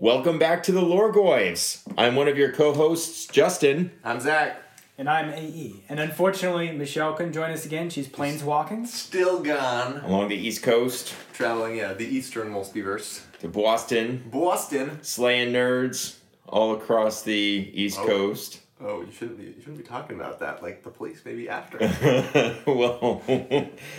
Welcome 0.00 0.38
back 0.38 0.62
to 0.62 0.70
the 0.70 0.80
Loregoyfs. 0.80 1.82
I'm 1.98 2.14
one 2.14 2.28
of 2.28 2.38
your 2.38 2.52
co-hosts, 2.52 3.26
Justin. 3.26 3.90
I'm 4.04 4.20
Zach. 4.20 4.62
And 4.96 5.10
I'm 5.10 5.30
AE. 5.30 5.82
And 5.88 5.98
unfortunately, 5.98 6.70
Michelle 6.70 7.14
couldn't 7.14 7.32
join 7.32 7.50
us 7.50 7.66
again. 7.66 7.90
She's 7.90 8.06
planeswalking. 8.06 8.86
Still 8.86 9.40
gone. 9.42 9.96
Along 10.04 10.28
the 10.28 10.36
East 10.36 10.62
Coast 10.62 11.14
Traveling, 11.32 11.76
yeah, 11.76 11.94
the 11.94 12.06
eastern 12.06 12.48
multiverse. 12.52 13.22
to 13.40 13.48
Boston, 13.48 14.22
Boston. 14.30 15.02
slaying 15.02 15.52
nerds 15.52 16.18
all 16.46 16.74
across 16.76 17.22
the 17.22 17.34
East 17.74 17.98
Oh. 18.00 18.06
Coast. 18.06 18.60
Oh, 18.80 19.00
you 19.00 19.10
shouldn't 19.10 19.38
be. 19.38 19.46
You 19.46 19.54
shouldn't 19.58 19.78
be 19.78 19.82
talking 19.82 20.14
about 20.14 20.38
that. 20.38 20.62
Like 20.62 20.84
the 20.84 20.90
police, 20.90 21.22
maybe 21.24 21.48
after. 21.48 21.78
well, 22.64 23.22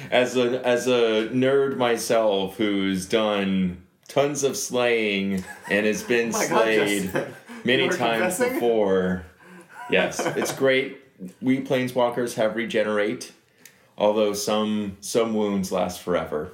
as 0.10 0.38
a 0.38 0.66
as 0.66 0.88
a 0.88 1.28
nerd 1.34 1.76
myself 1.76 2.56
who's 2.56 3.06
done 3.06 3.84
tons 4.10 4.44
of 4.44 4.58
slaying 4.58 5.46
and 5.70 5.86
has 5.86 6.04
been 6.04 6.30
Oh 6.36 6.38
my 6.40 6.48
God, 6.48 6.64
slayed 6.64 7.12
many 7.64 7.88
times 7.88 8.38
confessing? 8.38 8.54
before. 8.56 9.24
Yes, 9.90 10.20
it's 10.36 10.52
great. 10.54 10.98
We 11.42 11.62
planeswalkers 11.62 12.34
have 12.36 12.56
regenerate, 12.58 13.32
although 13.98 14.34
some 14.34 14.98
some 15.00 15.34
wounds 15.34 15.72
last 15.72 16.02
forever. 16.02 16.52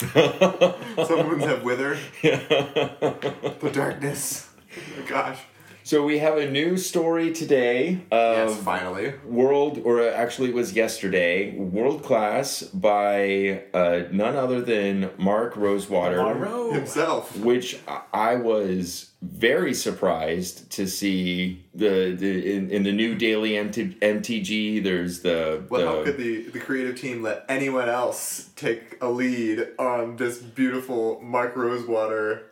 Some 0.14 1.26
wounds 1.28 1.44
have 1.44 1.64
withered. 1.64 1.98
the 2.22 3.70
darkness. 3.72 4.48
Oh, 4.96 5.02
gosh. 5.08 5.40
So 5.88 6.04
we 6.04 6.18
have 6.18 6.36
a 6.36 6.50
new 6.50 6.76
story 6.76 7.32
today 7.32 8.02
of 8.12 8.50
yes, 8.50 8.62
finally. 8.62 9.14
World, 9.24 9.80
or 9.86 10.06
actually 10.06 10.50
it 10.50 10.54
was 10.54 10.74
yesterday, 10.74 11.56
World 11.56 12.02
Class 12.02 12.60
by 12.60 13.62
uh, 13.72 14.02
none 14.12 14.36
other 14.36 14.60
than 14.60 15.08
Mark 15.16 15.56
Rosewater. 15.56 16.16
Tomorrow. 16.16 16.72
Himself. 16.72 17.34
which 17.38 17.78
I- 17.88 18.02
I 18.12 18.34
was 18.34 19.12
very 19.22 19.72
surprised 19.72 20.70
to 20.72 20.86
see 20.86 21.64
the, 21.74 22.14
the 22.14 22.54
in, 22.54 22.70
in 22.70 22.82
the 22.82 22.92
new 22.92 23.14
daily 23.14 23.56
MT, 23.56 23.96
MTG. 24.02 24.84
There's 24.84 25.20
the, 25.20 25.64
Well, 25.70 26.00
how 26.00 26.04
could 26.04 26.18
the, 26.18 26.50
the 26.50 26.60
creative 26.60 27.00
team 27.00 27.22
let 27.22 27.46
anyone 27.48 27.88
else 27.88 28.50
take 28.56 28.98
a 29.00 29.08
lead 29.08 29.68
on 29.78 30.16
this 30.16 30.36
beautiful 30.36 31.18
Mark 31.22 31.56
Rosewater 31.56 32.44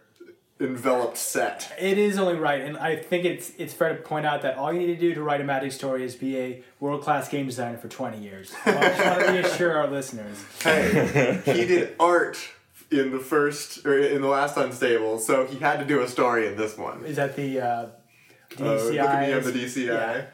enveloped 0.58 1.16
set? 1.18 1.72
It 1.78 1.98
is 1.98 2.18
only 2.18 2.34
right, 2.36 2.60
and 2.62 2.76
I 2.78 2.96
think 2.96 3.24
it's 3.24 3.52
it's 3.58 3.74
fair 3.74 3.94
to 3.96 4.02
point 4.02 4.24
out 4.26 4.42
that 4.42 4.56
all 4.56 4.72
you 4.72 4.78
need 4.80 4.86
to 4.86 4.96
do 4.96 5.14
to 5.14 5.22
write 5.22 5.40
a 5.40 5.44
Magic 5.44 5.72
story 5.72 6.04
is 6.04 6.14
be 6.14 6.38
a 6.38 6.62
world 6.80 7.02
class 7.02 7.28
game 7.28 7.46
designer 7.46 7.76
for 7.78 7.88
twenty 7.88 8.18
years. 8.18 8.54
Well, 8.64 8.78
I 8.78 8.88
just 8.88 9.04
want 9.06 9.20
to 9.26 9.32
reassure 9.32 9.76
our 9.78 9.86
listeners. 9.88 10.42
Hey, 10.62 11.40
he 11.44 11.66
did 11.66 11.94
art 12.00 12.38
in 12.90 13.10
the 13.10 13.18
first 13.18 13.84
or 13.86 13.98
in 13.98 14.22
the 14.22 14.28
last 14.28 14.56
Unstable, 14.56 15.18
so 15.18 15.44
he 15.46 15.58
had 15.58 15.78
to 15.80 15.84
do 15.84 16.00
a 16.00 16.08
story 16.08 16.46
in 16.46 16.56
this 16.56 16.78
one. 16.78 17.04
Is 17.04 17.16
that 17.16 17.34
the 17.36 17.60
uh, 17.60 17.66
Uh, 17.66 17.88
DCI? 18.58 18.92
look 18.92 19.00
at 19.00 19.26
me 19.28 19.32
on 19.34 19.42
the 19.42 19.62
is- 19.62 19.76
DCI. 19.76 20.26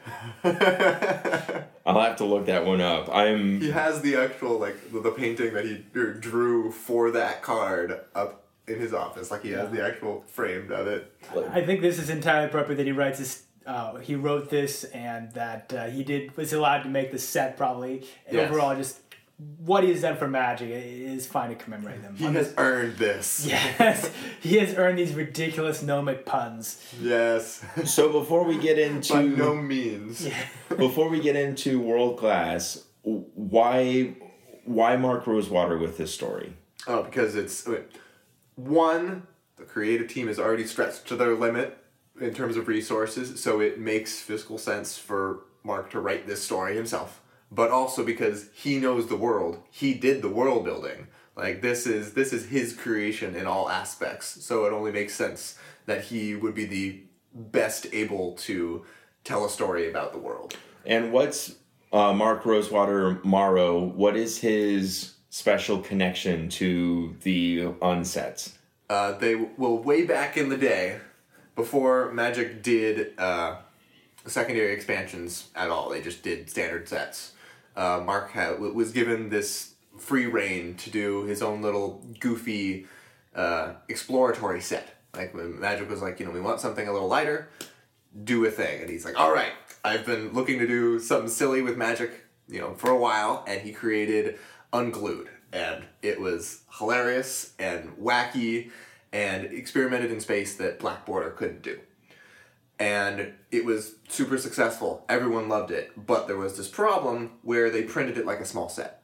I'll 1.85 1.99
have 1.99 2.15
to 2.17 2.25
look 2.25 2.45
that 2.45 2.65
one 2.65 2.79
up. 2.79 3.09
I'm 3.13 3.59
he 3.59 3.71
has 3.71 4.01
the 4.01 4.15
actual 4.15 4.57
like 4.59 4.91
the, 4.93 4.99
the 5.01 5.11
painting 5.11 5.53
that 5.53 5.65
he 5.65 5.83
drew 5.93 6.71
for 6.71 7.11
that 7.11 7.41
card 7.41 7.99
up 8.15 8.42
in 8.67 8.79
his 8.79 8.93
office. 8.93 9.31
Like 9.31 9.43
he 9.43 9.51
has 9.51 9.69
the 9.71 9.83
actual 9.85 10.23
framed 10.27 10.71
of 10.71 10.87
it. 10.87 11.11
I 11.51 11.61
think 11.61 11.81
this 11.81 11.99
is 11.99 12.09
entirely 12.09 12.47
appropriate 12.47 12.77
that 12.77 12.85
he 12.85 12.91
writes 12.91 13.19
this. 13.19 13.43
Uh, 13.65 13.95
he 13.99 14.15
wrote 14.15 14.49
this, 14.49 14.83
and 14.85 15.31
that 15.33 15.71
uh, 15.73 15.85
he 15.85 16.03
did 16.03 16.35
was 16.35 16.51
allowed 16.51 16.83
to 16.83 16.89
make 16.89 17.11
the 17.11 17.19
set 17.19 17.55
probably. 17.55 18.05
And 18.27 18.35
Yes. 18.37 18.49
overall, 18.49 18.75
just 18.75 18.99
what 19.65 19.83
he 19.83 19.89
has 19.89 20.01
done 20.01 20.17
for 20.17 20.27
Magic 20.27 20.69
it 20.69 20.83
is 20.85 21.25
fine 21.27 21.49
to 21.49 21.55
commemorate 21.55 22.01
them. 22.01 22.13
He 22.15 22.25
On 22.25 22.35
has 22.35 22.53
earned 22.57 22.97
this. 22.97 23.45
this- 23.45 23.47
yes, 23.79 24.11
he 24.41 24.57
has 24.57 24.75
earned 24.75 24.97
these 24.97 25.13
ridiculous 25.13 25.81
gnomic 25.81 26.25
puns. 26.25 26.81
Yes. 27.01 27.63
so 27.85 28.11
before 28.11 28.43
we 28.43 28.57
get 28.59 28.77
into 28.77 29.13
By 29.13 29.23
no 29.23 29.55
means. 29.55 30.27
before 30.77 31.07
we 31.09 31.21
get 31.21 31.37
into 31.37 31.79
World 31.79 32.17
Class, 32.19 32.83
why 33.03 34.13
why 34.65 34.95
Mark 34.97 35.25
Rosewater 35.25 35.77
with 35.77 35.97
this 35.97 36.13
story? 36.13 36.53
Oh, 36.85 37.03
because 37.03 37.35
it's 37.35 37.65
wait, 37.65 37.83
one. 38.55 39.27
The 39.55 39.63
creative 39.63 40.07
team 40.07 40.27
is 40.27 40.39
already 40.39 40.65
stretched 40.65 41.07
to 41.07 41.15
their 41.15 41.35
limit 41.35 41.77
in 42.19 42.33
terms 42.33 42.57
of 42.57 42.67
resources, 42.67 43.41
so 43.41 43.59
it 43.59 43.79
makes 43.79 44.19
fiscal 44.19 44.57
sense 44.57 44.97
for 44.97 45.45
Mark 45.63 45.89
to 45.91 45.99
write 45.99 46.27
this 46.27 46.43
story 46.43 46.75
himself. 46.75 47.21
But 47.51 47.71
also 47.71 48.03
because 48.03 48.49
he 48.53 48.79
knows 48.79 49.07
the 49.07 49.15
world, 49.15 49.59
he 49.69 49.93
did 49.93 50.21
the 50.21 50.29
world 50.29 50.65
building. 50.65 51.07
Like 51.35 51.61
this 51.61 51.87
is 51.87 52.13
this 52.13 52.33
is 52.33 52.47
his 52.47 52.73
creation 52.73 53.35
in 53.35 53.45
all 53.45 53.69
aspects, 53.69 54.43
so 54.43 54.65
it 54.65 54.73
only 54.73 54.91
makes 54.91 55.15
sense 55.15 55.57
that 55.85 56.05
he 56.05 56.35
would 56.35 56.53
be 56.53 56.65
the 56.65 57.01
best 57.33 57.87
able 57.91 58.33
to 58.33 58.85
tell 59.23 59.45
a 59.45 59.49
story 59.49 59.89
about 59.89 60.11
the 60.13 60.19
world. 60.19 60.55
And 60.85 61.11
what's 61.11 61.55
uh, 61.91 62.13
Mark 62.13 62.45
Rosewater 62.45 63.19
Morrow? 63.23 63.79
What 63.79 64.15
is 64.15 64.37
his 64.39 65.12
special 65.33 65.79
connection 65.79 66.47
to 66.47 67.15
the 67.23 67.65
onsets? 67.81 68.55
Uh, 68.87 69.13
they 69.13 69.33
well 69.33 69.79
way 69.79 70.05
back 70.05 70.37
in 70.37 70.49
the 70.49 70.57
day, 70.57 70.99
before 71.55 72.11
Magic 72.11 72.61
did 72.61 73.17
uh, 73.17 73.55
secondary 74.27 74.73
expansions 74.73 75.49
at 75.55 75.71
all. 75.71 75.89
They 75.89 76.01
just 76.01 76.21
did 76.21 76.51
standard 76.51 76.87
sets. 76.87 77.33
Uh, 77.75 78.03
Mark 78.05 78.35
was 78.59 78.91
given 78.91 79.29
this 79.29 79.73
free 79.97 80.27
reign 80.27 80.75
to 80.75 80.91
do 80.91 81.23
his 81.23 81.41
own 81.41 81.63
little 81.63 82.05
goofy 82.19 82.85
uh, 83.33 83.73
exploratory 83.89 84.61
set. 84.61 84.87
Like 85.15 85.33
when 85.33 85.59
Magic 85.59 85.89
was 85.89 86.03
like, 86.03 86.19
you 86.19 86.27
know, 86.27 86.31
we 86.31 86.41
want 86.41 86.59
something 86.59 86.87
a 86.87 86.93
little 86.93 87.07
lighter, 87.07 87.49
do 88.23 88.45
a 88.45 88.51
thing, 88.51 88.81
and 88.81 88.89
he's 88.89 89.03
like, 89.03 89.19
all 89.19 89.33
right, 89.33 89.53
I've 89.83 90.05
been 90.05 90.31
looking 90.33 90.59
to 90.59 90.67
do 90.67 90.99
something 90.99 91.29
silly 91.29 91.63
with 91.63 91.75
Magic, 91.75 92.23
you 92.47 92.59
know, 92.59 92.75
for 92.75 92.91
a 92.91 92.97
while, 92.97 93.43
and 93.47 93.61
he 93.61 93.71
created 93.71 94.37
Unglued, 94.73 95.29
and 95.51 95.85
it 96.01 96.19
was 96.19 96.61
hilarious 96.79 97.53
and 97.59 97.95
wacky, 97.97 98.71
and 99.11 99.45
experimented 99.45 100.11
in 100.11 100.19
space 100.19 100.55
that 100.55 100.79
Black 100.79 101.05
Border 101.05 101.29
couldn't 101.29 101.61
do 101.61 101.79
and 102.79 103.33
it 103.51 103.63
was 103.63 103.95
super 104.09 104.37
successful. 104.37 105.05
Everyone 105.07 105.47
loved 105.47 105.71
it, 105.71 105.91
but 105.95 106.27
there 106.27 106.37
was 106.37 106.57
this 106.57 106.67
problem 106.67 107.31
where 107.41 107.69
they 107.69 107.83
printed 107.83 108.17
it 108.17 108.25
like 108.25 108.39
a 108.39 108.45
small 108.45 108.67
set. 108.67 109.03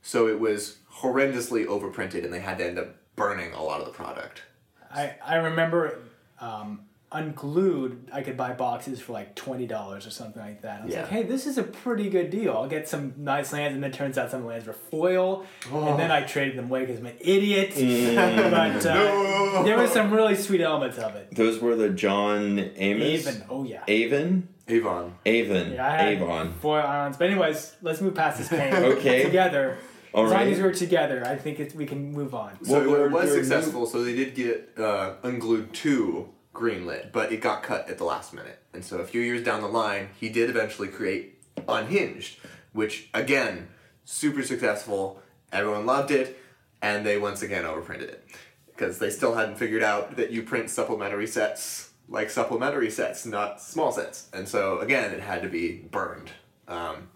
So 0.00 0.28
it 0.28 0.38
was 0.40 0.78
horrendously 1.00 1.66
overprinted 1.66 2.24
and 2.24 2.32
they 2.32 2.40
had 2.40 2.58
to 2.58 2.66
end 2.66 2.78
up 2.78 2.94
burning 3.16 3.52
a 3.52 3.62
lot 3.62 3.80
of 3.80 3.86
the 3.86 3.92
product. 3.92 4.42
I, 4.90 5.16
I 5.22 5.36
remember 5.36 5.98
um, 6.40 6.80
Unglued, 7.10 8.10
I 8.12 8.22
could 8.22 8.36
buy 8.36 8.52
boxes 8.52 9.00
for 9.00 9.12
like 9.12 9.34
$20 9.34 10.06
or 10.06 10.10
something 10.10 10.42
like 10.42 10.60
that. 10.62 10.82
I 10.82 10.84
was 10.84 10.94
Yeah. 10.94 11.00
like, 11.02 11.10
hey, 11.10 11.22
this 11.22 11.46
is 11.46 11.56
a 11.56 11.62
pretty 11.62 12.10
good 12.10 12.28
deal. 12.30 12.52
I'll 12.52 12.68
get 12.68 12.86
some 12.88 13.14
nice 13.16 13.52
lands, 13.52 13.74
and 13.74 13.82
then 13.82 13.90
it 13.90 13.94
turns 13.94 14.18
out 14.18 14.30
some 14.30 14.44
lands 14.44 14.66
were 14.66 14.74
foil. 14.74 15.44
And 15.72 15.98
then 15.98 16.10
I 16.10 16.22
traded 16.22 16.56
them 16.58 16.66
away 16.66 16.80
because 16.84 17.00
I'm 17.00 17.06
an 17.06 17.16
idiot. 17.20 17.70
but 17.74 18.86
uh, 18.86 18.94
No. 18.94 19.62
there 19.64 19.78
were 19.78 19.86
some 19.88 20.12
really 20.12 20.34
sweet 20.34 20.60
elements 20.60 20.98
of 20.98 21.14
it. 21.16 21.34
Those 21.34 21.60
were 21.60 21.76
the 21.76 21.88
John 21.88 22.58
Amos. 22.76 23.26
Avon, 23.26 23.44
oh 23.48 23.64
yeah. 23.64 23.82
Avon? 23.88 24.48
Avon. 24.68 25.14
Avon. 25.24 25.72
Yeah, 25.72 25.86
I 25.86 25.90
had 25.96 26.08
Avon. 26.14 26.52
foil 26.60 26.82
islands. 26.82 27.16
But 27.16 27.30
anyways, 27.30 27.76
let's 27.80 28.02
move 28.02 28.14
past 28.14 28.38
this 28.38 28.48
pain. 28.48 28.72
Okay. 28.98 29.24
Together. 29.24 29.78
All 30.12 30.24
as 30.26 30.32
long 30.32 30.42
as 30.48 30.58
we're 30.60 30.72
together, 30.74 31.22
I 31.26 31.36
think 31.36 31.60
it's, 31.60 31.74
we 31.74 31.84
can 31.86 32.12
move 32.12 32.34
on. 32.34 32.62
So 32.64 32.90
Well, 32.90 33.04
it 33.04 33.10
was 33.10 33.30
they're 33.30 33.42
successful, 33.44 33.86
so 33.86 34.02
they 34.04 34.14
did 34.14 34.34
get 34.34 34.72
uh, 34.78 35.14
Unglued 35.22 35.72
2 35.72 36.28
greenlit, 36.58 37.12
but 37.12 37.32
it 37.32 37.40
got 37.40 37.62
cut 37.62 37.88
at 37.88 37.98
the 37.98 38.04
last 38.04 38.34
minute. 38.34 38.58
And 38.72 38.84
so 38.84 38.98
a 38.98 39.04
few 39.04 39.20
years 39.20 39.44
down 39.44 39.60
the 39.60 39.68
line, 39.68 40.10
he 40.18 40.28
did 40.28 40.50
eventually 40.50 40.88
create 40.88 41.34
Unhinged, 41.68 42.38
which, 42.72 43.08
again, 43.12 43.68
super 44.04 44.42
successful. 44.42 45.20
Everyone 45.52 45.86
loved 45.86 46.10
it, 46.10 46.38
and 46.80 47.04
they 47.04 47.18
once 47.18 47.42
again 47.42 47.64
overprinted 47.64 48.02
it. 48.02 48.24
Because 48.66 48.98
they 48.98 49.10
still 49.10 49.34
hadn't 49.34 49.56
figured 49.56 49.82
out 49.82 50.16
that 50.16 50.30
you 50.30 50.42
print 50.44 50.70
supplementary 50.70 51.26
sets 51.26 51.88
like 52.08 52.30
supplementary 52.30 52.90
sets, 52.90 53.26
not 53.26 53.60
small 53.60 53.92
sets. 53.92 54.28
And 54.32 54.48
so, 54.48 54.78
again, 54.78 55.12
it 55.12 55.20
had 55.20 55.42
to 55.42 55.48
be 55.48 55.86
burned. 55.90 56.30
Um, 56.66 57.08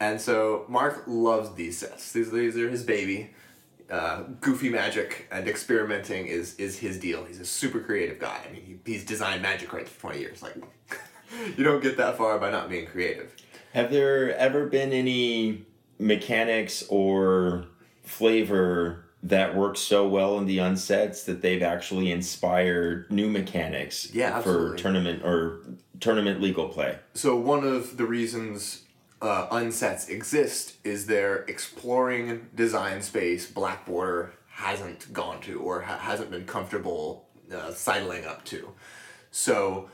and 0.00 0.20
so 0.20 0.64
Mark 0.68 1.04
loves 1.06 1.54
these 1.54 1.78
sets. 1.78 2.12
These, 2.12 2.30
these 2.30 2.56
are 2.56 2.68
his 2.68 2.82
baby. 2.82 3.30
Uh, 3.90 4.22
goofy 4.40 4.68
magic 4.68 5.28
and 5.30 5.46
experimenting 5.46 6.26
is 6.26 6.56
is 6.56 6.78
his 6.78 6.98
deal. 6.98 7.24
He's 7.24 7.40
a 7.40 7.46
super 7.46 7.80
creative 7.80 8.18
guy. 8.18 8.40
I 8.48 8.52
mean, 8.52 8.80
he, 8.84 8.92
he's 8.92 9.04
designed 9.04 9.42
magic 9.42 9.68
cards 9.68 9.88
for 9.90 10.00
twenty 10.00 10.20
years. 10.20 10.42
Like, 10.42 10.56
you 11.56 11.62
don't 11.62 11.82
get 11.82 11.96
that 11.98 12.16
far 12.18 12.38
by 12.38 12.50
not 12.50 12.68
being 12.68 12.86
creative. 12.86 13.34
Have 13.72 13.90
there 13.90 14.34
ever 14.36 14.66
been 14.66 14.92
any 14.92 15.66
mechanics 15.98 16.84
or 16.88 17.66
flavor 18.02 19.04
that 19.22 19.54
works 19.56 19.80
so 19.80 20.06
well 20.08 20.38
in 20.38 20.46
the 20.46 20.58
unsets 20.58 21.24
that 21.24 21.42
they've 21.42 21.62
actually 21.62 22.10
inspired 22.12 23.10
new 23.10 23.28
mechanics 23.28 24.12
Yeah, 24.12 24.40
for 24.40 24.76
tournament 24.76 25.22
or 25.24 25.60
tournament 26.00 26.40
legal 26.40 26.68
play? 26.68 26.98
So 27.14 27.36
one 27.36 27.64
of 27.64 27.96
the 27.96 28.06
reasons 28.06 28.82
uh, 29.26 29.48
unsets 29.50 30.08
exist 30.08 30.76
is 30.84 31.06
they're 31.06 31.38
exploring 31.48 32.48
design 32.54 33.02
space 33.02 33.50
Black 33.50 33.84
Border 33.84 34.32
hasn't 34.48 35.12
gone 35.12 35.40
to 35.42 35.60
or 35.60 35.82
ha- 35.82 35.98
hasn't 35.98 36.30
been 36.30 36.46
comfortable 36.46 37.26
uh, 37.54 37.72
sidling 37.72 38.24
up 38.24 38.44
to. 38.46 38.72
So, 39.30 39.90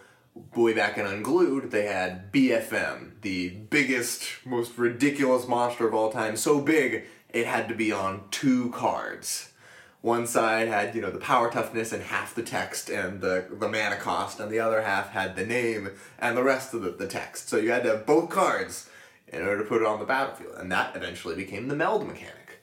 way 0.55 0.73
back 0.73 0.99
in 0.99 1.07
Unglued, 1.07 1.71
they 1.71 1.87
had 1.87 2.33
BFM, 2.33 3.21
the 3.23 3.49
biggest, 3.49 4.25
most 4.45 4.79
ridiculous 4.79 5.49
monster 5.49 5.87
of 5.87 5.95
all 5.95 6.13
time. 6.13 6.37
So 6.37 6.61
big, 6.61 7.05
it 7.31 7.47
had 7.47 7.69
to 7.69 7.75
be 7.75 7.91
on 7.91 8.25
two 8.31 8.71
cards. 8.71 9.53
One 10.01 10.27
side 10.27 10.69
had, 10.69 10.95
you 10.95 11.01
know, 11.01 11.11
the 11.11 11.19
power 11.19 11.51
toughness 11.51 11.93
and 11.93 12.03
half 12.03 12.35
the 12.35 12.43
text 12.43 12.91
and 12.91 13.21
the, 13.21 13.47
the 13.51 13.69
mana 13.69 13.97
cost, 13.97 14.41
and 14.41 14.51
the 14.51 14.61
other 14.61 14.83
half 14.83 15.11
had 15.11 15.37
the 15.37 15.47
name 15.47 15.91
and 16.19 16.37
the 16.37 16.43
rest 16.43 16.75
of 16.75 16.83
the, 16.83 16.91
the 16.91 17.07
text. 17.07 17.49
So 17.49 17.57
you 17.57 17.71
had 17.71 17.85
to 17.85 17.91
have 17.91 18.07
both 18.07 18.29
cards 18.29 18.89
in 19.33 19.43
order 19.43 19.63
to 19.63 19.69
put 19.69 19.81
it 19.81 19.87
on 19.87 19.99
the 19.99 20.05
battlefield, 20.05 20.55
and 20.59 20.71
that 20.71 20.95
eventually 20.95 21.35
became 21.35 21.69
the 21.69 21.75
meld 21.75 22.07
mechanic. 22.07 22.61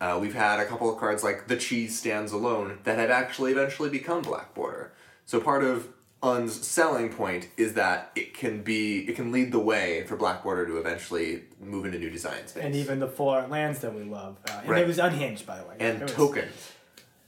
Uh, 0.00 0.18
we've 0.20 0.34
had 0.34 0.58
a 0.60 0.66
couple 0.66 0.92
of 0.92 0.98
cards 0.98 1.22
like 1.22 1.46
the 1.46 1.56
cheese 1.56 1.96
stands 1.98 2.32
alone 2.32 2.78
that 2.82 2.98
have 2.98 3.10
actually 3.10 3.52
eventually 3.52 3.88
become 3.88 4.20
black 4.22 4.52
border. 4.54 4.92
So 5.24 5.40
part 5.40 5.62
of 5.64 5.88
Un's 6.22 6.66
selling 6.66 7.10
point 7.10 7.48
is 7.56 7.74
that 7.74 8.10
it 8.16 8.34
can 8.34 8.62
be 8.62 9.00
it 9.08 9.14
can 9.14 9.30
lead 9.30 9.52
the 9.52 9.58
way 9.60 10.04
for 10.06 10.16
black 10.16 10.42
border 10.42 10.66
to 10.66 10.78
eventually 10.78 11.44
move 11.60 11.84
into 11.86 11.98
new 11.98 12.10
design 12.10 12.46
space. 12.46 12.64
And 12.64 12.74
even 12.74 12.98
the 12.98 13.06
full 13.08 13.28
art 13.28 13.50
lands 13.50 13.78
that 13.80 13.94
we 13.94 14.02
love. 14.02 14.36
Uh, 14.48 14.58
and 14.62 14.68
Right. 14.70 14.82
it 14.82 14.86
was 14.86 14.98
unhinged, 14.98 15.46
by 15.46 15.58
the 15.58 15.64
way. 15.64 15.76
and 15.78 15.98
It 15.98 16.02
was- 16.02 16.12
tokens. 16.12 16.72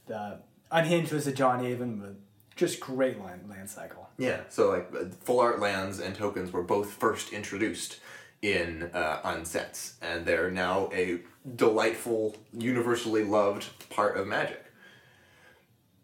The 0.07 0.39
unhinged 0.71 1.13
was 1.13 1.25
a 1.27 1.31
John 1.31 1.65
Avon 1.65 2.01
with 2.01 2.17
just 2.55 2.79
great 2.79 3.19
land 3.23 3.47
land 3.49 3.69
cycle. 3.69 4.09
Yeah, 4.17 4.41
so 4.49 4.69
like 4.69 5.23
full 5.23 5.39
art 5.39 5.59
lands 5.59 5.99
and 5.99 6.15
tokens 6.15 6.51
were 6.51 6.63
both 6.63 6.91
first 6.91 7.31
introduced 7.31 7.99
in 8.41 8.83
uh, 8.93 9.43
sets, 9.43 9.95
and 10.01 10.25
they're 10.25 10.51
now 10.51 10.89
a 10.93 11.19
delightful, 11.55 12.35
universally 12.53 13.23
loved 13.23 13.67
part 13.89 14.17
of 14.17 14.27
Magic. 14.27 14.63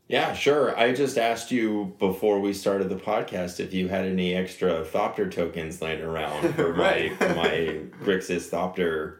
Yeah, 0.07 0.33
sure. 0.33 0.77
I 0.77 0.93
just 0.93 1.17
asked 1.17 1.51
you 1.51 1.95
before 1.97 2.39
we 2.39 2.53
started 2.53 2.89
the 2.89 2.95
podcast 2.97 3.59
if 3.59 3.73
you 3.73 3.87
had 3.87 4.05
any 4.05 4.35
extra 4.35 4.83
Thopter 4.83 5.31
tokens 5.31 5.81
laying 5.81 6.01
around 6.01 6.53
for 6.55 6.73
my 6.75 6.83
Right. 6.83 7.17
for 7.17 7.29
my 7.35 7.79
Grixis 8.03 8.49
Thopter 8.49 9.17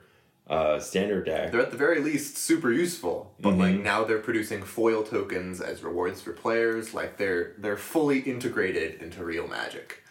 uh, 0.47 0.79
standard 0.79 1.25
deck. 1.25 1.51
They're 1.51 1.61
at 1.61 1.71
the 1.71 1.77
very 1.77 2.01
least 2.01 2.37
super 2.37 2.71
useful, 2.71 3.33
but 3.39 3.53
like 3.57 3.79
now 3.79 4.03
they're 4.03 4.19
producing 4.19 4.61
foil 4.61 5.01
tokens 5.03 5.61
as 5.61 5.83
rewards 5.83 6.21
for 6.21 6.33
players. 6.33 6.93
Like 6.93 7.17
they're 7.17 7.53
they're 7.57 7.77
fully 7.77 8.19
integrated 8.19 9.01
into 9.01 9.23
real 9.23 9.47
Magic, 9.47 10.03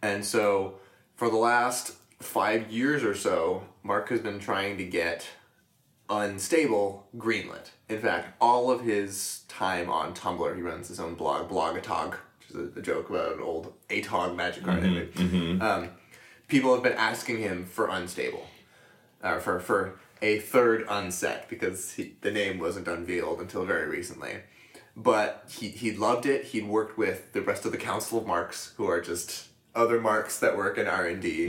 and 0.00 0.24
so 0.24 0.78
for 1.16 1.28
the 1.28 1.36
last 1.36 1.96
five 2.22 2.70
years 2.70 3.02
or 3.02 3.14
so, 3.14 3.64
Mark 3.82 4.08
has 4.08 4.20
been 4.20 4.38
trying 4.38 4.78
to 4.78 4.84
get 4.84 5.26
unstable 6.08 7.06
greenlit. 7.16 7.70
In 7.88 8.00
fact, 8.00 8.34
all 8.40 8.70
of 8.70 8.82
his 8.82 9.42
time 9.48 9.88
on 9.90 10.14
Tumblr, 10.14 10.54
he 10.56 10.62
runs 10.62 10.88
his 10.88 11.00
own 11.00 11.14
blog, 11.14 11.48
Blogatog, 11.48 12.16
which 12.38 12.50
is 12.50 12.56
a, 12.56 12.78
a 12.78 12.82
joke 12.82 13.10
about 13.10 13.34
an 13.34 13.40
old 13.40 13.72
Atog 13.88 14.36
Magic 14.36 14.64
card 14.64 14.84
image. 14.84 15.16
Um, 15.62 15.88
people 16.48 16.74
have 16.74 16.82
been 16.82 16.92
asking 16.94 17.38
him 17.38 17.64
for 17.64 17.88
unstable 17.88 18.46
uh, 19.22 19.38
for 19.38 19.58
for 19.60 19.98
a 20.20 20.38
third 20.38 20.84
unset 20.88 21.48
because 21.48 21.92
he, 21.92 22.14
the 22.20 22.30
name 22.30 22.58
wasn't 22.58 22.86
unveiled 22.88 23.40
until 23.40 23.64
very 23.64 23.88
recently. 23.88 24.36
But 24.96 25.44
he 25.48 25.68
he 25.68 25.92
loved 25.92 26.26
it. 26.26 26.44
He'd 26.46 26.66
worked 26.66 26.98
with 26.98 27.32
the 27.32 27.40
rest 27.40 27.64
of 27.64 27.72
the 27.72 27.78
Council 27.78 28.18
of 28.18 28.26
Marks, 28.26 28.74
who 28.76 28.86
are 28.86 29.00
just 29.00 29.48
other 29.74 30.00
marks 30.00 30.38
that 30.40 30.56
work 30.56 30.78
in 30.78 30.86
R 30.86 31.06
and 31.06 31.20
D, 31.22 31.46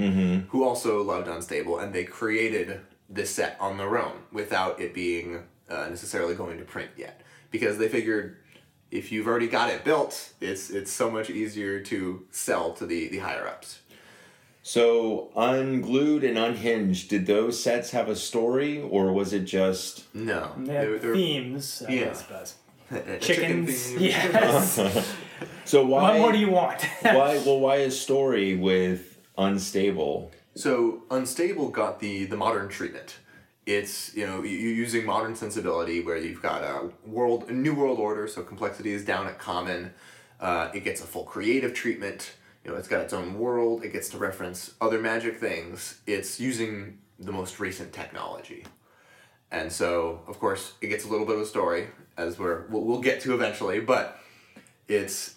who 0.50 0.64
also 0.64 1.02
loved 1.04 1.28
Unstable, 1.28 1.80
and 1.80 1.94
they 1.94 2.04
created 2.06 2.80
this 3.10 3.30
set 3.32 3.58
on 3.60 3.78
their 3.78 3.98
own 3.98 4.14
without 4.32 4.80
it 4.80 4.94
being 4.94 5.44
uh, 5.70 5.88
necessarily 5.90 6.34
going 6.36 6.58
to 6.58 6.64
print 6.66 6.92
yet, 6.98 7.22
because 7.52 7.78
they 7.78 7.90
figured 7.90 8.38
if 8.92 9.12
you've 9.12 9.28
already 9.28 9.48
got 9.48 9.70
it 9.70 9.84
built, 9.84 10.34
it's 10.40 10.70
it's 10.70 10.92
so 10.92 11.10
much 11.12 11.30
easier 11.30 11.80
to 11.82 12.26
sell 12.32 12.74
to 12.74 12.86
the 12.86 13.08
the 13.10 13.18
higher 13.20 13.48
ups. 13.48 13.80
So 14.66 15.30
unglued 15.36 16.24
and 16.24 16.38
unhinged, 16.38 17.10
did 17.10 17.26
those 17.26 17.62
sets 17.62 17.92
have 17.92 18.08
a 18.08 18.16
story 18.16 18.82
or 18.82 19.12
was 19.12 19.34
it 19.34 19.42
just 19.44 20.06
No, 20.16 20.54
They 20.58 20.74
had 20.74 20.88
They're- 20.88 21.00
they're- 21.00 21.14
themes, 21.16 21.84
I 21.88 21.92
yeah. 21.92 22.04
guess, 22.06 22.24
but 22.24 22.54
chicken 23.22 23.66
chickens. 23.66 23.84
theme. 23.88 24.00
Yes. 24.02 25.14
so 25.66 25.86
why 25.86 26.12
what 26.12 26.20
more 26.20 26.32
do 26.32 26.38
you 26.38 26.50
want? 26.50 26.82
why 27.02 27.42
well 27.46 27.60
why 27.60 27.78
a 27.78 27.92
story 27.92 28.56
with 28.56 29.18
unstable? 29.38 30.32
So 30.56 31.04
unstable 31.10 31.70
got 31.70 32.00
the 32.00 32.26
the 32.26 32.38
modern 32.38 32.70
treatment. 32.70 33.18
It's 33.66 34.16
you 34.16 34.28
know 34.28 34.44
you 34.44 34.58
using 34.58 35.06
modern 35.06 35.36
sensibility 35.36 36.02
where 36.02 36.18
you've 36.18 36.42
got 36.42 36.64
a 36.64 36.90
world 37.06 37.50
a 37.50 37.54
new 37.54 37.74
world 37.74 38.00
order, 38.00 38.28
so 38.28 38.44
complexity 38.44 38.92
is 38.92 39.06
down 39.06 39.28
at 39.28 39.40
common. 39.40 39.94
Uh, 40.40 40.70
it 40.74 40.84
gets 40.84 41.02
a 41.02 41.06
full 41.08 41.24
creative 41.24 41.74
treatment. 41.74 42.34
You 42.66 42.72
know, 42.72 42.78
it's 42.78 42.88
got 42.88 43.02
its 43.02 43.14
own 43.14 43.38
world. 43.38 43.84
It 43.84 43.94
gets 43.94 44.10
to 44.10 44.18
reference 44.18 44.74
other 44.80 45.00
magic 45.00 45.40
things. 45.40 46.00
It's 46.08 46.40
using 46.40 47.00
the 47.20 47.32
most 47.32 47.60
recent 47.60 47.94
technology, 47.94 48.66
and 49.52 49.72
so 49.72 50.22
of 50.28 50.40
course 50.40 50.74
it 50.82 50.88
gets 50.88 51.06
a 51.06 51.08
little 51.08 51.26
bit 51.26 51.36
of 51.36 51.42
a 51.42 51.46
story 51.46 51.88
as 52.18 52.38
we're 52.38 52.68
we'll, 52.68 52.84
we'll 52.84 53.02
get 53.02 53.22
to 53.22 53.34
eventually, 53.34 53.80
but 53.80 54.20
it's 54.88 55.36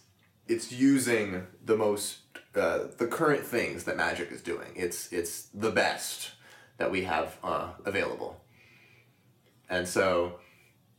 it's 0.48 0.72
using 0.72 1.46
the 1.64 1.76
most 1.76 2.18
uh, 2.54 2.84
the 2.98 3.06
current 3.06 3.44
things 3.44 3.84
that 3.84 3.96
magic 3.96 4.30
is 4.30 4.42
doing 4.42 4.68
it's 4.74 5.12
it's 5.12 5.42
the 5.54 5.70
best 5.70 6.32
that 6.78 6.90
we 6.90 7.04
have 7.04 7.36
uh, 7.42 7.68
available 7.84 8.40
and 9.68 9.86
so 9.88 10.38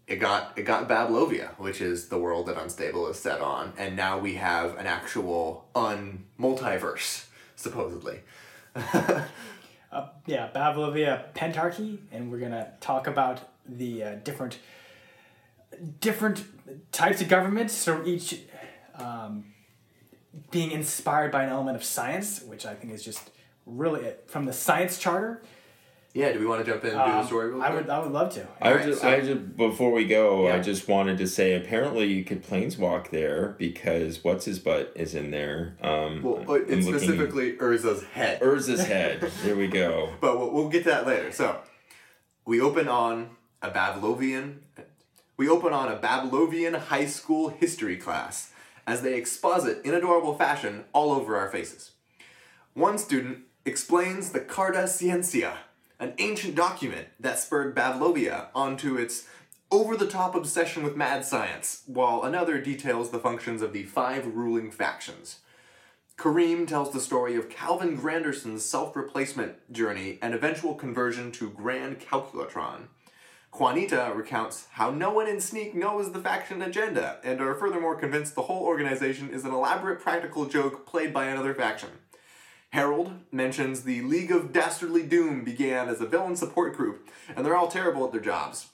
it 0.08 0.18
got 0.18 0.58
it 0.58 0.64
got 0.64 0.88
Bablovia, 0.88 1.50
which 1.60 1.82
is 1.82 2.08
the 2.08 2.18
world 2.18 2.48
that 2.48 2.58
Unstable 2.58 3.08
is 3.10 3.20
set 3.20 3.42
on, 3.42 3.74
and 3.78 3.96
now 3.96 4.18
we 4.18 4.36
have 4.36 4.78
an 4.78 4.88
actual 4.88 5.68
un 5.76 6.26
multiverse 6.40 7.26
supposedly. 7.56 8.22
uh, 8.76 9.26
yeah, 10.26 10.50
Bablovia 10.56 11.34
Pentarchy, 11.34 12.00
and 12.12 12.32
we're 12.32 12.40
gonna 12.40 12.72
talk 12.80 13.08
about 13.08 13.42
the 13.68 14.04
uh, 14.04 14.16
different 14.24 14.60
different 16.00 16.44
types 16.92 17.22
of 17.22 17.28
governments. 17.30 17.74
So 17.74 18.04
each 18.06 18.40
um, 18.96 19.54
being 20.52 20.72
inspired 20.72 21.32
by 21.32 21.44
an 21.44 21.50
element 21.50 21.76
of 21.76 21.84
science, 21.84 22.42
which 22.44 22.66
I 22.66 22.74
think 22.76 22.94
is 22.94 23.04
just 23.04 23.30
really 23.66 24.02
it. 24.02 24.26
from 24.28 24.46
the 24.46 24.54
science 24.54 24.98
charter. 24.98 25.42
Yeah, 26.14 26.32
do 26.32 26.40
we 26.40 26.48
want 26.48 26.66
to 26.66 26.72
jump 26.72 26.84
in 26.84 26.92
and 26.92 27.00
do 27.00 27.12
the 27.12 27.18
um, 27.20 27.28
story 27.28 27.50
real 27.52 27.62
I 27.62 27.70
would 27.70 27.90
I 27.90 28.00
would 28.00 28.12
love 28.12 28.34
to. 28.34 28.48
I 28.60 28.70
Alright, 28.70 28.86
just, 28.88 29.02
so- 29.02 29.10
I 29.10 29.20
just 29.22 29.56
before 29.56 29.92
we 29.92 30.06
go, 30.06 30.48
I 30.52 30.60
just 30.60 30.88
wanted 30.88 31.20
to 31.20 31.28
say 31.28 31.54
apparently 31.56 32.06
you 32.12 32.24
could 32.24 32.44
planeswalk 32.44 33.12
there 33.12 33.56
because 33.60 34.24
what's 34.24 34.46
his 34.46 34.58
butt 34.58 34.94
is 34.96 35.14
in 35.14 35.30
there. 35.30 35.78
Um, 35.82 36.24
well, 36.24 36.38
I'm 36.50 36.64
it's 36.68 36.88
looking- 36.88 37.00
specifically 37.00 37.54
Urza's 37.58 38.04
head. 38.04 38.42
Urza's 38.42 38.86
head. 38.88 39.32
There 39.44 39.56
we 39.56 39.68
go. 39.68 40.12
But 40.20 40.40
we'll, 40.40 40.50
we'll 40.52 40.70
get 40.70 40.86
to 40.86 40.90
that 40.90 41.06
later. 41.06 41.32
So, 41.32 41.60
we 42.46 42.62
open 42.62 42.88
on 42.88 43.32
a 43.62 43.70
Bablovian. 43.70 44.60
We 45.38 45.48
open 45.48 45.72
on 45.72 45.88
a 45.88 45.96
Bablovian 45.96 46.76
high 46.76 47.06
school 47.06 47.50
history 47.50 47.96
class 47.96 48.52
as 48.88 49.04
they 49.04 49.14
exposit 49.14 49.86
in 49.86 49.94
adorable 49.94 50.34
fashion 50.34 50.86
all 50.94 51.12
over 51.12 51.38
our 51.38 51.48
faces. 51.48 51.92
One 52.74 52.98
student 52.98 53.44
explains 53.64 54.32
the 54.32 54.40
Carta 54.40 54.88
Ciencia, 54.88 55.58
an 56.00 56.16
ancient 56.18 56.56
document 56.56 57.10
that 57.20 57.38
spurred 57.38 57.76
Bablovia 57.76 58.48
onto 58.56 58.98
its 58.98 59.28
over 59.70 59.96
the 59.96 60.08
top 60.08 60.34
obsession 60.34 60.82
with 60.82 60.96
mad 60.96 61.24
science, 61.24 61.84
while 61.86 62.24
another 62.24 62.60
details 62.60 63.12
the 63.12 63.20
functions 63.20 63.62
of 63.62 63.74
the 63.74 63.84
five 63.84 64.26
ruling 64.26 64.72
factions. 64.72 65.40
Kareem 66.18 66.66
tells 66.68 66.92
the 66.92 67.00
story 67.00 67.36
of 67.36 67.50
Calvin 67.50 67.96
Granderson's 67.96 68.66
self 68.66 68.96
replacement 68.96 69.72
journey 69.72 70.18
and 70.20 70.34
eventual 70.34 70.74
conversion 70.74 71.32
to 71.34 71.52
Grand 71.52 72.00
Calcutron. 72.00 72.88
Juanita 73.54 74.12
recounts 74.16 74.68
how 74.72 74.92
no 74.92 75.12
one 75.12 75.28
in 75.28 75.42
Sneak 75.42 75.74
knows 75.74 76.12
the 76.12 76.20
faction 76.20 76.62
agenda 76.62 77.18
and 77.24 77.42
are 77.42 77.56
furthermore 77.56 77.96
convinced 77.96 78.36
the 78.36 78.44
whole 78.44 78.64
organization 78.66 79.30
is 79.30 79.46
an 79.46 79.54
elaborate 79.54 80.00
practical 80.00 80.46
joke 80.46 80.86
played 80.86 81.14
by 81.14 81.26
another 81.26 81.54
faction. 81.54 81.90
Harold 82.72 83.14
mentions 83.32 83.84
the 83.84 84.02
League 84.02 84.32
of 84.32 84.52
Dastardly 84.52 85.04
Doom 85.04 85.44
began 85.44 85.90
as 85.90 86.02
a 86.02 86.06
villain 86.06 86.36
support 86.36 86.76
group, 86.76 87.10
and 87.36 87.46
they're 87.46 87.56
all 87.56 87.70
terrible 87.70 88.06
at 88.06 88.12
their 88.12 88.22
jobs. 88.22 88.68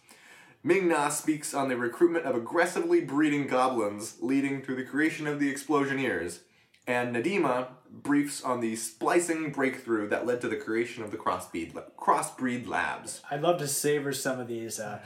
Ming-Na 0.64 1.10
speaks 1.10 1.54
on 1.54 1.70
the 1.70 1.78
recruitment 1.78 2.26
of 2.26 2.36
aggressively 2.36 3.02
breeding 3.02 3.48
goblins, 3.48 4.18
leading 4.22 4.62
to 4.64 4.76
the 4.76 4.84
creation 4.84 5.28
of 5.28 5.40
the 5.40 5.54
Explosioneers. 5.54 6.40
And 6.88 7.16
Nadima 7.16 7.68
briefs 7.94 8.44
on 8.44 8.60
the 8.60 8.76
splicing 8.76 9.52
breakthrough 9.52 10.10
that 10.10 10.26
led 10.26 10.42
to 10.42 10.48
the 10.48 10.56
creation 10.56 11.04
of 11.04 11.12
the 11.12 11.18
crossbreed, 11.18 11.80
crossbreed 11.98 12.68
labs. 12.68 13.22
I'd 13.30 13.42
love 13.42 13.60
to 13.60 13.68
savor 13.68 14.12
some 14.12 14.40
of 14.40 14.48
these 14.48 14.80
uh, 14.80 15.00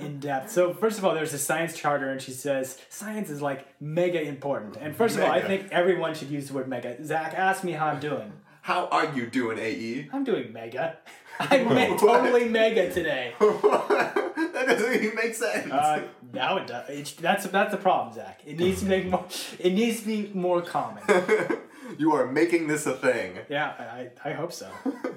in- 0.00 0.20
depth. 0.20 0.50
So 0.50 0.74
first 0.74 0.98
of 0.98 1.04
all, 1.04 1.14
there's 1.14 1.32
a 1.32 1.38
science 1.38 1.74
charter, 1.74 2.10
and 2.10 2.20
she 2.20 2.32
says 2.32 2.78
science 2.90 3.30
is 3.30 3.40
like 3.40 3.66
mega 3.80 4.20
important. 4.22 4.76
And 4.76 4.94
first 4.94 5.16
of 5.16 5.22
all, 5.22 5.30
I 5.30 5.40
think 5.40 5.68
everyone 5.72 6.14
should 6.14 6.30
use 6.30 6.48
the 6.48 6.54
word 6.54 6.68
mega. 6.68 7.02
Zach, 7.04 7.34
ask 7.34 7.64
me 7.64 7.72
how 7.72 7.86
I'm 7.86 8.00
doing. 8.00 8.32
How 8.62 8.86
are 8.88 9.14
you 9.14 9.26
doing? 9.26 9.58
AE? 9.58 10.08
I'm 10.12 10.24
doing 10.24 10.52
mega. 10.52 10.96
I'm 11.40 11.74
me- 11.74 11.96
totally 11.98 12.48
mega 12.48 12.92
today. 12.92 13.34
that 13.40 14.64
doesn't 14.66 14.94
even 15.02 15.14
make 15.16 15.34
sense. 15.34 15.70
Uh, 15.70 16.02
now 16.32 16.56
it 16.58 16.66
does. 16.66 16.88
It's, 16.88 17.12
that's 17.12 17.46
that's 17.46 17.72
the 17.72 17.76
problem, 17.76 18.14
Zach. 18.14 18.40
It 18.46 18.58
needs 18.58 18.80
to 18.80 18.86
make 18.86 19.06
more. 19.06 19.26
It 19.58 19.72
needs 19.72 20.00
to 20.00 20.06
be 20.06 20.30
more 20.32 20.62
common. 20.62 21.02
you 21.98 22.12
are 22.12 22.26
making 22.30 22.66
this 22.68 22.86
a 22.86 22.94
thing. 22.94 23.38
Yeah, 23.48 23.72
I, 23.78 24.10
I 24.24 24.32
hope 24.32 24.52
so. 24.52 24.70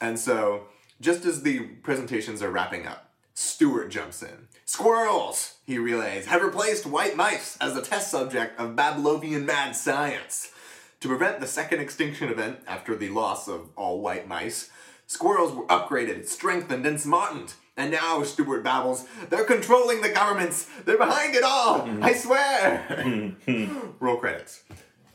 And 0.00 0.18
so, 0.18 0.64
just 1.00 1.24
as 1.24 1.42
the 1.42 1.60
presentations 1.60 2.42
are 2.42 2.50
wrapping 2.50 2.86
up, 2.86 3.10
Stewart 3.34 3.90
jumps 3.90 4.22
in. 4.22 4.48
Squirrels, 4.64 5.54
he 5.64 5.78
relays, 5.78 6.26
have 6.26 6.42
replaced 6.42 6.86
white 6.86 7.16
mice 7.16 7.56
as 7.60 7.74
the 7.74 7.82
test 7.82 8.10
subject 8.10 8.58
of 8.58 8.76
Bablovian 8.76 9.44
mad 9.44 9.76
science. 9.76 10.52
To 11.00 11.08
prevent 11.08 11.40
the 11.40 11.46
second 11.46 11.80
extinction 11.80 12.30
event 12.30 12.58
after 12.66 12.96
the 12.96 13.10
loss 13.10 13.48
of 13.48 13.68
all 13.76 14.00
white 14.00 14.26
mice, 14.26 14.70
squirrels 15.06 15.52
were 15.52 15.66
upgraded, 15.66 16.26
strengthened, 16.26 16.86
and 16.86 17.00
smartened. 17.00 17.54
And 17.76 17.90
now, 17.90 18.22
Stewart 18.22 18.64
babbles, 18.64 19.06
they're 19.28 19.44
controlling 19.44 20.00
the 20.00 20.08
governments. 20.08 20.66
They're 20.86 20.96
behind 20.96 21.34
it 21.34 21.42
all. 21.44 21.86
I 22.02 22.14
swear. 22.14 23.36
Roll 24.00 24.16
credits. 24.16 24.64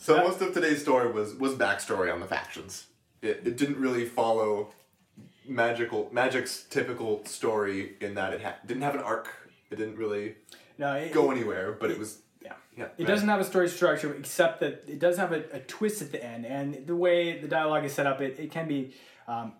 So 0.01 0.17
most 0.17 0.41
of 0.41 0.51
today's 0.51 0.81
story 0.81 1.11
was 1.11 1.35
was 1.35 1.53
backstory 1.53 2.11
on 2.11 2.19
the 2.19 2.25
factions. 2.25 2.87
It, 3.21 3.43
it 3.45 3.55
didn't 3.55 3.77
really 3.77 4.05
follow 4.05 4.73
magical 5.47 6.09
magic's 6.11 6.63
typical 6.63 7.23
story 7.25 7.97
in 8.01 8.15
that 8.15 8.33
it 8.33 8.41
ha- 8.41 8.55
didn't 8.65 8.81
have 8.81 8.95
an 8.95 9.01
arc. 9.01 9.29
It 9.69 9.75
didn't 9.77 9.97
really 9.97 10.35
No, 10.79 10.93
it, 10.93 11.13
go 11.13 11.29
anywhere, 11.29 11.77
but 11.79 11.91
it 11.91 11.99
was 11.99 12.17
Yeah. 12.43 12.53
yeah. 12.75 12.87
It 12.97 13.05
doesn't 13.05 13.29
have 13.29 13.41
a 13.41 13.43
story 13.43 13.69
structure 13.69 14.11
except 14.15 14.59
that 14.61 14.85
it 14.87 14.97
does 14.97 15.17
have 15.17 15.33
a, 15.33 15.43
a 15.53 15.59
twist 15.59 16.01
at 16.01 16.11
the 16.11 16.23
end, 16.23 16.47
and 16.47 16.87
the 16.87 16.95
way 16.95 17.39
the 17.39 17.47
dialogue 17.47 17.85
is 17.85 17.93
set 17.93 18.07
up, 18.07 18.21
it, 18.21 18.39
it 18.39 18.49
can 18.49 18.67
be, 18.67 18.95
um, 19.27 19.53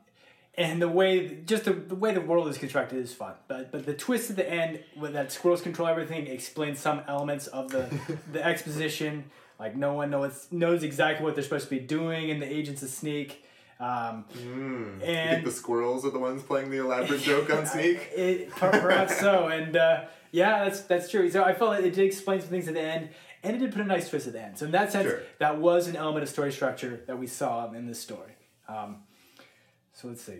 and 0.56 0.82
the 0.82 0.90
way 0.90 1.38
just 1.46 1.66
the, 1.66 1.74
the 1.74 1.96
way 1.96 2.16
the 2.16 2.22
world 2.22 2.48
is 2.48 2.58
constructed 2.58 2.98
is 2.98 3.14
fun. 3.14 3.36
But 3.48 3.72
but 3.72 3.86
the 3.86 3.94
twist 3.94 4.32
at 4.32 4.38
the 4.38 4.52
end, 4.52 4.80
with 4.98 5.14
that 5.14 5.32
squirrels 5.32 5.62
control 5.62 5.88
everything, 5.88 6.26
explains 6.26 6.80
some 6.80 7.04
elements 7.08 7.46
of 7.46 7.70
the 7.70 7.84
the 8.32 8.44
exposition. 8.44 9.26
Like 9.62 9.75
no 9.75 9.94
one 9.94 10.10
knows 10.10 10.48
knows 10.50 10.82
exactly 10.82 11.24
what 11.24 11.36
they're 11.36 11.44
supposed 11.44 11.65
to 11.65 11.70
be 11.70 11.80
doing, 11.80 12.32
and 12.32 12.41
the 12.41 12.51
agents 12.51 12.82
a 12.82 12.88
sneak. 12.88 13.46
Um, 13.80 14.25
I 14.32 14.34
think 14.34 15.03
and 15.03 15.46
the 15.46 15.51
squirrels 15.51 16.03
are 16.03 16.10
the 16.10 16.18
ones 16.20 16.41
playing 16.41 16.72
the 16.72 16.77
elaborate 16.80 17.22
joke 17.22 17.50
on 17.51 17.65
Sneak. 17.74 17.98
it, 18.15 18.50
perhaps 18.51 19.20
so, 19.20 19.48
and 19.58 19.75
uh, 19.77 20.06
yeah, 20.32 20.63
that's 20.63 20.82
that's 20.82 21.10
true. 21.12 21.30
So 21.30 21.44
I 21.44 21.53
felt 21.53 21.70
like 21.72 21.84
it 21.84 21.94
did 21.94 22.06
explain 22.06 22.39
some 22.41 22.50
things 22.50 22.68
at 22.68 22.74
the 22.74 22.82
end, 22.82 23.10
and 23.44 23.56
it 23.56 23.60
did 23.60 23.72
put 23.72 23.82
a 23.82 23.86
nice 23.86 24.10
twist 24.10 24.25
at 24.27 24.34
the 24.34 24.41
end. 24.41 24.58
So 24.58 24.65
in 24.65 24.72
that 24.72 24.91
sense, 24.91 25.08
Sure. 25.10 25.22
that 25.38 25.60
was 25.60 25.88
an 25.88 25.96
element 25.96 26.24
of 26.24 26.30
story 26.30 26.51
structure 26.51 27.01
that 27.06 27.20
we 27.20 27.27
saw 27.27 27.72
in 27.72 27.86
this 27.86 28.00
story. 28.00 28.34
Um, 28.68 28.98
so 29.94 30.08
let's 30.08 30.24
see. 30.24 30.39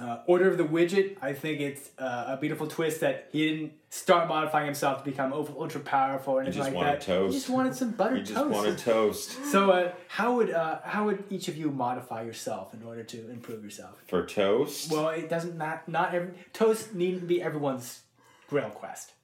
Uh, 0.00 0.18
Order 0.26 0.48
of 0.48 0.56
the 0.56 0.62
Widget, 0.64 1.16
I 1.20 1.32
think 1.32 1.60
it's 1.60 1.90
uh, 1.98 2.26
a 2.28 2.36
beautiful 2.36 2.68
twist 2.68 3.00
that 3.00 3.28
he 3.32 3.48
didn't 3.48 3.72
start 3.90 4.28
modifying 4.28 4.66
himself 4.66 4.98
to 5.02 5.10
become 5.10 5.32
ultra, 5.32 5.56
ultra 5.58 5.80
powerful 5.80 6.34
or 6.34 6.42
anything 6.42 6.58
just 6.58 6.68
like 6.68 6.76
wanted 6.76 6.92
that. 6.92 7.00
toast. 7.00 7.32
He 7.34 7.38
just 7.40 7.50
wanted 7.50 7.74
some 7.74 7.90
buttered 7.90 8.18
You 8.18 8.24
just 8.24 8.36
toast. 8.36 8.54
wanted 8.54 8.78
toast 8.78 9.44
So 9.46 9.72
uh, 9.72 9.92
how 10.06 10.36
would 10.36 10.50
uh, 10.52 10.78
how 10.84 11.06
would 11.06 11.24
each 11.28 11.48
of 11.48 11.56
you 11.56 11.70
modify 11.72 12.22
yourself 12.22 12.72
in 12.72 12.84
order 12.84 13.02
to 13.02 13.30
improve 13.30 13.64
yourself? 13.64 14.00
for 14.06 14.24
toast. 14.24 14.92
Well, 14.92 15.08
it 15.08 15.28
doesn't 15.28 15.56
not 15.58 15.88
not 15.88 16.14
every 16.14 16.34
toast 16.52 16.94
needn't 16.94 17.26
be 17.26 17.42
everyone's 17.42 18.02
grail 18.48 18.70
quest. 18.70 19.14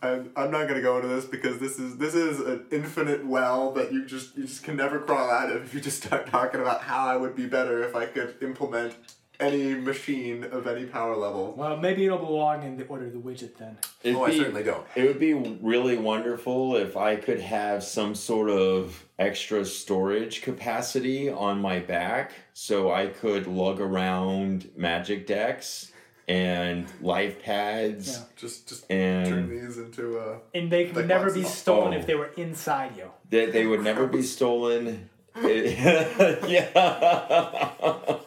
I'm, 0.00 0.32
I'm 0.36 0.50
not 0.50 0.66
gonna 0.66 0.82
go 0.82 0.96
into 0.96 1.08
this 1.08 1.24
because 1.24 1.58
this 1.58 1.78
is 1.80 1.96
this 1.96 2.14
is 2.14 2.40
an 2.40 2.66
infinite 2.72 3.24
well 3.26 3.72
that 3.72 3.92
you 3.92 4.04
just 4.04 4.36
you 4.36 4.44
just 4.44 4.62
can 4.64 4.76
never 4.76 5.00
crawl 5.00 5.28
out 5.30 5.50
of 5.50 5.62
if 5.64 5.74
you 5.74 5.80
just 5.80 6.02
start 6.04 6.28
talking 6.28 6.60
about 6.60 6.82
how 6.82 7.06
I 7.06 7.16
would 7.16 7.34
be 7.36 7.46
better 7.46 7.82
if 7.84 7.94
I 7.96 8.06
could 8.06 8.36
implement 8.42 8.94
any 9.40 9.74
machine 9.74 10.44
of 10.44 10.66
any 10.66 10.84
power 10.86 11.16
level. 11.16 11.54
Well, 11.56 11.76
maybe 11.76 12.04
it'll 12.06 12.18
belong 12.18 12.62
in 12.62 12.76
the 12.76 12.84
order 12.86 13.06
of 13.06 13.12
the 13.12 13.18
widget 13.18 13.56
then. 13.58 13.78
It'd 14.02 14.16
Oh, 14.16 14.24
I 14.24 14.30
be- 14.30 14.38
certainly 14.38 14.62
don't. 14.62 14.86
It 14.94 15.04
would 15.06 15.18
be 15.18 15.34
really 15.34 15.96
wonderful 15.96 16.76
if 16.76 16.96
I 16.96 17.16
could 17.16 17.40
have 17.40 17.82
some 17.82 18.14
sort 18.14 18.50
of 18.50 19.04
extra 19.18 19.64
storage 19.64 20.42
capacity 20.42 21.28
on 21.28 21.60
my 21.60 21.78
back 21.80 22.32
so 22.52 22.92
I 22.92 23.06
could 23.06 23.46
lug 23.46 23.80
around 23.80 24.70
magic 24.76 25.26
decks 25.26 25.90
and 26.28 26.86
life 27.00 27.42
pads 27.42 28.16
Yeah. 28.18 28.24
Just 28.36 28.68
just 28.68 28.90
and 28.90 29.28
turn 29.28 29.48
these 29.50 29.76
into 29.76 30.18
a. 30.18 30.38
And 30.54 30.70
they 30.70 30.86
could 30.86 30.96
Like 30.96 31.06
never 31.06 31.32
be 31.32 31.42
stolen 31.42 31.94
oh. 31.94 31.96
if 31.98 32.06
they 32.06 32.14
were 32.14 32.30
inside 32.36 32.96
you. 32.96 33.10
that 33.30 33.52
they 33.52 33.66
would 33.66 33.82
never 33.82 34.06
be 34.06 34.22
stolen. 34.22 35.08
It- 35.36 36.48
yeah. 36.48 37.70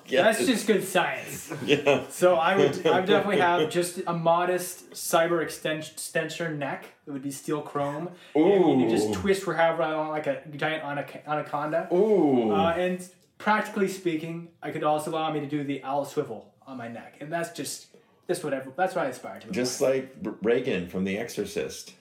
yeah. 0.06 0.22
That's 0.24 0.46
just 0.46 0.68
good 0.68 0.84
science. 0.84 1.52
yeah. 1.66 2.04
So 2.10 2.36
I 2.36 2.56
would 2.58 2.86
I 2.86 3.00
would 3.00 3.06
definitely 3.06 3.40
have 3.40 3.70
just 3.70 4.02
a 4.08 4.14
modest 4.14 4.92
cyber 4.92 5.42
extension 5.42 6.60
neck. 6.60 6.86
It 7.08 7.12
would 7.12 7.22
be 7.24 7.32
steel 7.32 7.62
chrome. 7.62 8.10
And 8.34 8.82
you 8.82 8.90
just 8.90 9.14
twist 9.14 9.44
for 9.44 9.54
however 9.54 9.84
I 9.84 9.96
want, 9.96 10.12
like 10.12 10.28
a 10.28 10.42
giant 10.56 10.84
anaconda. 11.28 11.88
Ooh. 11.94 12.52
Uh, 12.52 12.72
and 12.78 13.08
practically 13.38 13.88
speaking, 13.88 14.50
I 14.62 14.72
could 14.72 14.84
also 14.84 15.12
allow 15.12 15.32
me 15.32 15.40
to 15.42 15.48
do 15.48 15.64
the 15.64 15.84
owl 15.84 16.06
swivel 16.06 16.54
on 16.68 16.78
my 16.78 16.88
neck, 16.88 17.18
and 17.22 17.32
that's 17.32 17.52
just 17.52 17.88
just 18.28 18.44
whatever. 18.44 18.72
That's 18.76 18.96
what 18.96 19.06
I 19.06 19.10
aspire 19.10 19.40
to. 19.42 19.52
just 19.52 19.82
like 19.82 20.16
Regan 20.42 20.88
from 20.88 21.04
The 21.04 21.18
Exorcist. 21.18 21.94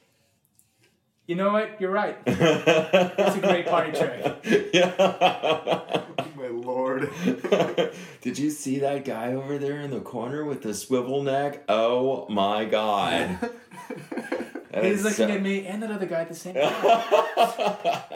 You 1.26 1.34
know 1.36 1.52
what? 1.52 1.80
You're 1.80 1.90
right. 1.90 2.18
It's 2.26 3.36
a 3.36 3.40
great 3.40 3.66
party 3.66 3.92
trick. 3.92 4.70
yeah. 4.72 6.04
my 6.36 6.48
lord. 6.48 7.10
Did 8.20 8.38
you 8.38 8.50
see 8.50 8.80
that 8.80 9.04
guy 9.04 9.32
over 9.32 9.58
there 9.58 9.80
in 9.80 9.90
the 9.90 10.00
corner 10.00 10.44
with 10.44 10.62
the 10.62 10.74
swivel 10.74 11.22
neck? 11.22 11.64
Oh 11.68 12.26
my 12.28 12.64
god. 12.64 13.50
That 14.74 14.84
He's 14.84 15.04
looking 15.04 15.28
so- 15.28 15.34
at 15.34 15.42
me 15.42 15.66
and 15.66 15.82
that 15.82 15.90
other 15.92 16.06
guy 16.06 16.22
at 16.22 16.28
the 16.28 16.34
same 16.34 16.54
time. 16.54 16.72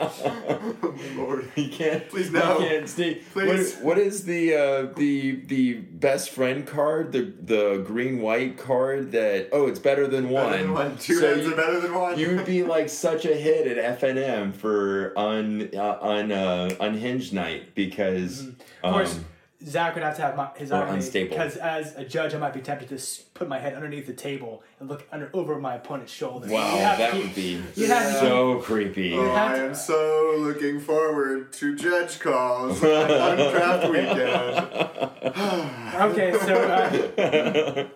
oh 0.01 0.95
lord. 1.17 1.51
He 1.55 1.69
can't. 1.69 2.09
Please 2.09 2.31
no. 2.31 2.59
he 2.59 2.65
no. 2.65 2.69
can't 2.69 2.89
stay. 2.89 3.15
Please. 3.33 3.75
What, 3.77 3.85
what 3.85 3.99
is 3.99 4.25
the 4.25 4.55
uh, 4.55 4.83
the 4.97 5.37
the 5.47 5.75
best 5.75 6.31
friend 6.31 6.67
card? 6.67 7.13
The 7.13 7.33
the 7.41 7.83
green 7.87 8.21
white 8.21 8.57
card 8.59 9.13
that 9.13 9.49
oh 9.53 9.67
it's 9.69 9.79
better 9.79 10.07
than 10.07 10.29
one. 10.31 10.51
Better 10.51 10.63
than 10.65 10.73
one. 10.73 10.99
Two 10.99 11.15
So 11.15 11.35
heads 11.35 11.47
you- 11.47 11.53
are 11.53 11.57
better 11.57 11.81
than 11.81 11.95
one. 11.95 12.19
You 12.19 12.37
would 12.37 12.47
be 12.47 12.63
like 12.65 12.89
such 12.89 13.25
a 13.25 13.35
hit 13.35 13.67
at 13.79 14.01
FNM 14.01 14.55
for 14.55 15.13
un 15.19 15.71
uh, 15.75 15.99
un 16.01 16.33
uh, 16.33 16.71
unhinged 16.81 17.33
night 17.33 17.75
because 17.75 18.47
Of 18.83 18.93
course, 18.93 19.17
um, 19.17 19.25
Zach 19.65 19.95
would 19.95 20.05
have 20.05 20.15
to 20.17 20.23
have 20.23 20.37
my, 20.37 20.51
his 20.57 20.71
Or 20.71 20.77
arm 20.77 20.95
unstable. 20.95 21.31
because 21.31 21.57
as 21.57 21.95
a 21.97 22.05
judge, 22.05 22.33
I 22.33 22.39
might 22.39 22.55
be 22.55 22.61
tempted 22.61 22.89
to 22.91 22.95
s- 22.95 23.19
put 23.35 23.49
my 23.49 23.59
head 23.59 23.75
underneath 23.75 24.07
the 24.07 24.13
table 24.13 24.63
and 24.79 24.89
look 24.89 25.05
under 25.11 25.31
over 25.35 25.59
my 25.59 25.75
opponent's 25.75 26.13
shoulder. 26.13 26.47
wow 26.49 26.75
You'd 26.75 26.81
have 26.81 26.97
to 26.97 27.03
that 27.03 27.13
keep- 27.13 27.23
would 27.25 27.35
be 27.35 27.63
you'd 27.75 27.91
have 27.91 28.13
to 28.13 28.19
so 28.21 28.59
creepy. 28.61 29.15
Oh, 29.15 29.35
have 29.35 29.51
I 29.53 29.57
to- 29.59 29.65
am 29.65 29.75
so 29.75 30.35
looking 30.39 30.79
forward 30.79 31.53
to 31.55 31.75
judge 31.75 32.21
calls 32.21 32.83
on 32.85 33.37
draft 33.37 33.89
weekend. 33.91 35.05
Okay, 35.99 36.33
so 36.39 36.55
uh, 36.55 37.89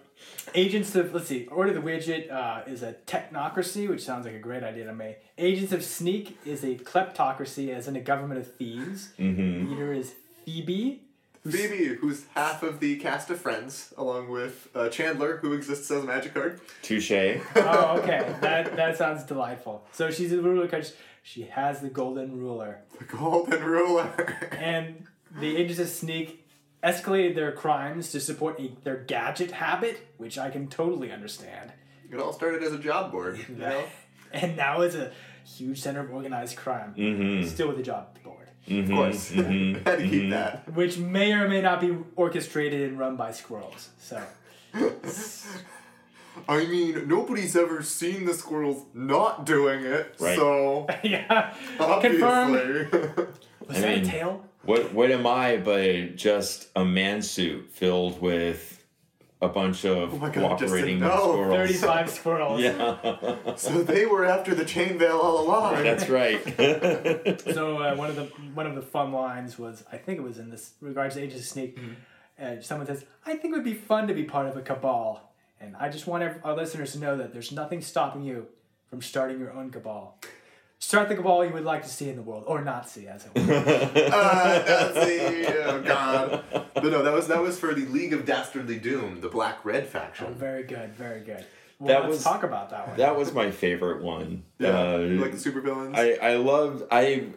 Agents 0.54 0.94
of 0.96 1.14
let's 1.14 1.28
see, 1.28 1.46
Order 1.46 1.70
of 1.76 1.82
the 1.84 1.88
Widget 1.90 2.30
uh, 2.30 2.62
is 2.66 2.82
a 2.82 2.94
technocracy, 3.06 3.88
which 3.88 4.02
sounds 4.02 4.26
like 4.26 4.34
a 4.34 4.38
great 4.40 4.62
idea 4.62 4.84
to 4.84 4.92
me. 4.94 5.14
Agents 5.38 5.72
of 5.72 5.82
Sneak 5.84 6.36
is 6.44 6.62
a 6.64 6.74
kleptocracy, 6.76 7.72
as 7.72 7.88
in 7.88 7.96
a 7.96 8.00
government 8.00 8.40
of 8.40 8.52
thieves. 8.56 9.12
Mhm. 9.18 9.70
Leader 9.70 9.92
is 9.92 10.12
Phoebe. 10.44 11.02
Who's- 11.42 11.54
Phoebe, 11.56 11.94
who's 11.96 12.26
half 12.34 12.62
of 12.62 12.80
the 12.80 12.96
cast 12.96 13.30
of 13.30 13.40
Friends, 13.40 13.92
along 13.96 14.28
with 14.28 14.68
uh, 14.74 14.88
Chandler, 14.88 15.38
who 15.38 15.52
exists 15.52 15.90
as 15.90 16.02
a 16.02 16.06
magic 16.06 16.34
card. 16.34 16.60
Touche. 16.82 17.10
Oh, 17.56 17.98
okay, 18.00 18.34
that 18.40 18.76
that 18.76 18.96
sounds 18.96 19.24
delightful. 19.24 19.84
So 19.92 20.10
she's 20.10 20.32
a 20.32 20.40
ruler 20.40 20.62
because 20.62 20.94
she 21.22 21.42
has 21.42 21.80
the 21.80 21.88
golden 21.88 22.38
ruler. 22.38 22.82
The 22.98 23.04
Golden 23.04 23.62
Ruler. 23.62 24.10
and 24.58 25.06
the 25.40 25.56
Agents 25.56 25.78
of 25.80 25.88
Sneak 25.88 26.46
escalated 26.82 27.34
their 27.36 27.52
crimes 27.52 28.10
to 28.10 28.18
support 28.20 28.58
a, 28.60 28.72
their 28.82 28.96
gadget 28.96 29.52
habit, 29.52 30.00
which 30.16 30.36
I 30.38 30.50
can 30.50 30.66
totally 30.68 31.12
understand. 31.12 31.72
it 32.10 32.18
all 32.18 32.32
started 32.32 32.62
as 32.64 32.72
a 32.72 32.78
job 32.78 33.12
board. 33.12 33.38
You 33.48 33.54
know? 33.64 33.84
And 34.32 34.56
now 34.56 34.80
it's 34.80 34.96
a 34.96 35.12
huge 35.46 35.80
center 35.80 36.00
of 36.00 36.10
organized 36.12 36.56
crime, 36.56 36.94
Mm-hmm. 36.96 37.46
still 37.48 37.68
with 37.68 37.78
a 37.78 37.82
job 37.82 38.18
board, 38.66 38.80
Of 38.84 38.90
course. 38.90 39.30
mhm, 39.32 39.86
Had 39.86 39.98
to 39.98 40.08
keep 40.08 40.30
that. 40.30 40.72
which 40.74 40.98
may 40.98 41.32
or 41.32 41.48
may 41.48 41.60
not 41.62 41.80
be 41.80 41.96
orchestrated 42.16 42.82
and 42.90 42.98
run 42.98 43.16
by 43.16 43.32
squirrels. 43.32 43.90
So, 43.98 44.20
I 46.48 46.64
mean, 46.66 47.06
nobody's 47.08 47.56
ever 47.56 47.82
seen 47.82 48.24
the 48.24 48.34
squirrels 48.34 48.84
not 48.94 49.44
doing 49.44 49.84
it, 49.84 50.14
Right. 50.18 50.36
so 50.36 50.86
yeah, 51.02 51.52
confirmed. 51.78 52.56
obviously. 52.56 53.24
Was 53.68 53.76
I 53.76 53.80
that 53.80 53.96
mean- 53.96 54.04
a 54.06 54.10
tail? 54.10 54.44
What 54.64 54.92
what 54.94 55.10
am 55.10 55.26
I 55.26 55.56
but 55.56 56.14
just 56.14 56.68
a 56.76 56.84
man 56.84 57.20
suit 57.20 57.68
filled 57.72 58.22
with 58.22 58.71
a 59.42 59.48
bunch 59.48 59.84
of 59.84 60.14
Oh 60.14 60.18
my 60.18 60.30
God, 60.30 60.58
cooperating 60.58 61.00
Justin, 61.00 61.00
no. 61.00 61.32
squirrels? 61.32 61.56
Thirty-five 61.56 62.10
squirrels. 62.18 62.60
Yeah, 62.62 63.54
so 63.56 63.82
they 63.82 64.06
were 64.06 64.24
after 64.24 64.54
the 64.54 64.64
chain 64.64 64.98
veil 64.98 65.18
all 65.18 65.44
along. 65.44 65.82
that's 65.82 66.08
right. 66.08 66.40
So 67.52 67.78
uh, 67.82 67.94
one 67.96 68.08
of 68.08 68.16
the 68.16 68.24
one 68.54 68.66
of 68.66 68.74
the 68.74 68.82
fun 68.82 69.12
lines 69.12 69.58
was 69.58 69.84
I 69.92 69.96
think 69.98 70.18
it 70.18 70.22
was 70.22 70.38
in 70.38 70.48
this 70.50 70.74
regards 70.80 71.16
to 71.16 71.22
Agents 71.22 71.42
of 71.42 71.46
Sneak. 71.48 71.76
Mm-hmm. 71.78 71.92
Uh, 72.42 72.60
someone 72.62 72.86
says, 72.86 73.04
"I 73.26 73.32
think 73.36 73.52
it 73.52 73.56
would 73.56 73.64
be 73.64 73.74
fun 73.74 74.06
to 74.08 74.14
be 74.14 74.24
part 74.24 74.46
of 74.46 74.56
a 74.56 74.62
cabal," 74.62 75.32
And 75.60 75.76
I 75.76 75.88
just 75.90 76.06
want 76.06 76.24
our 76.44 76.54
listeners 76.56 76.92
to 76.92 76.98
know 76.98 77.16
that 77.16 77.32
there's 77.32 77.52
nothing 77.52 77.80
stopping 77.82 78.22
you 78.22 78.46
from 78.90 79.02
starting 79.02 79.38
your 79.38 79.52
own 79.52 79.70
cabal. 79.70 80.18
Start 80.82 81.08
the 81.08 81.22
all 81.22 81.44
you 81.44 81.52
would 81.52 81.62
like 81.64 81.84
to 81.84 81.88
see 81.88 82.08
in 82.08 82.16
the 82.16 82.22
world, 82.22 82.42
or 82.48 82.60
not 82.60 82.88
see, 82.88 83.06
as 83.06 83.24
it 83.24 83.30
were. 83.36 83.54
uh, 84.12 84.64
Nazi, 84.92 85.46
oh 85.46 85.80
god. 85.80 86.42
But 86.74 86.82
no, 86.86 87.04
that 87.04 87.12
was 87.12 87.28
that 87.28 87.40
was 87.40 87.56
for 87.56 87.72
the 87.72 87.86
League 87.86 88.12
of 88.12 88.26
Dastardly 88.26 88.80
Doom, 88.80 89.20
the 89.20 89.28
Black 89.28 89.64
Red 89.64 89.86
faction. 89.86 90.26
Oh, 90.30 90.32
very 90.32 90.64
good, 90.64 90.92
very 90.96 91.20
good. 91.20 91.46
Well, 91.78 91.88
That 91.88 92.00
let's 92.02 92.16
was- 92.16 92.24
talk 92.24 92.42
about 92.42 92.70
that 92.70 92.88
one. 92.88 92.96
That 92.96 93.16
was 93.16 93.32
my 93.32 93.52
favorite 93.52 94.02
one. 94.02 94.42
Yeah, 94.58 94.70
Uh, 94.94 94.98
you 94.98 95.18
like 95.20 95.30
the 95.30 95.36
supervillains. 95.50 95.96
I 95.96 96.32
I 96.32 96.34
love 96.34 96.82
I 96.90 97.28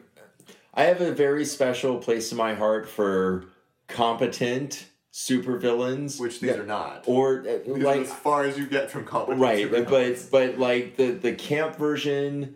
I 0.73 0.85
have 0.85 1.01
a 1.01 1.11
very 1.11 1.45
special 1.45 1.99
place 1.99 2.31
in 2.31 2.39
my 2.39 2.55
heart 2.55 2.89
for 2.89 3.45
competent 3.87 4.87
supervillains, 5.13 6.19
which 6.19 6.39
these 6.39 6.55
are 6.55 6.65
not. 6.65 7.03
or 7.05 7.41
uh, 7.41 7.59
These 7.63 7.75
are 7.75 7.77
like 7.77 8.01
as 8.01 8.11
far 8.11 8.43
as 8.45 8.57
you 8.57 8.65
get 8.65 8.89
from 8.89 9.05
competition. 9.05 9.39
right, 9.39 9.69
but 9.87 10.27
but 10.31 10.57
like 10.57 10.97
the 10.97 11.11
the 11.11 11.33
camp 11.33 11.75
version, 11.75 12.55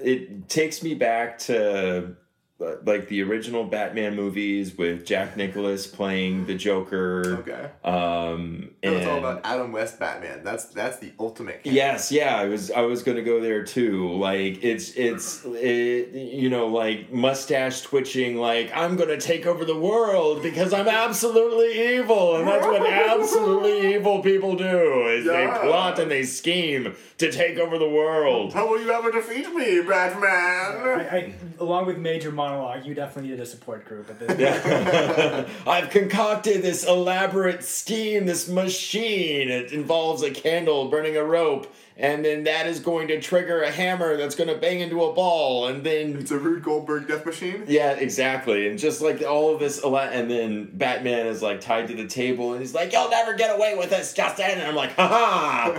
it 0.00 0.48
takes 0.48 0.82
me 0.82 0.94
back 0.94 1.38
to 1.38 2.16
like 2.58 3.08
the 3.08 3.20
original 3.22 3.64
Batman 3.64 4.14
movies 4.14 4.76
with 4.78 5.04
Jack 5.04 5.36
Nicholas 5.36 5.86
playing 5.86 6.46
the 6.46 6.54
Joker. 6.54 7.38
okay. 7.40 7.70
Um, 7.84 8.70
and 8.82 8.94
it's 8.94 9.06
all 9.06 9.18
about 9.18 9.40
Adam 9.44 9.72
West 9.72 9.98
Batman. 9.98 10.44
That's 10.44 10.66
that's 10.66 10.98
the 10.98 11.12
ultimate. 11.18 11.64
camp. 11.64 11.74
Yes, 11.74 12.12
yeah, 12.12 12.36
I 12.36 12.46
was 12.46 12.70
I 12.70 12.82
was 12.82 13.02
gonna 13.02 13.22
go 13.22 13.40
there 13.40 13.64
too. 13.64 14.12
Like 14.14 14.62
it's 14.62 14.92
it's 14.92 15.44
it, 15.44 16.14
you 16.14 16.48
know 16.48 16.68
like 16.68 17.12
mustache 17.12 17.82
twitching. 17.82 18.36
Like 18.36 18.70
I'm 18.74 18.96
gonna 18.96 19.20
take 19.20 19.46
over 19.46 19.64
the 19.64 19.78
world 19.78 20.42
because 20.42 20.72
I'm 20.72 20.88
absolutely 20.88 21.96
evil, 21.98 22.36
and 22.36 22.46
that's 22.46 22.64
what 22.66 22.86
absolutely 22.90 23.94
evil 23.94 24.22
people 24.22 24.54
do. 24.56 25.08
Is 25.08 25.26
Yeah. 25.26 25.32
they 25.60 25.66
plot 25.68 25.98
and 25.98 26.10
they 26.10 26.22
scheme 26.22 26.94
to 27.18 27.30
take 27.32 27.58
over 27.58 27.78
the 27.78 27.88
world. 27.88 28.52
How 28.52 28.68
will 28.68 28.80
you 28.80 28.90
ever 28.90 29.10
defeat 29.10 29.52
me, 29.54 29.80
Batman? 29.82 30.30
I, 30.30 31.08
I, 31.16 31.34
along 31.58 31.86
with 31.86 31.98
Major 31.98 32.30
Monologue, 32.44 32.84
you 32.84 32.92
definitely 32.94 33.30
needed 33.30 33.42
a 33.42 33.46
support 33.46 33.86
group 33.86 34.10
at 34.10 34.18
this 34.18 34.38
Yeah. 34.38 35.46
I've 35.66 35.88
concocted 35.90 36.60
this 36.62 36.84
elaborate 36.86 37.64
scheme, 37.64 38.26
this 38.26 38.48
machine. 38.48 39.48
It 39.48 39.72
involves 39.72 40.22
a 40.22 40.30
candle 40.30 40.88
burning 40.90 41.16
a 41.16 41.24
rope, 41.24 41.72
and 41.96 42.22
then 42.24 42.44
that 42.44 42.66
is 42.66 42.80
going 42.80 43.08
to 43.08 43.18
trigger 43.20 43.62
a 43.62 43.70
hammer 43.70 44.16
that's 44.18 44.34
going 44.34 44.48
to 44.48 44.56
bang 44.56 44.80
into 44.80 45.02
a 45.04 45.12
ball, 45.14 45.68
and 45.68 45.82
then. 45.84 46.16
It's 46.16 46.30
a 46.30 46.38
Rube 46.38 46.62
Goldberg 46.62 47.08
death 47.08 47.24
machine. 47.24 47.64
Yeah, 47.66 47.92
exactly. 47.92 48.68
And 48.68 48.78
just 48.78 49.00
like 49.00 49.22
all 49.22 49.54
of 49.54 49.60
this, 49.60 49.82
ele- 49.82 49.96
and 49.96 50.30
then 50.30 50.68
Batman 50.74 51.26
is 51.26 51.40
like 51.40 51.60
tied 51.62 51.88
to 51.88 51.94
the 51.94 52.06
table, 52.06 52.52
and 52.52 52.60
he's 52.60 52.74
like, 52.74 52.92
You'll 52.92 53.08
never 53.10 53.32
get 53.34 53.56
away 53.56 53.74
with 53.78 53.88
this, 53.90 54.12
Justin. 54.12 54.50
And 54.50 54.62
I'm 54.62 54.74
like, 54.74 54.92
Ha 54.96 55.08
ha! 55.08 55.74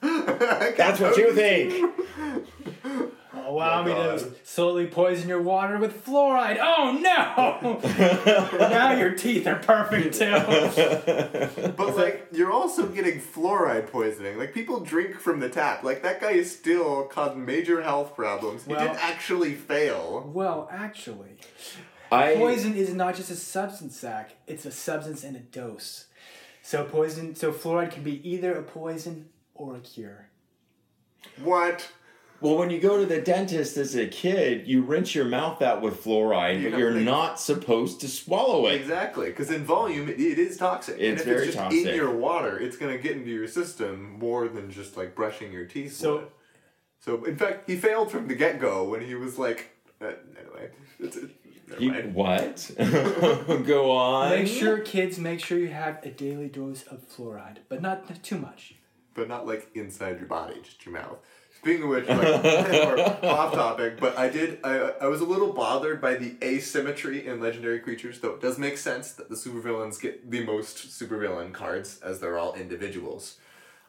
That's 0.76 0.98
what 1.00 1.16
you 1.16 1.32
think. 1.32 1.94
Allow 3.60 3.82
me 3.82 3.92
to 3.92 4.32
slowly 4.42 4.86
poison 4.86 5.28
your 5.28 5.42
water 5.42 5.78
with 5.78 6.04
fluoride. 6.04 6.58
Oh 6.60 6.98
no! 7.00 8.58
now 8.58 8.92
your 8.92 9.12
teeth 9.12 9.46
are 9.46 9.56
perfect 9.56 10.18
too. 10.18 11.70
But 11.76 11.96
like, 11.96 12.28
you're 12.32 12.52
also 12.52 12.86
getting 12.86 13.20
fluoride 13.20 13.90
poisoning. 13.90 14.38
Like 14.38 14.52
people 14.54 14.80
drink 14.80 15.16
from 15.18 15.40
the 15.40 15.48
tap. 15.48 15.82
Like 15.82 16.02
that 16.02 16.20
guy 16.20 16.32
is 16.32 16.50
still 16.50 17.04
caused 17.04 17.36
major 17.36 17.82
health 17.82 18.14
problems. 18.14 18.64
He 18.64 18.74
didn't 18.74 19.02
actually 19.02 19.54
fail. 19.54 20.30
Well, 20.32 20.68
actually, 20.70 21.36
I, 22.10 22.34
poison 22.36 22.74
is 22.74 22.92
not 22.94 23.14
just 23.14 23.30
a 23.30 23.36
substance, 23.36 23.98
Zach. 23.98 24.32
It's 24.46 24.64
a 24.66 24.72
substance 24.72 25.24
and 25.24 25.36
a 25.36 25.40
dose. 25.40 26.06
So 26.62 26.84
poison, 26.84 27.34
so 27.34 27.52
fluoride 27.52 27.92
can 27.92 28.02
be 28.02 28.26
either 28.28 28.54
a 28.54 28.62
poison 28.62 29.28
or 29.54 29.76
a 29.76 29.80
cure. 29.80 30.28
What? 31.42 31.90
Well, 32.40 32.56
when 32.56 32.70
you 32.70 32.80
go 32.80 32.96
to 32.98 33.04
the 33.04 33.20
dentist 33.20 33.76
as 33.76 33.94
a 33.94 34.06
kid, 34.06 34.66
you 34.66 34.82
rinse 34.82 35.14
your 35.14 35.26
mouth 35.26 35.60
out 35.60 35.82
with 35.82 36.02
fluoride, 36.02 36.62
You 36.62 36.70
but 36.70 36.78
you're 36.78 36.88
don't 36.90 36.98
think- 37.00 37.06
not 37.06 37.38
supposed 37.38 38.00
to 38.00 38.08
swallow 38.08 38.66
it. 38.68 38.76
Exactly, 38.80 39.26
because 39.26 39.50
in 39.50 39.64
volume 39.64 40.08
it, 40.08 40.18
it 40.18 40.38
is 40.38 40.56
toxic. 40.56 40.94
and 40.94 41.04
It's 41.04 41.20
if 41.20 41.26
very 41.26 41.38
it's 41.38 41.46
just 41.48 41.58
toxic. 41.58 41.86
in 41.86 41.94
your 41.94 42.10
water, 42.10 42.58
it's 42.58 42.76
gonna 42.78 42.96
get 42.98 43.12
into 43.12 43.30
your 43.30 43.46
system 43.46 44.18
more 44.18 44.48
than 44.48 44.70
just 44.70 44.96
like 44.96 45.14
brushing 45.14 45.52
your 45.52 45.66
teeth. 45.66 45.92
So- 45.94 46.14
would. 46.16 46.26
so 47.00 47.24
in 47.24 47.36
fact, 47.36 47.68
he 47.68 47.76
failed 47.76 48.10
from 48.10 48.26
the 48.26 48.34
get 48.34 48.58
go 48.58 48.84
when 48.88 49.02
he 49.02 49.14
was 49.14 49.38
like. 49.38 49.70
Uh, 50.02 50.12
anyway, 50.40 50.70
it's, 50.98 51.16
it, 51.18 51.30
You, 51.78 51.92
what? 52.14 52.70
go 53.66 53.90
on. 53.90 54.30
Make 54.30 54.46
sure, 54.48 54.78
kids, 54.78 55.18
make 55.18 55.40
sure 55.40 55.58
you 55.58 55.68
have 55.68 55.98
a 56.02 56.08
daily 56.08 56.48
dose 56.48 56.84
of 56.84 57.06
fluoride, 57.06 57.58
but 57.68 57.82
not 57.82 58.22
too 58.24 58.38
much. 58.38 58.76
but 59.12 59.28
not 59.28 59.46
like 59.46 59.68
inside 59.74 60.18
your 60.18 60.26
body, 60.28 60.54
just 60.62 60.86
your 60.86 60.94
mouth. 60.94 61.18
Speaking 61.60 61.82
of 61.82 61.88
which, 61.90 62.08
like, 62.08 62.18
off 63.22 63.52
topic, 63.52 64.00
but 64.00 64.16
I 64.16 64.30
did. 64.30 64.60
I, 64.64 64.92
I 65.02 65.06
was 65.08 65.20
a 65.20 65.26
little 65.26 65.52
bothered 65.52 66.00
by 66.00 66.14
the 66.14 66.34
asymmetry 66.42 67.26
in 67.26 67.38
legendary 67.38 67.80
creatures, 67.80 68.20
though 68.20 68.30
it 68.30 68.40
does 68.40 68.58
make 68.58 68.78
sense 68.78 69.12
that 69.12 69.28
the 69.28 69.34
supervillains 69.34 70.00
get 70.00 70.30
the 70.30 70.42
most 70.42 70.88
supervillain 70.88 71.52
cards, 71.52 72.00
as 72.02 72.18
they're 72.18 72.38
all 72.38 72.54
individuals. 72.54 73.36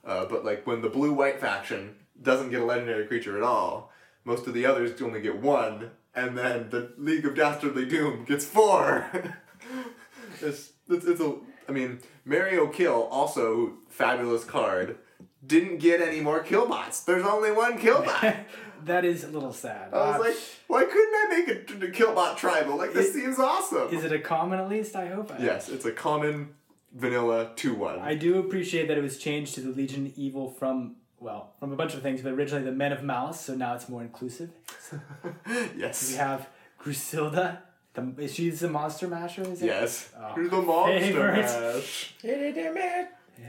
Uh, 0.04 0.26
but 0.26 0.44
like 0.44 0.68
when 0.68 0.82
the 0.82 0.90
blue 0.90 1.14
white 1.14 1.40
faction 1.40 1.96
doesn't 2.22 2.50
get 2.50 2.62
a 2.62 2.66
legendary 2.66 3.08
creature 3.08 3.38
at 3.38 3.44
all, 3.44 3.92
most 4.26 4.48
of 4.48 4.54
the 4.54 4.66
others 4.66 5.02
only 5.02 5.22
get 5.22 5.38
one, 5.38 5.92
and 6.14 6.38
then 6.38 6.70
the 6.72 6.92
League 6.98 7.26
of 7.26 7.36
Dastardly 7.36 7.86
Doom 7.86 8.26
gets 8.26 8.44
four. 8.44 9.10
it's, 10.42 10.74
it's, 10.90 11.06
it's 11.06 11.22
a. 11.22 11.36
I 11.70 11.72
mean, 11.72 12.00
Mario 12.26 12.68
Kill 12.68 13.04
also 13.04 13.76
fabulous 13.88 14.44
card. 14.44 14.98
Didn't 15.46 15.78
get 15.78 16.02
any 16.02 16.22
more 16.22 16.44
killbots. 16.44 17.04
There's 17.06 17.26
only 17.26 17.52
one 17.52 17.78
killbot. 17.80 18.38
That 18.86 19.06
is 19.06 19.24
a 19.24 19.28
little 19.28 19.54
sad. 19.54 19.94
I 19.94 19.96
was 19.96 20.16
Uh, 20.16 20.20
like, 20.22 20.36
why 20.66 20.84
couldn't 20.86 21.14
I 21.14 21.26
make 21.30 21.48
a 21.50 21.88
killbot 22.04 22.36
tribal? 22.36 22.78
Like 22.78 22.94
this 22.94 23.10
Is- 23.10 23.14
seems 23.14 23.38
awesome. 23.38 23.94
is 23.94 24.04
it 24.04 24.12
a 24.12 24.18
common 24.18 24.60
at 24.60 24.70
least? 24.70 24.96
I 24.96 25.06
hope. 25.06 25.32
yes, 25.40 25.70
it's 25.70 25.86
a 25.86 25.92
common 25.92 26.56
vanilla 26.92 27.52
two 27.56 27.76
one. 27.76 28.00
I 28.00 28.16
do 28.16 28.40
appreciate 28.40 28.88
that 28.88 28.98
it 28.98 29.02
was 29.04 29.20
changed 29.20 29.54
to 29.54 29.62
the 29.62 29.70
Legion 29.70 30.12
Evil 30.16 30.50
from 30.50 30.96
well, 31.20 31.54
from 31.60 31.72
a 31.72 31.76
bunch 31.76 31.94
of 31.94 32.02
things, 32.02 32.24
but 32.24 32.34
originally 32.34 32.66
the 32.66 32.72
Men 32.72 32.92
of 32.92 33.04
Malice, 33.04 33.40
so 33.40 33.54
now 33.54 33.76
it's 33.76 33.88
more 33.88 34.02
inclusive. 34.02 34.50
yes. 35.78 36.10
We 36.10 36.16
have 36.18 36.48
Grusilda. 36.84 37.60
The, 37.94 38.14
is 38.18 38.34
she 38.34 38.50
the 38.50 38.68
monster 38.70 39.08
masher? 39.08 39.44
Is 39.44 39.62
it? 39.62 39.66
Yes. 39.68 40.10
Oh, 40.18 40.34
Here's 40.34 40.50
the 40.50 40.60
monster 40.62 41.00
favorite. 41.02 41.34
mash. 41.76 42.16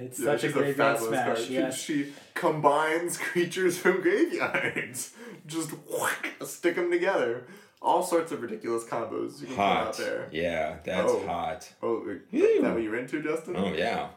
It's 0.01 0.19
Yeah, 0.19 0.25
such 0.27 0.45
a 0.45 0.47
she's 0.49 0.53
graveyard 0.53 0.97
fabulous 0.99 1.09
smash. 1.09 1.27
card. 1.27 1.39
She- 1.39 1.55
Yes. 1.55 1.79
She, 1.83 2.13
combines 2.35 3.17
creatures 3.29 3.79
from 3.79 4.01
graveyards. 4.01 5.13
Just 5.47 5.71
whack, 5.89 6.33
stick 6.45 6.77
them 6.77 6.91
together. 6.91 7.45
All 7.81 8.03
sorts 8.03 8.31
of 8.33 8.41
ridiculous 8.43 8.85
combos 8.85 9.41
you 9.41 9.47
can 9.49 9.57
put 9.57 9.63
out 9.63 9.85
Hot. 9.87 9.97
there. 9.99 10.29
Yeah, 10.31 10.77
that's 10.85 11.11
Oh. 11.13 11.27
hot. 11.27 11.73
Oh, 11.83 12.05
is 12.31 12.63
that 12.63 12.73
what 12.75 12.83
you're 12.83 12.97
into, 12.97 13.21
Justin? 13.23 13.57
Oh, 13.57 13.73
yeah. 13.73 14.09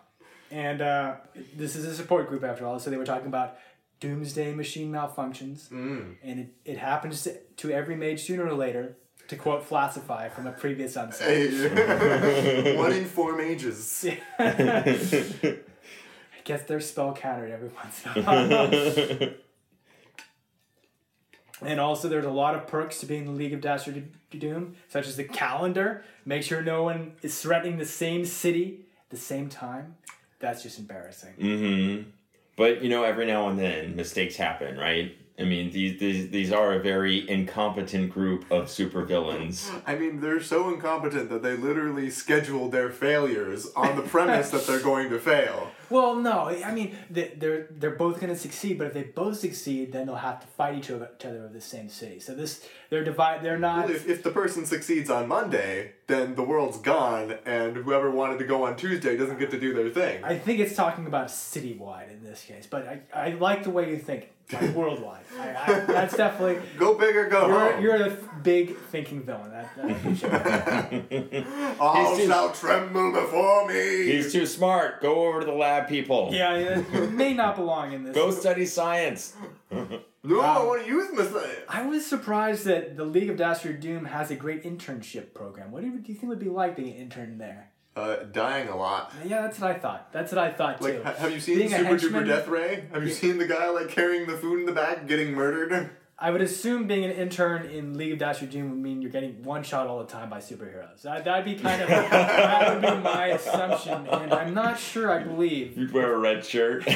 And 0.52 0.82
uh, 0.82 1.16
this 1.56 1.76
is 1.76 1.86
a 1.86 1.96
support 1.96 2.30
group 2.30 2.44
after 2.44 2.66
all, 2.68 2.78
so 2.80 2.92
they 2.92 2.98
were 2.98 3.06
talking 3.06 3.26
about 3.28 3.58
doomsday 4.00 4.54
machine 4.54 4.92
malfunctions, 4.92 5.70
Mm. 5.70 6.16
and 6.24 6.40
it, 6.42 6.50
it 6.64 6.78
happens 6.78 7.24
to, 7.24 7.38
to 7.58 7.72
every 7.72 7.96
mage 7.96 8.22
sooner 8.24 8.46
or 8.46 8.54
later. 8.54 8.98
To 9.30 9.36
quote 9.36 9.68
Flassify 9.68 10.32
from 10.32 10.46
a 10.46 10.52
previous 10.52 10.96
episode. 10.96 11.26
Hey. 11.26 12.76
One 12.78 12.94
in 12.94 13.06
four 13.06 13.36
mages. 13.36 14.06
Gets 16.44 16.64
their 16.66 16.80
spell 16.80 17.14
countered 17.14 17.50
every 17.50 17.70
once 17.70 18.04
in 18.06 18.12
a 18.12 18.24
while. 18.24 19.34
and 21.72 21.80
also, 21.80 22.08
there's 22.08 22.26
a 22.26 22.30
lot 22.30 22.54
of 22.54 22.68
perks 22.68 23.00
to 23.00 23.08
being 23.08 23.22
in 23.22 23.26
the 23.26 23.32
League 23.32 23.54
of 23.54 23.62
Dastardly 23.62 24.06
Doom, 24.30 24.76
such 24.90 25.08
as 25.08 25.16
the 25.16 25.24
calendar. 25.24 26.04
Make 26.24 26.44
sure 26.44 26.62
no 26.62 26.84
one 26.84 27.14
is 27.24 27.42
threatening 27.42 27.80
the 27.80 27.86
same 27.86 28.26
city 28.26 28.82
at 29.00 29.10
the 29.10 29.18
same 29.18 29.50
time. 29.50 29.96
That's 30.38 30.62
just 30.62 30.78
embarrassing. 30.78 31.34
Mm-hmm. 31.40 32.10
But 32.58 32.84
you 32.84 32.90
know, 32.90 33.04
every 33.04 33.26
now 33.26 33.50
and 33.50 33.58
then 33.58 33.96
mistakes 33.96 34.36
happen, 34.36 34.78
right? 34.78 35.18
I 35.38 35.44
mean, 35.44 35.70
these 35.72 36.00
these, 36.00 36.30
these 36.30 36.52
are 36.54 36.74
a 36.74 36.80
very 36.80 37.30
incompetent 37.30 38.12
group 38.12 38.50
of 38.50 38.66
supervillains. 38.68 39.70
I 39.86 39.96
mean, 39.96 40.22
they're 40.22 40.42
so 40.42 40.74
incompetent 40.74 41.30
that 41.30 41.44
they 41.44 41.58
literally 41.58 42.10
schedule 42.10 42.70
their 42.70 42.90
failures 42.90 43.68
on 43.76 43.98
the 43.98 44.02
premise 44.02 44.50
that 44.52 44.66
they're 44.66 44.80
going 44.80 45.10
to 45.10 45.20
fail. 45.20 45.72
Well, 45.90 46.16
no, 46.16 46.48
I 46.50 46.74
mean 46.74 46.96
they- 47.10 47.34
they're 47.38 47.68
they're 47.70 47.92
both 47.96 48.20
going 48.22 48.34
to 48.34 48.40
succeed, 48.40 48.78
but 48.78 48.88
if 48.88 48.94
they 48.94 49.04
both 49.04 49.38
succeed, 49.38 49.92
then 49.92 50.06
they'll 50.08 50.16
have 50.16 50.40
to 50.40 50.48
fight 50.48 50.76
each 50.78 50.90
other 50.90 51.10
each 51.20 51.26
other 51.26 51.46
of 51.46 51.54
the 51.54 51.62
same 51.62 51.90
city. 51.90 52.20
So 52.22 52.34
this 52.34 52.66
they're 52.90 53.04
divide. 53.04 53.44
They're 53.44 53.60
not. 53.60 53.88
Well, 53.88 53.96
if, 53.96 54.08
if 54.08 54.24
the 54.24 54.32
person 54.32 54.66
succeeds 54.66 55.10
on 55.10 55.28
Monday, 55.28 55.94
then 56.08 56.36
the 56.36 56.44
world's 56.44 56.78
gone, 56.80 57.36
and 57.46 57.76
whoever 57.76 58.10
wanted 58.10 58.40
to 58.40 58.46
go 58.46 58.64
on 58.64 58.78
Tuesday 58.78 59.18
doesn't 59.18 59.38
get 59.38 59.52
to 59.52 59.60
do 59.60 59.74
their 59.74 59.90
thing. 59.90 60.24
I 60.24 60.38
think 60.38 60.60
it's 60.60 60.76
talking 60.76 61.06
about 61.08 61.28
citywide 61.28 62.10
in 62.12 62.24
this 62.24 62.42
case, 62.44 62.66
but 62.70 62.88
I, 62.88 63.02
I 63.14 63.30
like 63.32 63.64
the 63.64 63.70
way 63.72 63.90
you 63.90 63.98
think. 63.98 64.30
Like 64.54 64.76
worldwide. 64.76 65.24
I, 65.40 65.50
I, 65.50 65.80
that's 65.82 66.16
definitely 66.16 66.62
Go 66.78 66.96
big 66.98 67.16
or 67.16 67.28
go 67.28 67.48
you're, 67.48 67.72
home. 67.74 67.84
you're 67.84 68.06
a 68.08 68.18
big 68.44 68.78
thinking 68.78 69.24
villain. 69.24 69.52
That, 69.52 69.76
that 69.76 69.86
I 69.86 69.90
appreciate 69.92 70.32
that. 70.32 71.46
Oh, 71.78 71.84
All 71.88 72.16
too- 72.16 72.28
shall 72.28 72.52
tremble 72.54 73.12
before 73.12 73.68
me. 73.68 74.06
He's 74.06 74.32
too 74.32 74.46
smart. 74.46 75.02
Go 75.02 75.28
over 75.28 75.42
to 75.42 75.46
the 75.46 75.52
lab, 75.52 75.88
people. 75.90 76.30
yeah, 76.32 76.58
yeah, 76.58 76.84
you 76.94 77.10
may 77.10 77.34
not 77.34 77.56
belong 77.56 77.92
in 77.94 78.04
this. 78.04 78.16
Go 78.16 78.32
study 78.32 78.66
science. 78.66 79.36
no, 79.72 80.42
I 80.42 80.56
um, 80.58 80.68
want 80.68 80.84
to 80.84 80.88
use 80.88 81.10
my 81.14 81.26
science. 81.26 81.60
I 81.68 81.86
was 81.86 82.06
surprised 82.06 82.66
that 82.66 82.96
the 82.96 83.04
League 83.04 83.30
of 83.30 83.38
Dastard 83.38 83.80
Doom 83.82 84.06
has 84.06 84.32
a 84.32 84.36
great 84.36 84.64
internship 84.64 85.34
program. 85.34 85.72
What 85.72 85.82
do 85.82 85.88
you, 85.88 85.98
do 86.00 86.12
you 86.12 86.14
think 86.14 86.24
it 86.24 86.28
would 86.28 86.40
be 86.40 86.50
like 86.50 86.76
being 86.76 86.90
an 86.94 86.96
intern 87.02 87.38
there? 87.38 87.72
Uh, 87.96 88.18
dying 88.32 88.68
a 88.68 88.76
lot. 88.76 89.14
Yeah, 89.26 89.42
that's 89.44 89.58
what 89.60 89.72
I 89.72 89.80
thought. 89.80 90.12
That's 90.12 90.32
what 90.34 90.40
I 90.40 90.52
thought 90.52 90.80
too. 90.82 90.88
Like, 90.88 91.04
ha- 91.04 91.14
have 91.14 91.32
you 91.32 91.40
seen 91.40 91.58
Being 91.60 91.70
Super 91.70 91.84
henchman- 91.86 92.24
Duper 92.24 92.28
Death 92.28 92.48
Ray? 92.50 92.84
Have 92.94 93.04
you 93.04 93.10
seen 93.12 93.38
the 93.38 93.48
guy 93.48 93.70
like 93.70 93.88
carrying 93.90 94.28
the 94.28 94.36
food 94.38 94.60
in 94.60 94.66
the 94.66 94.74
back, 94.74 95.08
getting 95.08 95.34
murdered? 95.34 95.90
I 96.18 96.32
would 96.32 96.40
assume 96.42 96.88
being 96.88 97.04
an 97.04 97.12
intern 97.12 97.66
in 97.66 97.98
League 97.98 98.14
of 98.14 98.20
Dastard 98.20 98.50
Doom 98.50 98.70
would 98.70 98.80
mean 98.80 99.02
you're 99.02 99.12
getting 99.12 99.44
one 99.44 99.64
shot 99.64 99.88
all 99.88 100.00
the 100.00 100.06
time 100.06 100.30
by 100.30 100.38
superheroes. 100.40 101.02
That, 101.02 101.26
that'd 101.26 101.44
be 101.44 101.56
kind 101.56 101.82
of 101.82 101.90
that 101.90 102.74
would 102.74 102.82
be 102.82 103.04
my 103.04 103.26
assumption, 103.34 104.08
and 104.08 104.34
I'm 104.34 104.54
not 104.54 104.80
sure. 104.80 105.12
I 105.12 105.24
believe. 105.24 105.78
You'd 105.78 105.92
wear 105.92 106.14
a 106.14 106.18
red 106.18 106.46
shirt. 106.46 106.88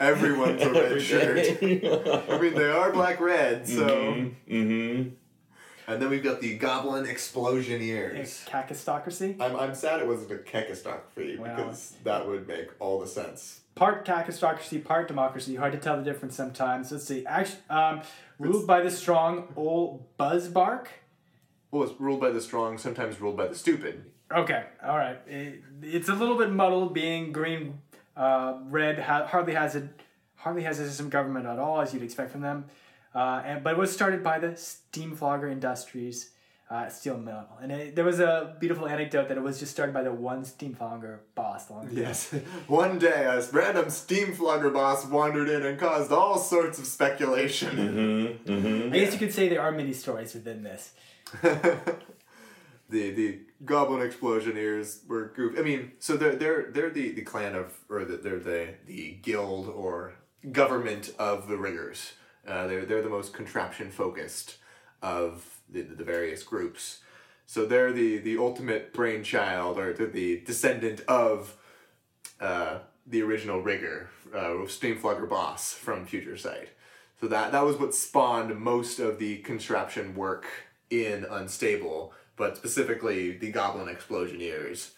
Everyone's 0.00 0.62
a 0.62 0.70
red 0.72 1.00
shirt. 1.00 1.38
I 1.62 2.38
mean, 2.38 2.54
they 2.54 2.70
are 2.70 2.92
black 2.92 3.20
red, 3.20 3.66
so. 3.66 3.86
mm-hmm. 3.88 5.14
And 5.86 6.00
then 6.00 6.08
we've 6.08 6.22
got 6.22 6.40
the 6.40 6.56
Goblin 6.56 7.04
Explosioneers. 7.04 8.46
Cacistocracy. 8.46 9.36
I'm, 9.38 9.56
I'm 9.56 9.74
sad 9.74 10.00
it 10.00 10.06
wasn't 10.06 10.32
a 10.32 10.36
Kekistocracy 10.36 11.38
Well- 11.38 11.56
because 11.56 11.94
that 12.04 12.26
would 12.26 12.48
make 12.48 12.68
all 12.80 13.00
the 13.00 13.06
sense. 13.06 13.60
Part 13.74 14.06
cacistocracy, 14.06 14.84
part 14.84 15.08
democracy. 15.08 15.56
Hard 15.56 15.72
to 15.72 15.78
tell 15.78 15.96
the 15.96 16.04
difference 16.04 16.36
sometimes. 16.36 16.92
Let's 16.92 17.04
see. 17.04 17.26
Actually, 17.26 17.58
um, 17.68 18.02
ruled 18.38 18.68
by 18.68 18.80
the 18.82 18.90
strong 18.90 19.52
old 19.56 20.04
Buzzbark. 20.16 20.86
Well, 21.72 21.82
it's 21.82 22.00
ruled 22.00 22.20
by 22.20 22.30
the 22.30 22.40
strong, 22.40 22.78
sometimes 22.78 23.20
ruled 23.20 23.36
by 23.36 23.48
the 23.48 23.54
stupid. 23.56 24.12
Okay, 24.32 24.62
all 24.86 24.96
right. 24.96 25.18
It, 25.26 25.62
it's 25.82 26.08
a 26.08 26.14
little 26.14 26.38
bit 26.38 26.50
muddled. 26.50 26.94
Being 26.94 27.32
green, 27.32 27.80
uh, 28.16 28.58
red 28.66 29.00
ha- 29.00 29.26
hardly 29.26 29.54
has 29.54 29.74
a 29.74 29.88
hardly 30.36 30.62
has 30.62 30.78
a 30.78 30.86
system 30.86 31.08
government 31.08 31.46
at 31.46 31.58
all, 31.58 31.80
as 31.80 31.92
you'd 31.92 32.04
expect 32.04 32.30
from 32.30 32.42
them. 32.42 32.66
Uh, 33.14 33.42
and 33.44 33.64
but 33.64 33.74
it 33.74 33.78
was 33.78 33.92
started 33.92 34.22
by 34.22 34.38
the 34.38 34.56
Steam 34.56 35.14
Flogger 35.14 35.48
Industries 35.48 36.30
uh, 36.70 36.88
steel 36.88 37.18
mill, 37.18 37.44
and 37.62 37.70
it, 37.70 37.94
there 37.94 38.04
was 38.04 38.20
a 38.20 38.56
beautiful 38.58 38.88
anecdote 38.88 39.28
that 39.28 39.36
it 39.36 39.42
was 39.42 39.60
just 39.60 39.70
started 39.70 39.92
by 39.92 40.02
the 40.02 40.12
one 40.12 40.44
Steam 40.44 40.74
Flogger 40.74 41.20
boss 41.34 41.70
long 41.70 41.86
ago. 41.86 42.00
Yes. 42.00 42.34
One 42.66 42.98
day, 42.98 43.24
a 43.24 43.40
random 43.52 43.90
steam 43.90 44.32
flogger 44.32 44.70
boss 44.70 45.06
wandered 45.06 45.48
in 45.48 45.64
and 45.64 45.78
caused 45.78 46.10
all 46.10 46.38
sorts 46.38 46.78
of 46.78 46.86
speculation. 46.86 47.76
Mm-hmm. 47.76 48.52
Mm-hmm. 48.52 48.94
I 48.94 48.98
guess 48.98 49.12
you 49.12 49.18
could 49.18 49.32
say 49.32 49.48
there 49.48 49.60
are 49.60 49.72
many 49.72 49.92
stories 49.92 50.34
within 50.34 50.62
this. 50.62 50.92
the 51.42 51.90
the 52.88 53.40
goblin 53.64 54.00
explosioneers 54.00 55.06
were 55.06 55.32
goof. 55.36 55.58
I 55.58 55.62
mean, 55.62 55.92
so 55.98 56.16
they're 56.16 56.34
they're 56.34 56.70
they're 56.70 56.90
the, 56.90 57.12
the 57.12 57.22
clan 57.22 57.54
of 57.54 57.78
or 57.88 58.04
the, 58.04 58.16
they're 58.16 58.38
the 58.38 58.74
the 58.86 59.18
guild 59.22 59.68
or 59.68 60.14
government 60.50 61.12
of 61.18 61.48
the 61.48 61.56
riggers. 61.56 62.12
Uh, 62.46 62.66
they're 62.66 62.84
they're 62.84 63.02
the 63.02 63.08
most 63.08 63.32
contraption 63.32 63.90
focused 63.90 64.56
of 65.02 65.60
the, 65.68 65.82
the 65.82 66.04
various 66.04 66.42
groups. 66.42 67.00
So 67.46 67.66
they're 67.66 67.92
the 67.92 68.18
the 68.18 68.38
ultimate 68.38 68.92
brainchild 68.92 69.78
or 69.78 69.92
the 69.92 70.40
descendant 70.40 71.00
of 71.08 71.56
uh, 72.40 72.78
the 73.06 73.22
original 73.22 73.60
rigger, 73.60 74.08
uh, 74.34 74.64
Steamflogger 74.66 75.28
boss 75.28 75.72
from 75.72 76.06
Future 76.06 76.36
Sight. 76.36 76.70
So 77.20 77.28
that 77.28 77.52
that 77.52 77.64
was 77.64 77.76
what 77.76 77.94
spawned 77.94 78.58
most 78.58 78.98
of 78.98 79.18
the 79.18 79.38
contraption 79.38 80.14
work 80.14 80.46
in 80.90 81.24
Unstable, 81.24 82.12
but 82.36 82.56
specifically 82.56 83.36
the 83.36 83.50
Goblin 83.50 83.94
Explosioneers 83.94 84.90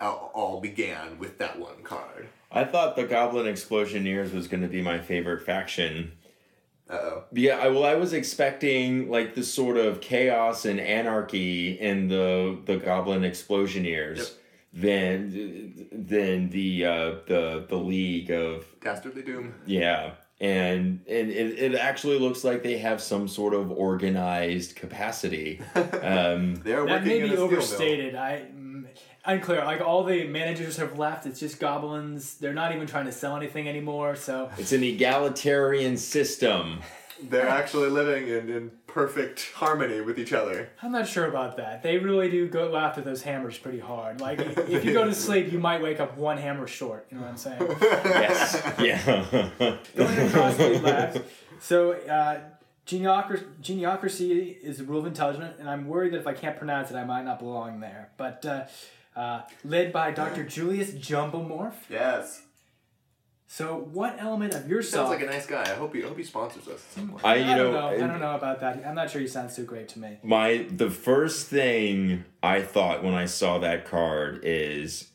all, 0.00 0.30
all 0.34 0.60
began 0.60 1.18
with 1.18 1.38
that 1.38 1.58
one 1.58 1.82
card. 1.82 2.28
I 2.50 2.64
thought 2.64 2.96
the 2.96 3.04
Goblin 3.04 3.46
Explosioneers 3.46 4.32
was 4.32 4.48
going 4.48 4.62
to 4.62 4.68
be 4.68 4.80
my 4.80 4.98
favorite 4.98 5.44
faction. 5.44 6.12
Uh 6.90 6.94
oh. 6.94 7.24
Yeah, 7.32 7.58
I, 7.58 7.68
well, 7.68 7.84
I 7.84 7.94
was 7.96 8.12
expecting 8.12 9.10
like 9.10 9.34
the 9.34 9.42
sort 9.42 9.76
of 9.76 10.00
chaos 10.00 10.64
and 10.64 10.80
anarchy 10.80 11.78
in 11.78 12.08
the 12.08 12.58
the 12.64 12.76
Goblin 12.78 13.22
Explosioneers 13.22 14.16
Yep. 14.18 14.28
than 14.72 15.86
than 15.92 16.50
the 16.50 16.84
uh, 16.84 17.10
the 17.26 17.66
the 17.68 17.76
League 17.76 18.30
of 18.30 18.64
Dastardly 18.82 19.22
Doom. 19.22 19.54
yeah, 19.66 20.12
and 20.40 21.00
and 21.08 21.30
it, 21.30 21.58
it 21.58 21.74
actually 21.74 22.18
looks 22.18 22.44
like 22.44 22.62
they 22.62 22.78
have 22.78 23.00
some 23.02 23.28
sort 23.28 23.54
of 23.54 23.70
organized 23.70 24.76
capacity. 24.76 25.60
Um, 26.02 26.56
They 26.64 26.72
are 26.74 26.86
That 26.86 27.02
working 27.02 27.08
may 27.08 27.16
in 27.20 27.22
be 27.22 27.28
steel 27.28 27.36
mill. 27.36 27.44
overstated. 27.44 28.14
I 28.14 28.46
unclear. 29.24 29.64
Like 29.64 29.80
all 29.80 30.04
the 30.04 30.24
managers 30.26 30.76
have 30.76 30.98
left. 30.98 31.26
It's 31.26 31.40
just 31.40 31.60
goblins. 31.60 32.34
They're 32.36 32.54
not 32.54 32.74
even 32.74 32.86
trying 32.86 33.06
to 33.06 33.12
sell 33.12 33.36
anything 33.36 33.68
anymore. 33.68 34.16
So 34.16 34.50
it's 34.58 34.72
an 34.72 34.82
egalitarian 34.82 35.96
system. 35.96 36.80
They're 37.20 37.48
actually 37.48 37.90
living 37.90 38.28
in, 38.28 38.48
in 38.48 38.70
perfect 38.86 39.50
harmony 39.54 40.00
with 40.00 40.20
each 40.20 40.32
other. 40.32 40.70
I'm 40.82 40.92
not 40.92 41.08
sure 41.08 41.26
about 41.26 41.56
that. 41.56 41.82
They 41.82 41.98
really 41.98 42.30
do 42.30 42.46
go 42.46 42.76
after 42.76 43.00
those 43.00 43.22
hammers 43.22 43.58
pretty 43.58 43.80
hard. 43.80 44.20
Like 44.20 44.38
if 44.38 44.84
you 44.84 44.92
go 44.92 45.04
to 45.04 45.14
sleep, 45.26 45.52
you 45.52 45.58
might 45.58 45.82
wake 45.82 45.98
up 45.98 46.16
one 46.16 46.38
hammer 46.38 46.68
short. 46.68 47.08
You 47.10 47.16
know 47.16 47.24
what 47.24 47.30
I'm 47.30 47.36
saying? 47.36 47.76
Yes, 47.80 48.62
yeah. 48.78 49.02
Going 49.58 49.78
to 49.96 50.28
Crossbreed 50.28 50.82
Labs. 50.82 51.20
So, 51.60 51.92
uh, 51.92 52.40
geniocracy, 52.88 53.44
geniocracy 53.62 54.58
is 54.60 54.78
the 54.78 54.84
rule 54.84 55.00
of 55.00 55.06
intelligence, 55.06 55.56
and 55.60 55.68
I'm 55.68 55.86
worried 55.86 56.12
that 56.14 56.20
if 56.20 56.26
I 56.26 56.32
can't 56.32 56.56
pronounce 56.56 56.90
it, 56.90 56.96
I 56.96 57.04
might 57.04 57.24
not 57.24 57.38
belong 57.38 57.80
there. 57.80 58.10
But 58.16 58.44
uh, 58.44 58.64
uh, 59.14 59.42
led 59.64 59.92
by 59.92 60.10
Dr. 60.10 60.44
Julius 60.48 60.92
Jumblemorph. 60.92 61.74
Yes. 61.90 62.42
So, 63.50 63.88
what 63.92 64.16
element 64.18 64.54
of 64.54 64.68
yourself? 64.68 65.08
Sounds 65.08 65.20
like 65.20 65.26
a 65.26 65.32
nice 65.32 65.46
guy. 65.46 65.62
I 65.62 65.74
hope 65.74 65.94
he 65.94 66.04
I 66.04 66.08
hope 66.08 66.18
he 66.18 66.24
sponsors 66.24 66.68
us 66.68 66.84
at. 66.98 67.24
I 67.24 67.36
you 67.36 67.44
I 67.44 67.56
don't 67.56 67.72
know, 67.72 67.80
know. 67.80 67.88
I 67.88 68.06
don't 68.06 68.20
know 68.20 68.34
about 68.34 68.60
that. 68.60 68.84
I'm 68.86 68.94
not 68.94 69.10
sure 69.10 69.22
you 69.22 69.28
sound 69.28 69.50
too 69.50 69.64
great 69.64 69.88
to 69.90 69.98
me. 69.98 70.18
My 70.22 70.66
the 70.70 70.90
first 70.90 71.46
thing 71.46 72.26
I 72.42 72.60
thought 72.60 73.02
when 73.02 73.14
I 73.14 73.24
saw 73.24 73.58
that 73.58 73.86
card 73.86 74.40
is 74.42 75.08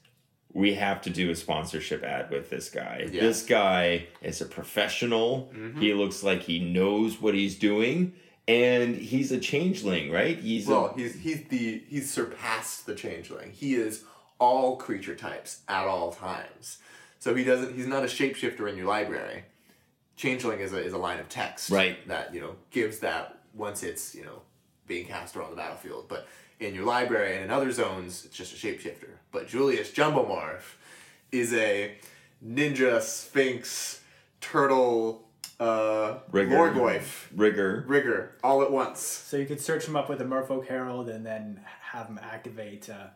we 0.54 0.76
have 0.76 1.02
to 1.02 1.10
do 1.10 1.32
a 1.32 1.36
sponsorship 1.36 2.04
ad 2.04 2.30
with 2.30 2.50
this 2.50 2.70
guy. 2.70 3.08
Yeah. 3.12 3.22
This 3.22 3.44
guy 3.44 4.08
is 4.22 4.40
a 4.42 4.46
professional. 4.46 5.52
Mm-hmm. 5.54 5.82
He 5.82 5.94
looks 5.94 6.24
like 6.24 6.44
he 6.44 6.60
knows 6.60 7.20
what 7.22 7.34
he's 7.34 7.58
doing 7.58 8.14
and 8.48 8.96
he's 8.96 9.32
a 9.32 9.40
changeling, 9.40 10.12
right? 10.12 10.38
He's 10.38 10.68
Well, 10.68 10.88
a, 10.88 10.94
he's 11.00 11.16
he's 11.16 11.44
the 11.48 11.82
he's 11.88 12.12
surpassed 12.12 12.86
the 12.86 12.94
changeling. 12.96 13.52
He 13.52 13.76
is 13.76 14.04
all 14.40 14.76
creature 14.76 15.16
types 15.16 15.62
at 15.68 15.86
all 15.88 16.12
times. 16.12 16.78
So 17.20 17.34
he 17.34 17.44
doesn't 17.44 17.74
he's 17.76 17.88
not 17.88 18.04
a 18.04 18.08
shapeshifter 18.08 18.70
in 18.70 18.78
your 18.78 18.86
library. 18.88 19.46
Changeling 20.18 20.60
is 20.60 20.74
a 20.74 20.78
is 20.78 20.94
a 20.94 20.98
line 20.98 21.20
of 21.20 21.30
text 21.30 21.70
Right. 21.72 22.06
that, 22.08 22.34
you 22.36 22.42
know, 22.42 22.56
gives 22.70 23.00
that 23.00 23.40
once 23.56 23.82
it's, 23.82 24.14
you 24.14 24.24
know, 24.24 24.42
being 24.86 25.08
cast 25.08 25.36
around 25.36 25.50
the 25.52 25.56
battlefield. 25.56 26.08
But 26.08 26.28
in 26.64 26.74
your 26.76 26.86
library 26.86 27.36
and 27.36 27.44
in 27.46 27.52
other 27.52 27.72
zones, 27.72 28.26
it's 28.26 28.36
just 28.36 28.54
a 28.54 28.56
shapeshifter. 28.56 29.10
But 29.32 29.48
Julius 29.48 29.92
Jumblemorph 29.92 30.76
is 31.32 31.54
a 31.54 31.96
ninja 32.46 33.02
sphinx 33.02 34.02
turtle 34.42 35.28
uh 35.60 36.18
Rigger. 36.32 36.56
Lorgoyf 36.56 37.28
rigger. 37.36 37.86
rigger 37.88 38.36
all 38.44 38.62
at 38.64 38.72
once. 38.72 39.00
So 39.00 39.38
you 39.38 39.46
could 39.46 39.62
search 39.62 39.86
him 39.88 39.96
up 39.96 40.10
with 40.10 40.20
a 40.22 40.26
Merfolk 40.26 40.68
Herald 40.68 41.10
and 41.10 41.26
then 41.26 41.62
have 41.92 42.08
him 42.08 42.20
activate. 42.22 42.90
Uh, 42.90 43.08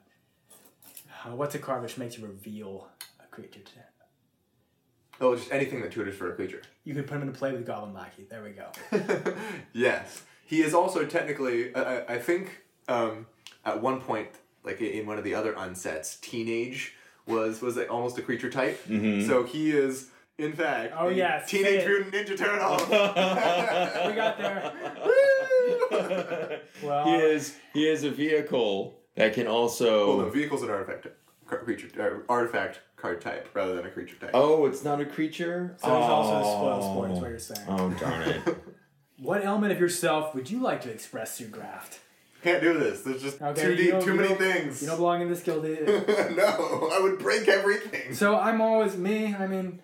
uh, 1.26 1.36
what's 1.36 1.56
a 1.56 1.60
card 1.60 1.82
which 1.82 1.98
makes 1.98 2.18
you 2.18 2.26
reveal 2.26 2.88
a 3.20 3.28
creature? 3.28 3.60
To, 3.62 3.72
Oh, 5.20 5.36
just 5.36 5.52
anything 5.52 5.82
that 5.82 5.92
tutors 5.92 6.16
for 6.16 6.32
a 6.32 6.36
creature. 6.36 6.62
you 6.84 6.94
could 6.94 7.08
put 7.08 7.16
him 7.16 7.24
into 7.24 7.34
play 7.34 7.52
with 7.52 7.66
Goblin 7.66 7.92
Lackey. 7.92 8.28
There 8.30 8.44
we 8.44 8.52
go. 8.52 8.70
yes, 9.74 10.22
he 10.46 10.62
is 10.62 10.76
also 10.76 11.06
technically. 11.06 11.74
I, 11.76 11.82
I- 11.98 12.14
I 12.16 12.20
think 12.20 12.62
um, 12.88 13.26
at 13.68 13.82
one 13.82 14.02
point, 14.02 14.30
like 14.64 14.82
in 14.82 15.06
one 15.06 15.18
of 15.18 15.24
the 15.24 15.36
other 15.36 15.54
unsets, 15.54 16.20
teenage 16.22 16.94
was 17.28 17.62
was 17.62 17.76
like 17.78 17.92
almost 17.92 18.18
a 18.18 18.22
creature 18.22 18.50
type. 18.50 18.80
So 18.88 19.44
he 19.44 19.72
is, 19.72 20.08
in 20.38 20.54
fact, 20.54 20.94
Oh, 20.98 21.10
a 21.10 21.14
yes, 21.14 21.50
teenage 21.50 21.86
mutant 21.86 22.14
ninja 22.14 22.38
turtle. 22.38 22.78
we 24.10 24.16
got 24.16 24.38
there. 24.38 24.72
Well, 26.84 27.06
he 27.06 27.16
is 27.16 27.58
he 27.74 27.88
is 27.88 28.04
a 28.04 28.12
vehicle 28.12 29.00
that 29.16 29.34
can 29.34 29.46
well, 29.46 29.56
also 29.56 30.22
no, 30.22 30.30
vehicle's 30.30 30.62
an 30.64 30.70
artifact 30.70 31.08
car- 31.48 31.64
creature 31.64 31.90
uh, 32.30 32.32
artifact 32.32 32.80
card 32.96 33.20
type 33.20 33.50
rather 33.54 33.76
than 33.76 33.86
a 33.86 33.90
creature 33.90 34.16
type. 34.16 34.30
Oh, 34.34 34.66
it's 34.68 34.84
not 34.84 35.02
a 35.02 35.06
creature? 35.06 35.76
so 35.82 35.88
there's 35.88 36.04
also 36.06 36.34
a 36.36 36.40
Oh. 36.42 36.58
spoil 36.58 36.82
sport, 36.92 37.12
is 37.12 37.20
what 37.20 37.30
you're 37.30 37.40
saying. 37.40 37.68
Oh 37.68 37.90
darn 38.00 38.22
it. 38.30 38.58
What 39.20 39.44
element 39.44 39.72
of 39.74 39.80
yourself 39.80 40.36
would 40.36 40.52
you 40.52 40.60
like 40.62 40.82
to 40.82 40.92
express 40.92 41.40
through 41.40 41.48
graft? 41.48 42.00
Can't 42.44 42.62
do 42.62 42.78
this. 42.78 43.02
There's 43.02 43.22
just 43.22 43.42
Okay, 43.42 43.62
too 43.62 43.76
deep, 43.76 44.00
too 44.02 44.14
many 44.14 44.36
things. 44.36 44.82
You 44.82 44.88
don't 44.88 44.98
belong 44.98 45.22
in 45.22 45.30
this 45.30 45.42
guild 45.42 45.64
no, 46.36 46.90
I 46.94 47.00
would 47.02 47.20
break 47.20 47.48
everything. 47.48 48.14
so 48.14 48.38
I'm 48.38 48.62
always 48.62 48.96
me. 48.96 49.36
I 49.36 49.48
mean, 49.48 49.80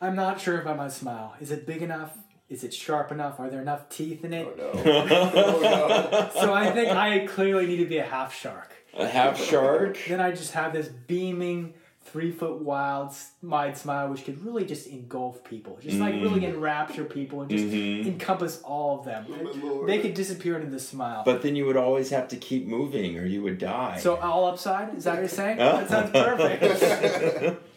I'm 0.00 0.14
not 0.14 0.40
sure 0.40 0.60
about 0.60 0.76
my 0.76 0.88
smile. 0.88 1.34
Is 1.40 1.50
it 1.50 1.66
big 1.66 1.82
enough? 1.82 2.16
Is 2.48 2.64
it 2.64 2.74
sharp 2.74 3.12
enough? 3.12 3.38
Are 3.38 3.48
there 3.48 3.62
enough 3.62 3.88
teeth 3.88 4.24
in 4.24 4.34
it? 4.34 4.46
Oh 4.46 4.72
no. 4.72 4.72
oh 5.34 6.30
So 6.34 6.52
I 6.52 6.70
think 6.72 6.90
I 6.90 7.26
clearly 7.26 7.66
need 7.66 7.78
to 7.78 7.86
be 7.86 7.98
a 7.98 8.04
half 8.04 8.34
shark. 8.34 8.72
A 8.98 9.06
half 9.06 9.40
shark. 9.40 9.98
Then 10.08 10.20
I 10.20 10.32
just 10.32 10.52
have 10.52 10.72
this 10.72 10.88
beaming, 10.88 11.74
three 12.12 12.30
foot 12.30 12.60
wild, 12.60 13.14
wide 13.42 13.76
smile, 13.76 14.08
which 14.08 14.24
could 14.24 14.44
really 14.44 14.64
just 14.64 14.86
engulf 14.88 15.44
people, 15.44 15.78
just 15.80 15.98
like 15.98 16.14
really 16.14 16.44
enrapture 16.44 17.04
people 17.04 17.42
and 17.42 17.50
just 17.50 17.72
encompass 17.72 18.60
all 18.62 18.98
of 18.98 19.04
them. 19.04 19.26
my 19.28 19.50
lord. 19.60 19.88
They 19.88 19.98
could 19.98 20.14
disappear 20.14 20.56
into 20.56 20.70
the 20.70 20.80
smile. 20.80 21.22
But 21.24 21.42
then 21.42 21.56
you 21.56 21.66
would 21.66 21.76
always 21.76 22.10
have 22.10 22.28
to 22.28 22.36
keep 22.36 22.66
moving 22.66 23.18
or 23.18 23.24
you 23.24 23.42
would 23.42 23.58
die. 23.58 23.98
so 23.98 24.16
all 24.16 24.46
upside? 24.46 24.94
Is 24.96 25.04
that 25.04 25.12
what 25.12 25.20
you're 25.20 25.28
saying? 25.28 25.58
That 25.58 25.88
sounds 25.88 26.10
perfect. 26.12 27.62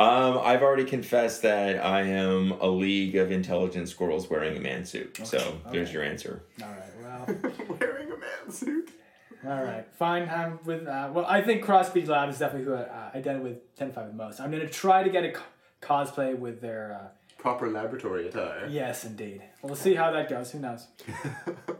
Um, 0.00 0.40
I've 0.42 0.62
already 0.62 0.84
confessed 0.84 1.42
that 1.42 1.84
I 1.84 2.02
am 2.02 2.52
a 2.52 2.66
league 2.66 3.14
of 3.14 3.30
intelligent 3.30 3.88
squirrels 3.88 4.28
wearing 4.28 4.56
a 4.56 4.60
man 4.60 4.84
suit. 4.84 5.20
so 5.22 5.60
there's 5.70 5.88
okay. 5.88 5.92
your 5.92 6.02
answer. 6.02 6.42
all 6.60 6.68
right. 6.68 6.92
Well. 7.00 7.52
Wearing 7.78 8.10
a 8.10 8.16
man 8.16 8.50
suit. 8.50 8.90
All 9.44 9.62
right, 9.62 9.84
fine. 9.98 10.28
I'm 10.28 10.58
with. 10.64 10.86
Uh, 10.86 11.10
well, 11.12 11.26
I 11.26 11.42
think 11.42 11.64
Crossbreed 11.64 12.06
Lab 12.08 12.28
is 12.30 12.38
definitely 12.38 12.64
who 12.66 12.74
I 12.74 12.82
uh, 12.82 13.10
identify 13.14 13.42
with 13.42 13.74
ten 13.76 13.92
five 13.92 14.06
the 14.06 14.12
most. 14.12 14.40
I'm 14.40 14.50
gonna 14.50 14.68
try 14.68 15.02
to 15.02 15.10
get 15.10 15.24
a 15.24 15.32
co- 15.32 15.42
cosplay 15.80 16.38
with 16.38 16.60
their. 16.60 17.00
Uh, 17.02 17.08
Proper 17.38 17.68
laboratory 17.68 18.28
attire. 18.28 18.68
yes, 18.70 19.04
indeed. 19.04 19.42
We'll 19.62 19.74
see 19.74 19.94
how 19.96 20.12
that 20.12 20.28
goes. 20.30 20.52
Who 20.52 20.60
knows? 20.60 20.86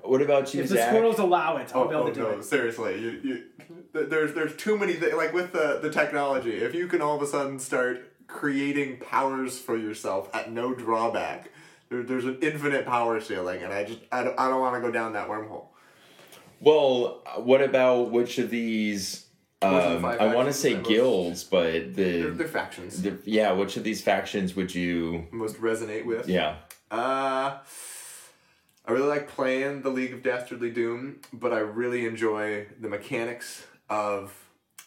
What 0.03 0.20
about 0.20 0.53
you, 0.53 0.62
If 0.62 0.68
the 0.68 0.77
squirrels 0.77 1.18
allow 1.20 1.57
it, 1.59 1.70
I'll 1.75 1.83
Oh, 1.85 1.88
be 1.88 1.94
able 1.94 2.05
oh 2.05 2.09
to 2.09 2.14
do 2.14 2.20
no! 2.22 2.31
it. 2.33 2.44
Seriously, 2.44 3.01
you, 3.01 3.11
you, 3.22 3.44
there's 3.94 4.35
there's 4.35 4.55
too 4.57 4.77
many 4.77 4.94
things. 4.94 5.14
Like 5.14 5.33
with 5.33 5.53
the 5.53 5.79
the 5.81 5.88
technology, 5.88 6.57
if 6.57 6.75
you 6.75 6.87
can 6.88 7.01
all 7.01 7.16
of 7.16 7.22
a 7.22 7.27
sudden 7.27 7.59
start 7.61 8.12
creating 8.27 8.98
powers 8.98 9.59
for 9.59 9.77
yourself 9.77 10.29
at 10.35 10.51
no 10.53 10.75
drawback, 10.75 11.51
there, 11.88 12.03
there's 12.03 12.25
an 12.27 12.38
infinite 12.42 12.85
power 12.85 13.20
ceiling, 13.20 13.62
and 13.62 13.72
I 13.72 13.85
just 13.85 14.01
I 14.11 14.25
don't, 14.25 14.38
I 14.38 14.48
don't 14.48 14.61
want 14.61 14.75
to 14.75 14.81
go 14.81 14.90
down 14.90 15.12
that 15.14 15.29
wormhole. 15.29 15.68
Well, 16.62 17.22
what 17.38 17.61
about 17.61 18.11
which 18.12 18.38
of 18.38 18.48
these? 18.51 19.27
Which 19.61 19.70
of 19.70 20.03
the 20.03 20.09
Um, 20.09 20.20
I 20.20 20.35
want 20.35 20.48
to 20.48 20.53
say 20.53 20.75
guilds, 20.81 21.44
but 21.44 21.94
They're, 21.96 22.31
the, 22.31 22.31
they're 22.31 22.48
factions. 22.48 23.03
the 23.03 23.18
yeah, 23.25 23.53
which 23.53 23.77
of 23.77 23.85
these 23.85 24.01
factions 24.01 24.55
would 24.57 24.75
you? 24.75 25.27
most 25.33 25.57
resonate 25.61 26.05
with. 26.07 26.29
Yeah, 26.29 26.57
Uh, 26.90 27.59
I 28.85 28.90
really 28.92 29.07
like 29.09 29.29
playing 29.29 29.83
the 29.83 29.90
League 29.90 30.12
of 30.12 30.22
Dastardly 30.22 30.70
Doom, 30.70 31.20
but 31.33 31.53
I 31.53 31.59
really 31.61 32.07
enjoy 32.07 32.66
the 32.81 32.88
mechanics 32.88 33.64
of 33.88 34.33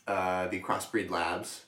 uh, 0.08 0.48
the 0.48 0.60
Crossbreed 0.62 1.10
Labs. 1.10 1.64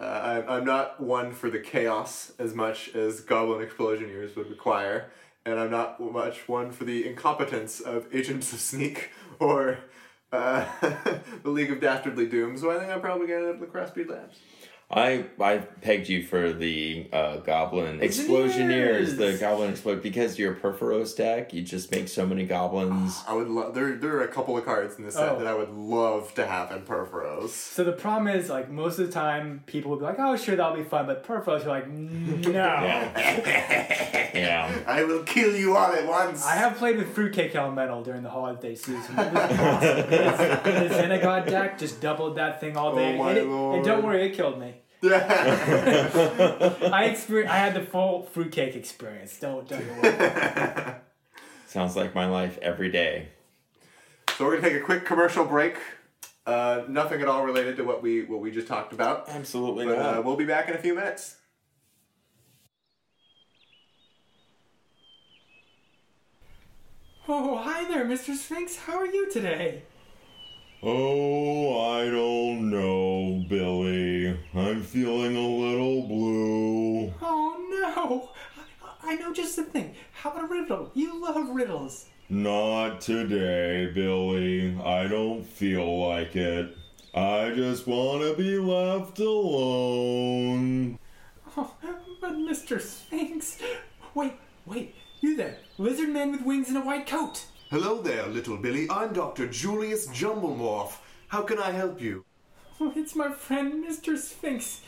Uh, 0.00 0.04
I'm, 0.04 0.48
I'm 0.48 0.64
not 0.64 1.00
one 1.00 1.32
for 1.32 1.48
the 1.50 1.58
chaos 1.60 2.32
as 2.38 2.54
much 2.54 2.94
as 2.94 3.20
Goblin 3.20 3.66
Explosioneers 3.66 4.34
would 4.36 4.48
require, 4.48 5.10
and 5.44 5.60
I'm 5.60 5.70
not 5.70 6.00
much 6.00 6.48
one 6.48 6.72
for 6.72 6.84
the 6.84 7.06
incompetence 7.06 7.80
of 7.80 8.06
Agents 8.14 8.52
of 8.54 8.58
Sneak 8.60 9.10
or 9.42 9.78
uh, 10.32 10.64
the 11.42 11.50
League 11.50 11.70
of 11.70 11.80
Dastardly 11.80 12.26
Doom, 12.26 12.56
so 12.56 12.70
I 12.70 12.78
think 12.78 12.90
I'm 12.90 13.00
probably 13.00 13.26
to 13.26 13.34
end 13.34 13.54
up 13.54 13.60
with 13.60 13.72
the 13.72 13.78
Crossbreed 13.78 14.08
Labs. 14.08 14.38
I 14.94 15.24
I 15.40 15.58
pegged 15.80 16.08
you 16.10 16.22
for 16.22 16.52
the 16.52 17.08
uh, 17.12 17.36
goblin 17.38 18.00
explosioneers, 18.00 19.16
the 19.16 19.24
Explosioneers! 19.24 19.40
goblin 19.40 19.70
explode 19.70 20.02
because 20.02 20.38
you're 20.38 20.52
a 20.52 20.56
Purphoros 20.60 21.16
deck. 21.16 21.54
You 21.54 21.62
just 21.62 21.90
make 21.90 22.08
so 22.08 22.26
many 22.26 22.44
goblins. 22.44 23.22
I 23.26 23.32
would 23.32 23.48
love 23.48 23.74
there. 23.74 23.96
There 23.96 24.16
are 24.18 24.24
a 24.24 24.28
couple 24.28 24.56
of 24.58 24.66
cards 24.66 24.96
in 24.98 25.04
this 25.04 25.14
set 25.14 25.30
Oh. 25.30 25.38
that 25.38 25.46
I 25.46 25.54
would 25.54 25.70
love 25.70 26.34
to 26.34 26.46
have 26.46 26.70
in 26.72 26.82
Purphoros. 26.82 27.48
So 27.48 27.84
the 27.84 27.92
problem 27.92 28.28
is, 28.34 28.50
like 28.50 28.68
most 28.70 28.98
of 28.98 29.06
the 29.06 29.12
time, 29.12 29.62
people 29.66 29.90
will 29.92 29.98
be 29.98 30.04
like, 30.04 30.18
"Oh, 30.18 30.36
sure, 30.36 30.56
that'll 30.56 30.76
be 30.76 30.84
fun," 30.84 31.06
but 31.06 31.24
Perfos 31.26 31.64
are 31.64 31.68
like, 31.68 31.88
"No." 31.88 32.42
Yeah, 32.52 34.30
yeah. 34.34 34.78
I 34.86 35.04
will 35.04 35.22
kill 35.22 35.56
you 35.56 35.76
all 35.76 35.92
at 35.92 36.06
once. 36.06 36.44
I 36.44 36.54
have 36.56 36.76
played 36.76 36.96
with 36.98 37.14
Fruitcake 37.14 37.54
Elemental 37.54 38.02
during 38.02 38.22
the 38.22 38.28
holiday 38.30 38.74
season. 38.74 39.00
It 39.18 39.32
was 39.32 39.58
awesome. 39.58 40.10
the 40.10 40.88
Xenagod 40.94 41.46
deck 41.46 41.78
just 41.78 42.00
doubled 42.00 42.36
that 42.36 42.60
thing 42.60 42.76
all 42.76 42.94
day. 42.94 43.14
Oh 43.14 43.18
my 43.22 43.30
and, 43.30 43.38
it- 43.38 43.46
lord. 43.46 43.76
and 43.76 43.84
don't 43.86 44.02
worry, 44.04 44.26
it 44.26 44.34
killed 44.34 44.58
me. 44.60 44.74
Yeah. 45.02 46.10
I 46.92 47.08
exper- 47.08 47.46
I 47.46 47.56
had 47.58 47.74
the 47.74 47.82
full 47.82 48.22
fruitcake 48.22 48.76
experience. 48.76 49.38
Don't 49.38 49.68
don't 49.68 49.84
you 49.84 49.92
worry. 50.02 50.94
Sounds 51.66 51.96
like 51.96 52.14
my 52.14 52.26
life 52.26 52.58
every 52.62 52.90
day. 52.90 53.28
so 54.36 54.44
we're 54.44 54.56
gonna 54.56 54.68
take 54.68 54.80
a 54.80 54.84
quick 54.84 55.04
commercial 55.04 55.44
break. 55.44 55.76
Uh, 56.46 56.82
nothing 56.88 57.20
at 57.20 57.28
all 57.28 57.44
related 57.44 57.76
to 57.76 57.84
what 57.84 58.02
we 58.02 58.24
what 58.24 58.40
we 58.40 58.50
just 58.50 58.68
talked 58.68 58.92
about. 58.92 59.28
Absolutely 59.28 59.86
But 59.86 59.98
uh, 59.98 60.22
we'll 60.24 60.36
be 60.36 60.44
back 60.44 60.68
in 60.68 60.74
a 60.74 60.78
few 60.78 60.94
minutes. 60.94 61.36
Oh, 67.28 67.56
hi 67.58 67.84
there, 67.84 68.04
Mr. 68.04 68.34
Sphinx. 68.34 68.76
How 68.76 68.98
are 68.98 69.06
you 69.06 69.30
today? 69.30 69.82
Oh, 70.84 71.80
I 71.80 72.06
don't 72.06 72.68
know, 72.68 73.44
Billy. 73.48 74.36
I'm 74.52 74.82
feeling 74.82 75.36
a 75.36 75.48
little 75.48 76.02
blue. 76.08 77.14
Oh 77.22 77.56
no! 77.70 78.30
I, 78.82 79.12
I 79.12 79.14
know 79.14 79.32
just 79.32 79.54
the 79.54 79.62
thing. 79.62 79.94
How 80.12 80.32
about 80.32 80.50
a 80.50 80.52
riddle? 80.52 80.90
You 80.94 81.22
love 81.22 81.50
riddles. 81.50 82.06
Not 82.28 83.00
today, 83.00 83.92
Billy. 83.94 84.76
I 84.82 85.06
don't 85.06 85.44
feel 85.44 86.00
like 86.08 86.34
it. 86.34 86.76
I 87.14 87.52
just 87.54 87.86
want 87.86 88.22
to 88.22 88.34
be 88.36 88.58
left 88.58 89.20
alone. 89.20 90.98
Oh, 91.56 91.76
but 92.20 92.32
Mr. 92.32 92.80
Sphinx. 92.80 93.58
Wait, 94.14 94.32
wait. 94.66 94.96
You 95.20 95.36
there, 95.36 95.58
lizard 95.78 96.08
man 96.08 96.32
with 96.32 96.42
wings 96.42 96.66
and 96.66 96.76
a 96.76 96.80
white 96.80 97.06
coat. 97.06 97.44
Hello 97.72 98.02
there, 98.02 98.26
little 98.26 98.58
Billy. 98.58 98.86
I'm 98.90 99.14
Dr. 99.14 99.46
Julius 99.48 100.06
Jumblemorph. 100.08 100.98
How 101.28 101.40
can 101.40 101.58
I 101.58 101.70
help 101.70 102.02
you? 102.02 102.26
It's 102.94 103.16
my 103.16 103.30
friend, 103.32 103.82
Mr. 103.82 104.18
Sphinx. 104.18 104.82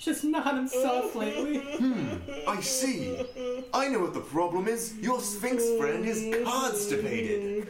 Just 0.00 0.24
not 0.24 0.56
himself 0.56 1.14
lately. 1.14 1.58
Hmm, 1.58 2.14
I 2.48 2.60
see. 2.62 3.22
I 3.74 3.88
know 3.88 4.00
what 4.00 4.14
the 4.14 4.20
problem 4.20 4.66
is. 4.66 4.96
Your 4.96 5.20
Sphinx 5.20 5.62
friend 5.78 6.06
is 6.06 6.34
constipated. 6.42 7.68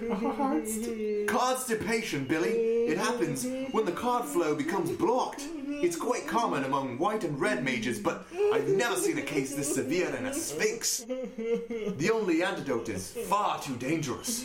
Constipation, 1.27 2.27
Billy. 2.27 2.51
It 2.51 2.99
happens 2.99 3.45
when 3.73 3.85
the 3.85 3.91
card 3.91 4.27
flow 4.27 4.55
becomes 4.55 4.93
blocked. 4.93 5.43
It's 5.67 5.97
quite 5.97 6.29
common 6.29 6.63
among 6.63 6.99
white 6.99 7.25
and 7.25 7.41
red 7.41 7.65
mages, 7.65 7.99
but 7.99 8.25
I've 8.53 8.69
never 8.69 8.95
seen 8.95 9.19
a 9.19 9.23
case 9.23 9.57
this 9.57 9.75
severe 9.75 10.15
in 10.15 10.27
a 10.27 10.33
Sphinx. 10.33 11.01
The 11.01 12.11
only 12.15 12.45
antidote 12.45 12.91
is 12.91 13.11
far 13.29 13.61
too 13.61 13.75
dangerous. 13.77 14.45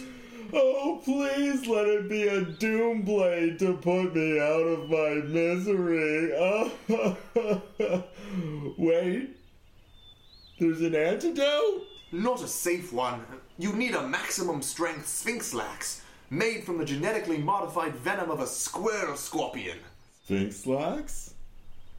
Oh, 0.54 1.02
please 1.04 1.68
let 1.68 1.88
it 1.88 2.10
be 2.10 2.28
a 2.28 2.42
doom 2.42 3.02
blade 3.02 3.60
to 3.60 3.74
put 3.78 4.16
me 4.16 4.40
out 4.40 4.62
of 4.62 4.90
my 4.90 5.16
misery. 5.26 6.32
Wait, 8.78 9.38
there's 10.60 10.82
an 10.82 10.96
antidote? 10.96 11.88
Not 12.12 12.44
a 12.44 12.48
safe 12.48 12.94
one. 12.94 13.26
You 13.58 13.74
need 13.74 13.96
a 13.96 14.08
maximum 14.08 14.62
strength 14.62 15.08
Sphinx 15.08 15.54
lax, 15.54 16.02
made 16.30 16.64
from 16.64 16.78
the 16.78 16.86
genetically 16.86 17.38
modified 17.38 17.96
venom 17.96 18.30
of 18.30 18.40
a 18.40 18.48
squirrel 18.48 19.18
scorpion. 19.18 19.78
Sphinx 20.24 20.66
lax? 20.66 21.34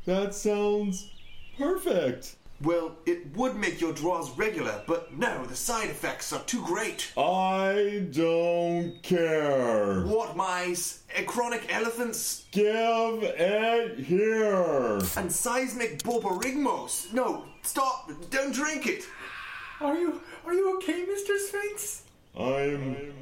That 0.05 0.35
sounds 0.35 1.11
perfect. 1.59 2.37
Well, 2.63 2.97
it 3.05 3.37
would 3.37 3.55
make 3.57 3.81
your 3.83 3.93
draws 3.93 4.31
regular, 4.31 4.83
but 4.87 5.13
no, 5.17 5.45
the 5.45 5.55
side 5.55 5.91
effects 5.91 6.33
are 6.33 6.43
too 6.45 6.65
great. 6.65 7.13
I 7.17 8.07
don't 8.13 9.03
care. 9.03 10.03
What 10.07 10.37
mice, 10.37 11.03
chronic 11.27 11.67
elephants, 11.73 12.47
Give 12.53 13.23
it 13.23 13.99
here. 13.99 14.95
and 15.17 15.31
seismic 15.31 15.99
borborygmos. 16.03 17.13
No, 17.13 17.45
stop! 17.63 18.11
Don't 18.31 18.55
drink 18.55 18.87
it! 18.87 19.05
Are 19.83 19.97
you 19.99 20.23
are 20.47 20.55
you 20.55 20.77
okay, 20.79 21.05
Mr. 21.05 21.37
Sphinx? 21.39 22.03
I'm 22.39 23.13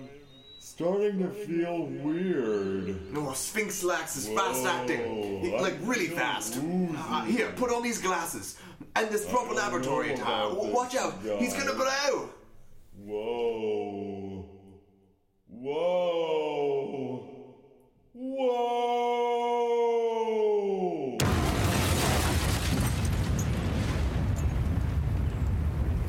starting 0.60 1.18
to 1.18 1.28
feel 1.30 1.86
weird. 1.86 3.12
No, 3.12 3.32
Sphinx 3.32 3.82
Lax 3.82 4.16
is 4.16 4.28
fast 4.28 4.64
acting. 4.64 5.52
Like, 5.60 5.74
really 5.82 6.06
fast. 6.08 6.56
Uh, 6.58 7.24
here, 7.24 7.52
put 7.56 7.72
on 7.72 7.82
these 7.82 8.00
glasses. 8.00 8.58
And 8.96 9.10
this 9.10 9.28
proper 9.28 9.52
oh, 9.52 9.56
laboratory 9.56 10.08
know 10.08 10.14
attire. 10.14 10.46
about 10.46 10.62
this 10.62 10.72
Watch 10.72 10.94
out, 10.96 11.14
he's 11.40 11.52
gonna 11.54 11.74
blow! 11.74 12.30
Whoa. 12.96 14.46
Whoa. 15.48 17.28
Whoa. 18.12 18.84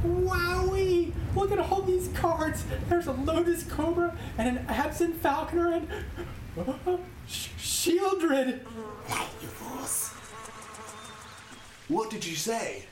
Wowie! 0.05 1.11
Look 1.35 1.51
at 1.51 1.59
all 1.59 1.81
these 1.81 2.09
cards. 2.09 2.63
There's 2.87 3.07
a 3.07 3.13
Lotus 3.13 3.63
Cobra 3.63 4.15
and 4.37 4.57
an 4.57 4.65
Absent 4.67 5.19
Falconer 5.21 5.73
and 5.73 5.87
Sh- 7.27 7.49
Sheoldred. 7.89 8.59
Mm. 8.63 8.95
What 11.87 12.09
did 12.09 12.25
you 12.25 12.35
say? 12.35 12.85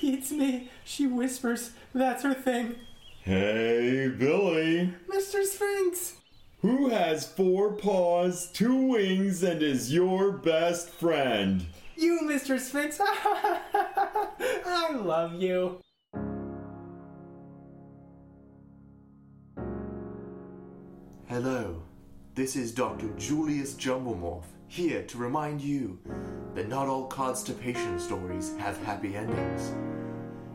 It's 0.00 0.30
me. 0.30 0.70
She 0.84 1.06
whispers. 1.06 1.70
That's 1.94 2.22
her 2.22 2.34
thing. 2.34 2.76
Hey, 3.22 4.08
Billy. 4.08 4.94
Mr. 5.08 5.44
Sphinx. 5.44 6.14
Who 6.60 6.88
has 6.88 7.26
four 7.26 7.72
paws, 7.72 8.46
two 8.52 8.88
wings, 8.88 9.42
and 9.42 9.62
is 9.62 9.92
your 9.92 10.30
best 10.30 10.88
friend? 10.90 11.66
You, 11.96 12.20
Mr. 12.22 12.58
Sphinx. 12.60 13.00
I 13.00 14.92
love 14.92 15.34
you. 15.34 15.80
Hello, 21.26 21.82
this 22.34 22.56
is 22.56 22.72
Dr. 22.72 23.08
Julius 23.16 23.74
Jumblemorph, 23.74 24.44
here 24.72 25.02
to 25.02 25.18
remind 25.18 25.60
you 25.60 25.98
that 26.54 26.66
not 26.66 26.88
all 26.88 27.06
constipation 27.06 28.00
stories 28.00 28.56
have 28.56 28.82
happy 28.84 29.14
endings. 29.14 29.74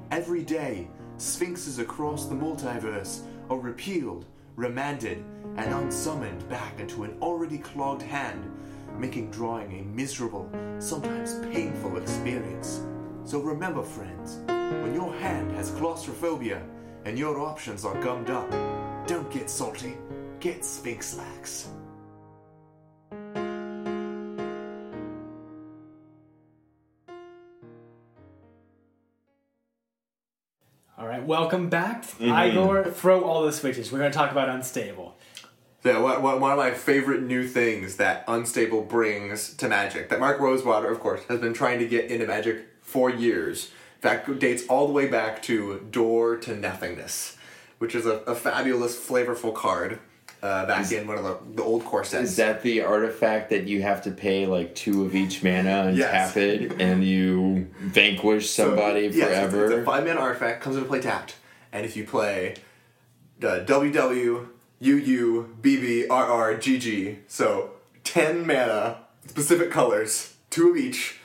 Every 0.10 0.42
day, 0.42 0.88
sphinxes 1.18 1.78
across 1.78 2.26
the 2.26 2.34
multiverse 2.34 3.22
are 3.52 3.60
repealed, 3.60 4.26
remanded, 4.56 5.24
and 5.58 5.72
unsummoned 5.72 6.50
back 6.50 6.80
into 6.80 7.04
an 7.04 7.16
already 7.22 7.60
clogged 7.60 8.02
hand, 8.02 8.52
making 8.98 9.30
drawing 9.30 9.72
a 9.82 9.84
miserable, 9.84 10.50
sometimes 10.80 11.36
painful 11.54 11.98
experience. 11.98 12.82
So 13.24 13.40
remember, 13.40 13.84
friends, 13.84 14.40
when 14.48 14.96
your 14.96 15.14
hand 15.14 15.52
has 15.52 15.70
claustrophobia 15.70 16.64
and 17.06 17.20
your 17.20 17.40
options 17.40 17.86
are 17.86 18.02
gummed 18.02 18.32
up, 18.32 18.50
don't 19.06 19.30
get 19.30 19.48
salty, 19.48 19.96
get 20.40 20.66
Sphinx 20.66 21.16
Lax. 21.16 21.70
Welcome 31.28 31.70
back. 31.70 32.04
Mm-hmm. 32.04 32.52
Igor, 32.52 32.92
throw 32.92 33.24
all 33.24 33.46
the 33.46 33.52
switches. 33.52 33.92
We're 33.92 34.00
going 34.00 34.12
to 34.12 34.18
talk 34.18 34.32
about 34.32 34.50
Unstable. 34.50 35.16
Yeah, 35.84 36.00
one 36.00 36.52
of 36.52 36.58
my 36.58 36.72
favorite 36.72 37.22
new 37.22 37.48
things 37.48 37.98
that 37.98 38.24
Unstable 38.28 38.82
brings 38.82 39.54
to 39.56 39.70
Magic, 39.70 40.10
that 40.10 40.20
Mark 40.20 40.40
Rosewater, 40.40 40.90
of 40.90 41.00
course, 41.00 41.24
has 41.30 41.40
been 41.40 41.54
trying 41.54 41.80
to 41.80 41.88
get 41.88 42.10
into 42.10 42.26
Magic 42.26 42.66
for 42.82 43.10
years. 43.10 43.72
In 43.98 44.02
fact, 44.02 44.40
dates 44.40 44.64
all 44.68 44.88
the 44.88 44.94
way 44.94 45.08
back 45.08 45.42
to 45.44 45.80
Door 45.92 46.38
to 46.38 46.56
Nothingness, 46.56 47.38
which 47.78 47.96
is 47.96 48.06
a, 48.06 48.18
a 48.20 48.36
fabulous, 48.36 48.98
flavorful 48.98 49.54
card 49.54 50.00
uh, 50.44 50.66
back 50.66 50.92
in 50.92 51.08
one 51.08 51.18
of 51.18 51.24
the, 51.24 51.38
the 51.56 51.64
old 51.64 51.84
core 51.86 52.04
sets. 52.04 52.30
Is 52.32 52.36
that 52.38 52.62
the 52.62 52.82
artifact 52.82 53.50
that 53.50 53.64
you 53.66 53.82
have 53.82 54.04
to 54.04 54.12
pay 54.12 54.46
like 54.46 54.76
two 54.76 55.04
of 55.04 55.16
each 55.16 55.44
mana 55.44 55.86
and 55.88 55.98
Yes. 55.98 56.34
tap 56.34 56.38
it, 56.38 56.74
and 56.82 57.04
you 57.04 57.68
vanquish 57.80 58.50
So, 58.50 58.68
somebody 58.70 59.08
yes, 59.08 59.28
forever? 59.28 59.66
It's 59.66 59.82
a 59.82 59.84
five 59.86 60.06
mana 60.06 60.20
artifact, 60.20 60.62
comes 60.62 60.76
into 60.76 60.88
play 60.88 61.02
tapped. 61.02 61.36
And 61.72 61.86
if 61.86 61.98
you 61.98 62.04
play 62.06 62.56
uh, 63.44 63.60
WW, 63.66 64.48
UU, 64.84 65.56
BB, 65.62 66.04
RR, 66.10 66.58
GG, 66.60 67.18
so 67.28 67.72
10 68.04 68.46
mana, 68.46 69.00
specific 69.28 69.72
colors, 69.72 70.36
two 70.50 70.70
of 70.72 70.78
each, 70.78 71.20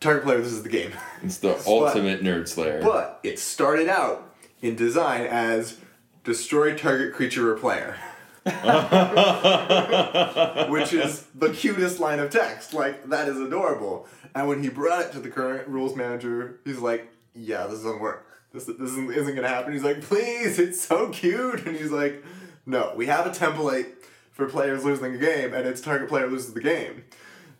target 0.00 0.22
player 0.24 0.38
this 0.40 0.52
is 0.52 0.62
the 0.62 0.68
game. 0.68 0.92
It's 1.22 1.38
the 1.38 1.60
ultimate 1.66 2.22
nerd 2.22 2.46
slayer. 2.46 2.82
But 2.82 3.20
it 3.22 3.38
started 3.38 3.88
out 3.88 4.32
in 4.60 4.76
design 4.76 5.22
as 5.22 5.78
destroy 6.24 6.76
target 6.76 7.14
creature 7.14 7.50
or 7.50 7.58
player. 7.58 7.96
Which 10.70 10.92
is 10.92 11.26
the 11.34 11.50
cutest 11.50 12.00
line 12.00 12.18
of 12.18 12.30
text. 12.30 12.74
Like, 12.74 13.08
that 13.08 13.28
is 13.28 13.38
adorable. 13.38 14.06
And 14.34 14.48
when 14.48 14.62
he 14.62 14.68
brought 14.68 15.06
it 15.06 15.12
to 15.12 15.20
the 15.20 15.30
current 15.30 15.68
rules 15.68 15.96
manager, 15.96 16.60
he's 16.64 16.78
like, 16.78 17.10
yeah, 17.34 17.66
this 17.66 17.82
doesn't 17.82 18.00
work. 18.00 18.26
This, 18.52 18.64
this 18.64 18.76
isn't, 18.78 19.12
isn't 19.12 19.34
gonna 19.34 19.48
happen. 19.48 19.72
He's 19.72 19.84
like, 19.84 20.02
please, 20.02 20.58
it's 20.58 20.80
so 20.80 21.10
cute. 21.10 21.66
And 21.66 21.76
he's 21.76 21.90
like, 21.90 22.24
no, 22.66 22.92
we 22.96 23.06
have 23.06 23.26
a 23.26 23.30
template 23.30 23.86
for 24.32 24.46
players 24.46 24.84
losing 24.84 25.14
a 25.14 25.18
game, 25.18 25.52
and 25.52 25.66
it's 25.66 25.80
target 25.80 26.08
player 26.08 26.28
loses 26.28 26.54
the 26.54 26.60
game. 26.60 27.04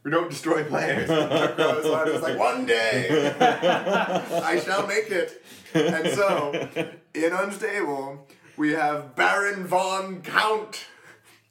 We 0.05 0.13
don't 0.13 0.31
destroy 0.31 0.63
players. 0.65 1.09
It's 1.11 2.23
like, 2.23 2.39
one 2.39 2.67
day, 2.67 3.35
I 3.41 4.61
shall 4.61 4.87
make 4.87 5.11
it. 5.11 5.43
And 5.75 6.09
so, 6.15 6.69
in 7.15 7.33
Unstable, 7.33 8.27
we 8.59 8.73
have 8.73 9.15
Baron 9.15 9.67
von 9.67 10.21
Count, 10.21 10.85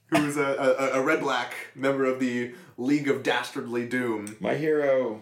who's 0.07 0.37
a, 0.37 0.43
a, 0.43 0.99
a 0.99 1.01
red 1.01 1.21
black 1.21 1.53
member 1.73 2.05
of 2.05 2.19
the 2.19 2.53
League 2.77 3.07
of 3.07 3.23
Dastardly 3.23 3.87
Doom, 3.87 4.35
My 4.41 4.55
hero. 4.55 5.21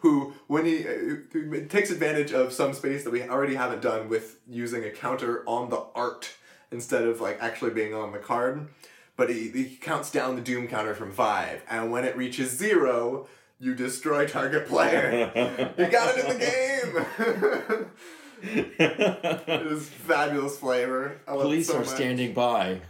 who, 0.00 0.34
when 0.46 0.64
he 0.64 0.86
uh, 0.88 1.66
takes 1.68 1.90
advantage 1.90 2.32
of 2.32 2.52
some 2.52 2.72
space 2.72 3.04
that 3.04 3.12
we 3.12 3.22
already 3.22 3.54
haven't 3.54 3.82
done 3.82 4.08
with 4.08 4.40
using 4.48 4.82
a 4.82 4.90
counter 4.90 5.44
on 5.46 5.70
the 5.70 5.84
art 5.94 6.32
instead 6.72 7.04
of 7.04 7.20
like 7.20 7.38
actually 7.40 7.70
being 7.70 7.94
on 7.94 8.12
the 8.12 8.18
card. 8.18 8.68
But 9.16 9.30
he, 9.30 9.50
he 9.50 9.76
counts 9.76 10.10
down 10.10 10.36
the 10.36 10.42
Doom 10.42 10.68
counter 10.68 10.94
from 10.94 11.12
five, 11.12 11.62
and 11.68 11.90
when 11.90 12.04
it 12.04 12.16
reaches 12.16 12.50
zero, 12.56 13.26
you 13.60 13.74
destroy 13.74 14.26
target 14.26 14.68
player. 14.68 15.30
you 15.76 15.86
got 15.86 16.16
it 16.16 16.24
in 16.24 16.38
the 16.38 17.76
game. 17.76 17.86
it 18.42 19.66
is 19.72 19.88
fabulous 19.88 20.58
flavor. 20.58 21.20
I 21.26 21.32
Police 21.32 21.66
so 21.68 21.76
are 21.76 21.78
much. 21.80 21.88
standing 21.88 22.32
by. 22.34 22.80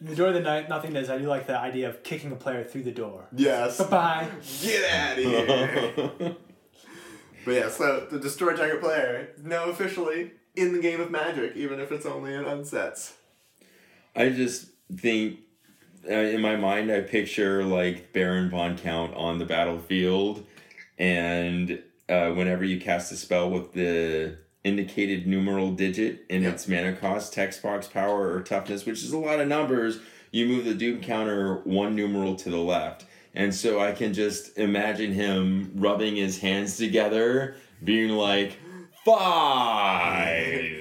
The 0.00 0.14
door 0.14 0.28
of 0.28 0.34
the 0.34 0.40
night, 0.40 0.68
nothing 0.68 0.92
does. 0.92 1.10
I 1.10 1.18
do 1.18 1.24
like 1.26 1.48
the 1.48 1.58
idea 1.58 1.88
of 1.88 2.04
kicking 2.04 2.30
a 2.30 2.36
player 2.36 2.62
through 2.62 2.84
the 2.84 2.92
door. 2.92 3.26
Yes. 3.34 3.82
Bye. 3.90 4.28
Get 4.62 4.88
out 4.92 5.18
of 5.18 5.24
here. 5.24 6.36
but 7.44 7.50
yeah, 7.52 7.68
so 7.68 8.06
the 8.08 8.20
destroy 8.20 8.54
target 8.54 8.80
player 8.80 9.30
is 9.36 9.42
now 9.44 9.64
officially 9.64 10.30
in 10.54 10.72
the 10.72 10.78
game 10.78 11.00
of 11.00 11.10
Magic, 11.10 11.56
even 11.56 11.80
if 11.80 11.90
it's 11.90 12.06
only 12.06 12.32
in 12.32 12.44
unsets. 12.44 13.14
I 14.14 14.28
just 14.28 14.66
think 14.96 15.40
uh, 16.08 16.12
in 16.14 16.40
my 16.40 16.54
mind, 16.54 16.92
I 16.92 17.00
picture 17.00 17.64
like 17.64 18.12
Baron 18.12 18.50
von 18.50 18.78
Count 18.78 19.14
on 19.14 19.38
the 19.38 19.44
battlefield, 19.46 20.46
and 20.96 21.82
uh, 22.08 22.30
whenever 22.30 22.64
you 22.64 22.80
cast 22.80 23.12
a 23.12 23.16
spell 23.16 23.50
with 23.50 23.72
the 23.72 24.36
indicated 24.64 25.26
numeral 25.26 25.70
digit 25.72 26.24
in 26.28 26.42
Yeah. 26.42 26.50
its 26.50 26.66
mana 26.68 26.92
cost, 26.94 27.32
text 27.32 27.62
box 27.62 27.86
power, 27.86 28.32
or 28.34 28.40
toughness, 28.42 28.84
which 28.86 29.02
is 29.02 29.12
a 29.12 29.18
lot 29.18 29.40
of 29.40 29.48
numbers, 29.48 30.00
you 30.30 30.46
move 30.46 30.64
the 30.64 30.74
doom 30.74 31.00
counter 31.00 31.56
one 31.64 31.94
numeral 31.94 32.34
to 32.36 32.50
the 32.50 32.58
left. 32.58 33.04
And 33.34 33.54
so 33.54 33.78
I 33.80 33.92
can 33.92 34.12
just 34.14 34.58
imagine 34.58 35.12
him 35.12 35.72
rubbing 35.76 36.16
his 36.16 36.38
hands 36.40 36.76
together, 36.76 37.54
being 37.84 38.10
like, 38.10 38.58
five. 39.04 40.74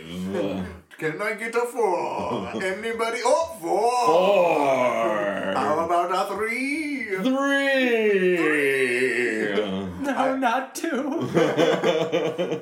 Can 0.97 1.21
I 1.21 1.33
get 1.35 1.53
a 1.55 1.59
four? 1.61 2.49
Anybody? 2.63 3.19
Oh, 3.23 3.57
four! 3.61 4.05
Four. 4.07 5.53
How 5.55 5.85
about 5.85 6.11
a 6.11 6.35
three? 6.35 7.05
Three. 7.21 8.76
No, 10.27 10.37
not 10.37 10.75
two. 10.75 11.29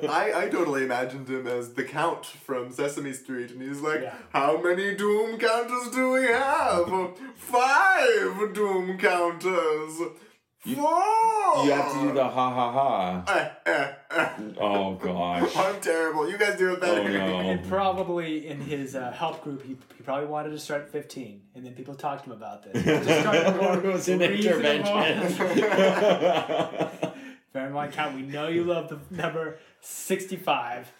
I, 0.08 0.32
I 0.34 0.48
totally 0.50 0.84
imagined 0.84 1.28
him 1.28 1.46
as 1.46 1.74
the 1.74 1.84
Count 1.84 2.24
from 2.26 2.70
Sesame 2.72 3.12
Street, 3.12 3.50
and 3.50 3.62
he's 3.62 3.80
like, 3.80 4.02
Yeah. 4.02 4.14
How 4.30 4.60
many 4.60 4.94
Doom 4.94 5.38
counters 5.38 5.90
do 5.92 6.12
we 6.12 6.24
have? 6.26 7.16
Five 7.36 8.54
Doom 8.54 8.98
counters! 8.98 10.00
Four! 10.74 11.64
You 11.64 11.70
have 11.70 11.92
to 11.92 12.00
do 12.00 12.12
the 12.12 12.24
ha 12.24 12.50
ha 12.52 12.72
ha. 12.72 13.24
Eh, 13.28 13.48
eh, 13.66 13.92
eh. 14.10 14.28
Oh 14.60 14.94
gosh. 14.94 15.56
I'm 15.56 15.80
terrible. 15.80 16.28
You 16.28 16.36
guys 16.36 16.58
do 16.58 16.72
it 16.72 16.80
better. 16.80 17.02
Oh 17.02 17.06
no. 17.06 17.38
And 17.38 17.68
probably 17.68 18.48
in 18.48 18.60
his 18.60 18.96
uh, 18.96 19.12
help 19.12 19.44
group, 19.44 19.62
he, 19.62 19.76
he 19.96 20.02
probably 20.02 20.26
wanted 20.26 20.50
to 20.50 20.58
start 20.58 20.82
at 20.82 20.90
15. 20.90 21.42
And 21.54 21.64
then 21.64 21.74
people 21.74 21.94
talked 21.94 22.24
to 22.24 22.30
him 22.30 22.36
about 22.36 22.64
this. 22.64 22.84
Just 23.06 23.20
started 23.20 23.56
more 23.62 23.78
it 23.78 23.84
was 23.84 24.08
an 24.08 24.22
intervention. 24.22 24.92
Bear 27.56 27.68
in 27.68 27.72
mind, 27.72 27.94
count. 27.94 28.14
We 28.14 28.20
know 28.20 28.48
you 28.48 28.64
love 28.64 28.90
the 28.90 28.98
number 29.08 29.56
65, 29.80 30.92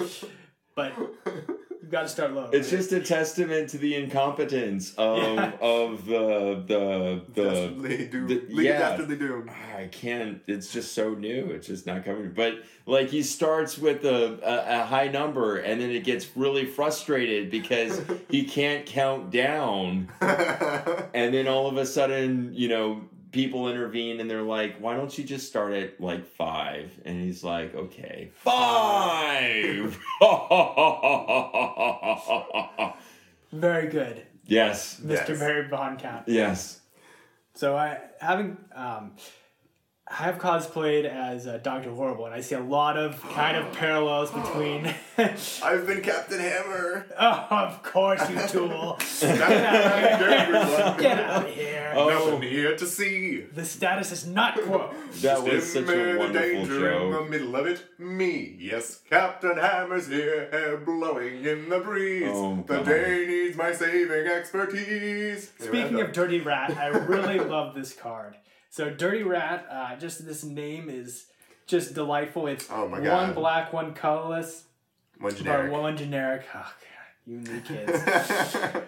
but 0.74 0.90
you've 0.96 1.90
got 1.90 2.04
to 2.04 2.08
start 2.08 2.32
low. 2.32 2.48
it's 2.50 2.70
just 2.70 2.92
a 2.92 3.00
testament 3.00 3.68
to 3.68 3.76
the 3.76 3.94
incompetence 3.94 4.94
of 4.96 5.18
Yeah. 5.36 5.52
of 5.60 6.06
the 6.06 6.64
the 6.66 7.22
the. 7.34 7.44
Dastardly 7.50 8.06
Doom. 8.06 8.28
the- 8.28 8.34
League 8.48 8.68
of 8.70 9.10
yeah. 9.10 9.16
Doom. 9.16 9.50
I 9.76 9.88
can't. 9.88 10.40
It's 10.46 10.72
just 10.72 10.92
so 10.94 11.12
new. 11.12 11.44
It's 11.50 11.66
just 11.66 11.86
not 11.86 12.06
coming. 12.06 12.32
But 12.34 12.54
like 12.86 13.10
he 13.10 13.22
starts 13.22 13.76
with 13.76 14.06
a, 14.06 14.38
a, 14.42 14.80
a 14.80 14.86
high 14.86 15.08
number, 15.08 15.58
and 15.58 15.78
then 15.78 15.90
it 15.90 16.04
gets 16.04 16.38
really 16.38 16.64
frustrated 16.64 17.50
because 17.50 18.00
he 18.30 18.44
can't 18.44 18.86
count 18.86 19.30
down. 19.30 20.08
and 20.22 21.34
then 21.34 21.48
all 21.48 21.68
of 21.68 21.76
a 21.76 21.84
sudden, 21.84 22.52
you 22.54 22.68
know, 22.68 23.02
people 23.36 23.68
intervene 23.68 24.18
and 24.18 24.28
they're 24.30 24.40
like, 24.42 24.78
"Why 24.78 24.96
don't 24.96 25.16
you 25.18 25.22
just 25.22 25.46
start 25.46 25.74
at 25.74 26.00
like 26.00 26.26
five? 26.26 26.90
And 27.04 27.22
he's 27.22 27.44
like, 27.44 27.74
"Okay, 27.74 28.30
five. 28.34 29.98
Very 33.52 33.88
good, 33.88 34.22
yes, 34.46 35.00
Mr. 35.04 35.28
Yes. 35.28 35.38
Barry 35.38 35.68
Von 35.68 35.98
Count. 35.98 36.24
yes. 36.26 36.80
So 37.54 37.76
I 37.76 37.98
having 38.20 38.56
um, 38.74 39.12
have 40.08 40.38
cosplayed 40.38 41.04
as 41.04 41.48
uh, 41.48 41.58
Doctor 41.62 41.90
Horrible, 41.90 42.26
and 42.26 42.34
I 42.34 42.40
see 42.40 42.54
a 42.54 42.60
lot 42.60 42.96
of 42.96 43.20
kind 43.32 43.56
of 43.56 43.72
parallels 43.76 44.30
between. 44.30 44.94
I've 45.18 45.86
been 45.86 46.00
Captain 46.00 46.38
Hammer. 46.38 47.06
oh, 47.18 47.46
of 47.50 47.82
course, 47.82 48.28
you 48.30 48.36
tool! 48.48 48.98
Get 49.20 49.40
out 51.18 51.44
of 51.44 51.50
here! 51.50 51.92
Oh, 51.96 52.08
Nothing 52.08 52.42
here 52.48 52.76
to 52.76 52.86
see. 52.86 53.40
The 53.40 53.64
status 53.64 54.12
is 54.12 54.26
not 54.26 54.54
quo. 54.60 54.92
that 55.22 55.42
was 55.42 55.72
Dim 55.72 55.86
such 55.86 55.94
a 55.94 56.08
in 56.08 56.12
the 56.14 56.18
wonderful 56.20 56.48
danger 56.50 56.92
in 56.92 57.10
the 57.10 57.24
middle 57.24 57.56
of 57.56 57.66
it. 57.66 57.84
Me, 57.98 58.56
yes, 58.60 59.00
Captain 59.10 59.56
Hammer's 59.56 60.06
here, 60.06 60.48
hair 60.52 60.76
blowing 60.76 61.44
in 61.44 61.68
the 61.68 61.80
breeze. 61.80 62.28
Oh, 62.28 62.62
the 62.66 62.82
day 62.82 63.26
needs 63.26 63.56
my 63.56 63.72
saving 63.72 64.26
expertise. 64.28 65.50
Speaking 65.58 66.00
of 66.00 66.12
Dirty 66.12 66.40
Rat, 66.40 66.76
I 66.76 66.88
really 66.88 67.40
love 67.40 67.74
this 67.74 67.92
card. 67.92 68.36
So 68.70 68.90
Dirty 68.90 69.22
Rat, 69.22 69.66
uh, 69.70 69.96
just 69.96 70.24
this 70.26 70.44
name 70.44 70.88
is 70.90 71.26
just 71.66 71.94
delightful. 71.94 72.46
It's 72.46 72.68
Oh 72.70 72.88
my 72.88 73.00
one 73.00 73.32
black, 73.34 73.72
one 73.72 73.94
colorless, 73.94 74.64
one 75.18 75.32
or 75.32 75.36
generic. 75.36 75.72
one 75.72 75.96
generic. 75.96 76.44
Oh 76.54 76.58
god, 76.58 76.72
you 77.26 77.38
new 77.38 77.60
kids. 77.60 78.04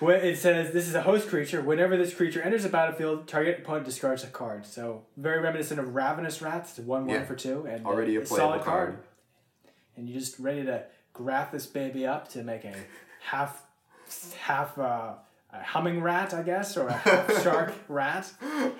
When 0.00 0.20
it 0.20 0.38
says 0.38 0.72
this 0.72 0.86
is 0.86 0.94
a 0.94 1.02
host 1.02 1.26
creature. 1.28 1.60
Whenever 1.60 1.96
this 1.96 2.14
creature 2.14 2.40
enters 2.40 2.62
the 2.62 2.68
battlefield, 2.68 3.26
target 3.26 3.58
opponent 3.60 3.84
discards 3.84 4.22
a 4.22 4.28
card. 4.28 4.64
So 4.64 5.02
very 5.16 5.40
reminiscent 5.40 5.80
of 5.80 5.92
Ravenous 5.94 6.40
Rats. 6.40 6.78
One 6.78 7.06
one 7.06 7.16
Yeah. 7.16 7.24
for 7.24 7.34
two, 7.34 7.66
and 7.68 7.84
Already 7.84 8.14
a 8.14 8.20
a 8.20 8.26
solid 8.26 8.62
card. 8.62 8.90
card. 8.94 8.98
And 9.96 10.08
you're 10.08 10.20
just 10.20 10.38
ready 10.38 10.62
to 10.66 10.84
graft 11.12 11.50
this 11.50 11.66
baby 11.66 12.06
up 12.06 12.28
to 12.28 12.44
make 12.44 12.64
a 12.64 12.74
half 13.22 13.60
half 14.38 14.78
uh, 14.78 15.14
a 15.52 15.62
humming 15.62 16.00
rat, 16.02 16.34
I 16.34 16.42
guess, 16.42 16.76
or 16.76 16.88
a 16.88 16.92
half 16.96 17.42
shark 17.42 17.74
rat. 17.88 18.30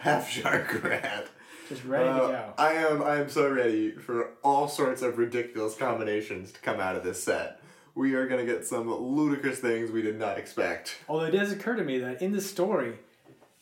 Half 0.00 0.28
shark 0.30 0.82
rat. 0.84 1.28
Just 1.68 1.84
ready 1.84 2.04
to 2.04 2.10
Uh, 2.10 2.28
go. 2.28 2.52
I 2.58 2.72
am 2.74 3.02
I 3.02 3.16
am 3.16 3.28
so 3.28 3.50
ready 3.50 3.92
for 3.92 4.30
all 4.42 4.68
sorts 4.68 5.02
of 5.02 5.18
ridiculous 5.18 5.74
combinations 5.76 6.50
to 6.52 6.60
come 6.60 6.80
out 6.80 6.96
of 6.96 7.04
this 7.04 7.22
set. 7.22 7.60
We 7.94 8.14
are 8.14 8.26
gonna 8.28 8.46
get 8.46 8.66
some 8.66 8.88
ludicrous 8.90 9.58
things 9.58 9.90
we 9.90 10.02
did 10.02 10.18
not 10.18 10.38
expect. 10.38 10.96
Although 11.08 11.26
it 11.26 11.32
does 11.32 11.52
occur 11.52 11.74
to 11.76 11.84
me 11.84 11.98
that 11.98 12.22
in 12.22 12.32
the 12.32 12.40
story, 12.40 12.94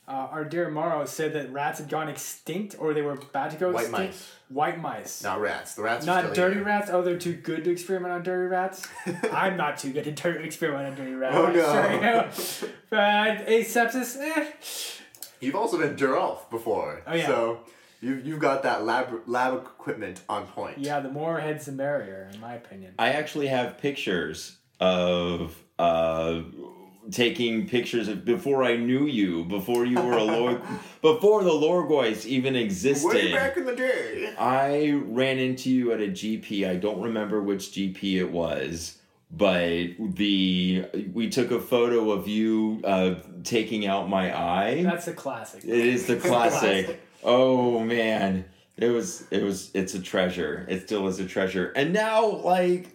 uh, 0.09 0.29
our 0.31 0.45
dear 0.45 0.71
Morrow 0.71 1.05
said 1.05 1.33
that 1.35 1.53
rats 1.53 1.81
had 1.81 1.89
gone 1.89 2.09
extinct 2.09 2.77
or 2.79 2.95
they 2.95 3.03
were 3.03 3.13
about 3.15 3.51
to 3.51 3.57
go 3.57 3.73
White 3.73 3.87
extinct. 3.89 4.13
mice. 4.13 4.33
White 4.49 4.81
mice. 4.81 5.23
Not 5.25 5.41
rats. 5.41 5.75
The 5.75 5.83
rats 5.83 6.05
are 6.05 6.07
Not 6.07 6.21
still 6.33 6.35
dirty 6.35 6.55
here. 6.57 6.65
rats. 6.65 6.89
Oh, 6.93 7.03
they're 7.03 7.19
too 7.19 7.33
good 7.35 7.65
to 7.65 7.71
experiment 7.71 8.13
on 8.15 8.23
dirty 8.23 8.47
rats. 8.49 8.87
I'm 9.33 9.57
not 9.57 9.79
too 9.79 9.93
good 9.93 10.05
to 10.05 10.13
dir- 10.13 10.41
experiment 10.41 10.89
on 10.91 10.95
dirty 10.97 11.15
rats. 11.15 11.35
Oh, 11.37 11.47
I'm 11.47 11.53
no. 11.57 11.63
Sure, 11.73 11.93
you 11.93 12.01
know. 12.01 12.99
uh, 12.99 13.45
asepsis. 13.49 14.17
Eh. 14.21 14.53
You've 15.41 15.57
also 15.57 15.79
been 15.79 15.97
Duralf 15.97 16.49
before. 16.51 17.03
Oh, 17.07 17.15
yeah. 17.15 17.27
So 17.27 17.61
you've, 18.01 18.25
you've 18.25 18.39
got 18.41 18.63
that 18.63 18.85
lab 18.85 19.23
lab 19.27 19.55
equipment 19.55 20.21
on 20.29 20.47
point. 20.47 20.79
Yeah, 20.79 21.01
the 21.01 21.11
more 21.11 21.41
heads, 21.41 21.67
the 21.67 21.73
merrier, 21.73 22.31
in 22.33 22.41
my 22.41 22.55
opinion. 22.55 22.95
I 22.99 23.11
actually 23.11 23.49
have 23.49 23.79
pictures 23.79 24.57
of 24.81 25.57
uh, 25.81 26.43
taking 27.11 27.69
pictures 27.69 28.09
of 28.09 28.25
before 28.25 28.65
I 28.65 28.77
knew 28.77 29.07
you, 29.07 29.45
before 29.45 29.85
you 29.85 30.01
were 30.01 30.17
a 30.17 30.25
lord, 30.25 30.61
before 31.03 31.45
the 31.45 31.51
Loregoyfs 31.51 32.27
even 32.27 32.57
existed. 32.57 33.09
Way 33.09 33.17
existed. 33.17 33.35
back 33.35 33.57
in 33.57 33.65
the 33.65 33.77
day. 33.77 34.35
I 34.39 35.01
ran 35.07 35.39
into 35.39 35.71
you 35.71 35.93
at 35.93 36.01
a 36.01 36.09
GP. 36.09 36.69
I 36.69 36.77
don't 36.77 37.01
remember 37.01 37.41
which 37.43 37.73
GP 37.73 38.17
it 38.17 38.31
was, 38.31 38.99
but 39.31 39.89
the 39.99 40.87
we 41.13 41.29
took 41.29 41.51
a 41.51 41.61
photo 41.61 42.11
of 42.11 42.29
you 42.29 42.81
uh, 42.85 43.17
taking 43.45 43.87
out 43.87 44.09
my 44.09 44.37
eye. 44.37 44.83
That's 44.83 45.09
a 45.09 45.15
classic. 45.15 45.65
It 45.65 45.71
is 45.71 46.07
the 46.07 46.17
classic. 46.17 46.87
Classic. 46.87 47.03
Oh 47.25 47.81
man, 47.81 48.45
it 48.77 48.89
was 48.89 49.25
it 49.31 49.43
was 49.43 49.71
it's 49.75 49.95
a 49.95 50.01
treasure. 50.01 50.67
It 50.69 50.83
still 50.87 51.07
is 51.09 51.19
a 51.19 51.27
treasure. 51.27 51.73
And 51.77 51.93
now 51.93 52.27
like 52.27 52.95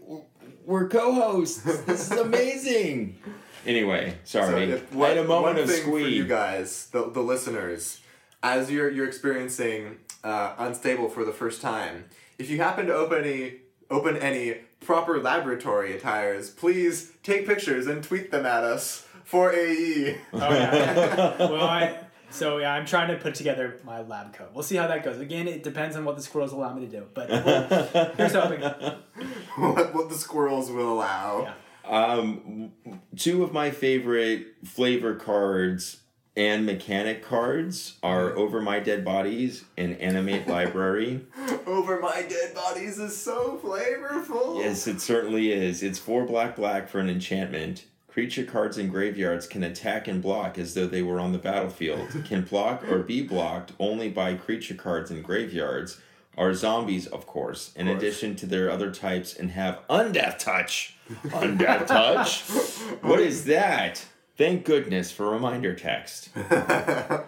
we're 0.66 0.88
co-hosts. 0.88 1.62
This 1.86 2.12
is 2.12 2.18
amazing. 2.18 3.18
Anyway, 3.66 4.18
sorry. 4.24 4.80
So, 4.92 5.04
I 5.04 5.08
had 5.10 5.18
a 5.18 5.24
moment 5.24 5.56
one 5.56 5.58
of 5.60 5.70
thing 5.70 5.84
for 5.84 6.00
you 6.00 6.26
guys, 6.26 6.88
the, 6.88 7.10
the 7.10 7.22
listeners, 7.22 8.02
as 8.44 8.72
you're 8.72 8.90
you're 8.90 9.08
experiencing 9.08 9.98
uh, 10.24 10.56
unstable 10.58 11.10
for 11.10 11.24
the 11.24 11.32
first 11.32 11.62
time, 11.62 12.06
if 12.38 12.50
you 12.50 12.58
happen 12.58 12.88
to 12.88 12.94
open 12.94 13.24
any 13.24 13.54
open 13.90 14.18
any 14.18 14.56
proper 14.80 15.20
laboratory 15.22 15.96
attires, 15.96 16.50
please 16.50 17.12
take 17.24 17.46
pictures 17.46 17.88
and 17.88 18.04
tweet 18.04 18.32
them 18.32 18.46
at 18.46 18.64
us 18.64 19.06
for 19.24 19.54
AE. 19.54 20.18
Oh 20.34 20.38
yeah. 20.40 21.38
well, 21.38 21.62
I 21.64 22.00
so 22.32 22.58
yeah, 22.58 22.74
I'm 22.74 22.86
trying 22.86 23.10
to 23.10 23.18
put 23.18 23.36
together 23.36 23.80
my 23.84 24.02
lab 24.02 24.34
coat. 24.34 24.50
We'll 24.54 24.64
see 24.64 24.78
how 24.78 24.88
that 24.88 25.04
goes. 25.04 25.20
Again, 25.20 25.48
it 25.48 25.64
depends 25.64 25.96
on 25.96 26.06
what 26.06 26.16
the 26.16 26.22
squirrels 26.24 26.54
allow 26.54 26.74
me 26.74 26.86
to 26.88 26.92
do. 26.92 27.06
But 27.14 27.30
we'll- 27.30 28.12
here's 28.16 28.34
hoping. 28.34 28.62
what, 29.58 29.94
what 29.94 30.10
the 30.10 30.16
squirrels 30.16 30.72
will 30.72 30.94
allow. 30.94 31.42
Yeah. 31.44 31.54
Um, 31.86 32.72
two 33.18 33.44
of 33.44 33.54
my 33.54 33.72
favorite 33.72 34.48
flavor 34.64 35.16
cards 35.16 36.02
and 36.36 36.66
mechanic 36.66 37.24
cards 37.24 37.98
are 38.02 38.36
Over 38.36 38.62
My 38.62 38.80
Dead 38.80 39.04
Bodies 39.04 39.66
and 39.78 39.98
Animate 40.00 40.48
Library. 40.48 41.26
Over 41.66 42.00
my 42.00 42.22
dead 42.28 42.56
bodies 42.56 43.00
is 43.00 43.16
so 43.18 43.60
flavorful. 43.64 44.58
Yes, 44.58 44.88
it 44.88 45.02
certainly 45.02 45.52
is. 45.52 45.84
It's 45.84 46.00
four 46.00 46.26
black 46.26 46.56
black 46.56 46.88
for 46.88 47.00
an 47.00 47.10
enchantment. 47.10 47.86
Creature 48.08 48.46
cards 48.46 48.78
in 48.78 48.90
graveyards 48.90 49.48
can 49.48 49.64
attack 49.64 50.08
and 50.08 50.22
block 50.22 50.58
as 50.58 50.74
though 50.74 50.88
they 50.88 51.02
were 51.02 51.20
on 51.20 51.32
the 51.32 51.38
battlefield. 51.38 52.10
Can 52.26 52.44
block 52.44 52.84
or 52.90 53.00
be 53.00 53.22
blocked 53.22 53.72
only 53.80 54.10
by 54.10 54.34
creature 54.34 54.76
cards 54.76 55.12
in 55.12 55.22
graveyards. 55.22 56.00
Are 56.42 56.54
zombies, 56.56 57.06
of 57.06 57.28
course, 57.28 57.72
in 57.76 57.86
course. 57.86 57.98
addition 58.02 58.36
to 58.38 58.46
their 58.48 58.72
other 58.72 58.92
types, 58.92 59.36
and 59.36 59.52
have 59.52 59.80
undeath 59.90 60.40
touch. 60.40 60.96
Undeath 61.28 61.86
touch? 61.86 62.42
What 63.04 63.20
is 63.20 63.46
that? 63.46 64.04
Thank 64.38 64.66
goodness 64.66 65.12
for 65.12 65.30
reminder 65.30 65.76
text. 65.76 66.30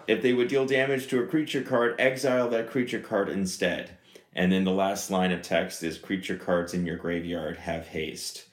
if 0.08 0.20
they 0.22 0.32
would 0.32 0.48
deal 0.48 0.66
damage 0.66 1.06
to 1.08 1.22
a 1.22 1.26
creature 1.28 1.62
card, 1.62 1.94
exile 2.00 2.48
that 2.50 2.68
creature 2.70 2.98
card 2.98 3.28
instead. 3.28 3.90
And 4.34 4.50
then 4.50 4.64
the 4.64 4.72
last 4.72 5.10
line 5.12 5.30
of 5.30 5.42
text 5.42 5.84
is 5.84 5.96
creature 5.96 6.36
cards 6.36 6.74
in 6.74 6.84
your 6.84 6.96
graveyard 6.96 7.56
have 7.58 7.86
haste. 7.88 8.46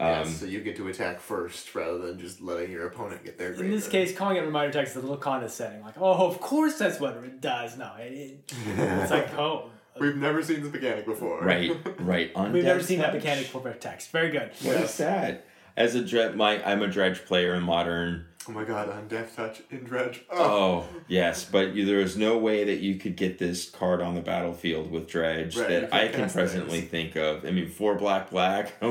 Um, 0.00 0.08
Yes, 0.08 0.40
so 0.40 0.46
you 0.46 0.60
get 0.60 0.74
to 0.76 0.88
attack 0.88 1.20
first 1.20 1.72
rather 1.76 1.98
than 1.98 2.18
just 2.18 2.40
letting 2.40 2.72
your 2.72 2.86
opponent 2.88 3.24
get 3.24 3.38
their 3.38 3.52
In 3.52 3.70
this 3.70 3.84
graveyard. 3.84 4.08
case, 4.08 4.16
calling 4.18 4.36
it 4.36 4.40
reminder 4.40 4.72
text 4.72 4.92
is 4.92 4.96
a 4.96 5.00
little 5.00 5.16
condescending. 5.16 5.82
Like, 5.82 5.94
oh, 6.00 6.26
of 6.26 6.40
course 6.40 6.76
that's 6.78 6.98
what 6.98 7.12
it 7.18 7.40
does. 7.40 7.76
No, 7.78 7.92
it, 8.00 8.12
it- 8.12 8.52
it's 8.78 9.10
like, 9.12 9.32
oh, 9.38 9.70
We've 10.00 10.16
never 10.16 10.42
seen 10.42 10.62
this 10.62 10.72
mechanic 10.72 11.04
before. 11.06 11.42
Right, 11.42 11.70
right. 12.00 12.32
Undeath 12.34 12.52
we've 12.52 12.64
never 12.64 12.82
seen 12.82 12.98
that 13.00 13.14
mechanic 13.14 13.46
for 13.46 13.72
text. 13.74 14.10
Very 14.10 14.30
good. 14.30 14.50
What 14.62 14.76
is 14.76 14.96
that? 14.98 15.46
As 15.76 15.94
a 15.94 16.04
dredge, 16.04 16.34
my 16.34 16.62
I'm 16.64 16.82
a 16.82 16.88
dredge 16.88 17.24
player 17.24 17.54
in 17.54 17.62
modern. 17.62 18.26
Oh 18.48 18.52
my 18.52 18.64
god, 18.64 18.88
Undeath 18.88 19.36
Touch 19.36 19.62
in 19.70 19.84
Dredge. 19.84 20.24
Oh. 20.30 20.38
Oh 20.38 20.86
yes, 21.06 21.44
but 21.44 21.74
you, 21.74 21.84
there 21.84 22.00
is 22.00 22.16
no 22.16 22.38
way 22.38 22.64
that 22.64 22.80
you 22.80 22.96
could 22.96 23.14
get 23.14 23.38
this 23.38 23.68
card 23.68 24.00
on 24.00 24.14
the 24.14 24.22
battlefield 24.22 24.90
with 24.90 25.06
dredge 25.06 25.56
Right, 25.56 25.68
that 25.68 25.92
I 25.94 26.08
can 26.08 26.22
cast 26.22 26.34
presently 26.34 26.80
think 26.80 27.14
of. 27.14 27.44
I 27.44 27.50
mean, 27.50 27.68
four 27.68 27.94
black 27.96 28.30
black. 28.30 28.72
there 28.80 28.90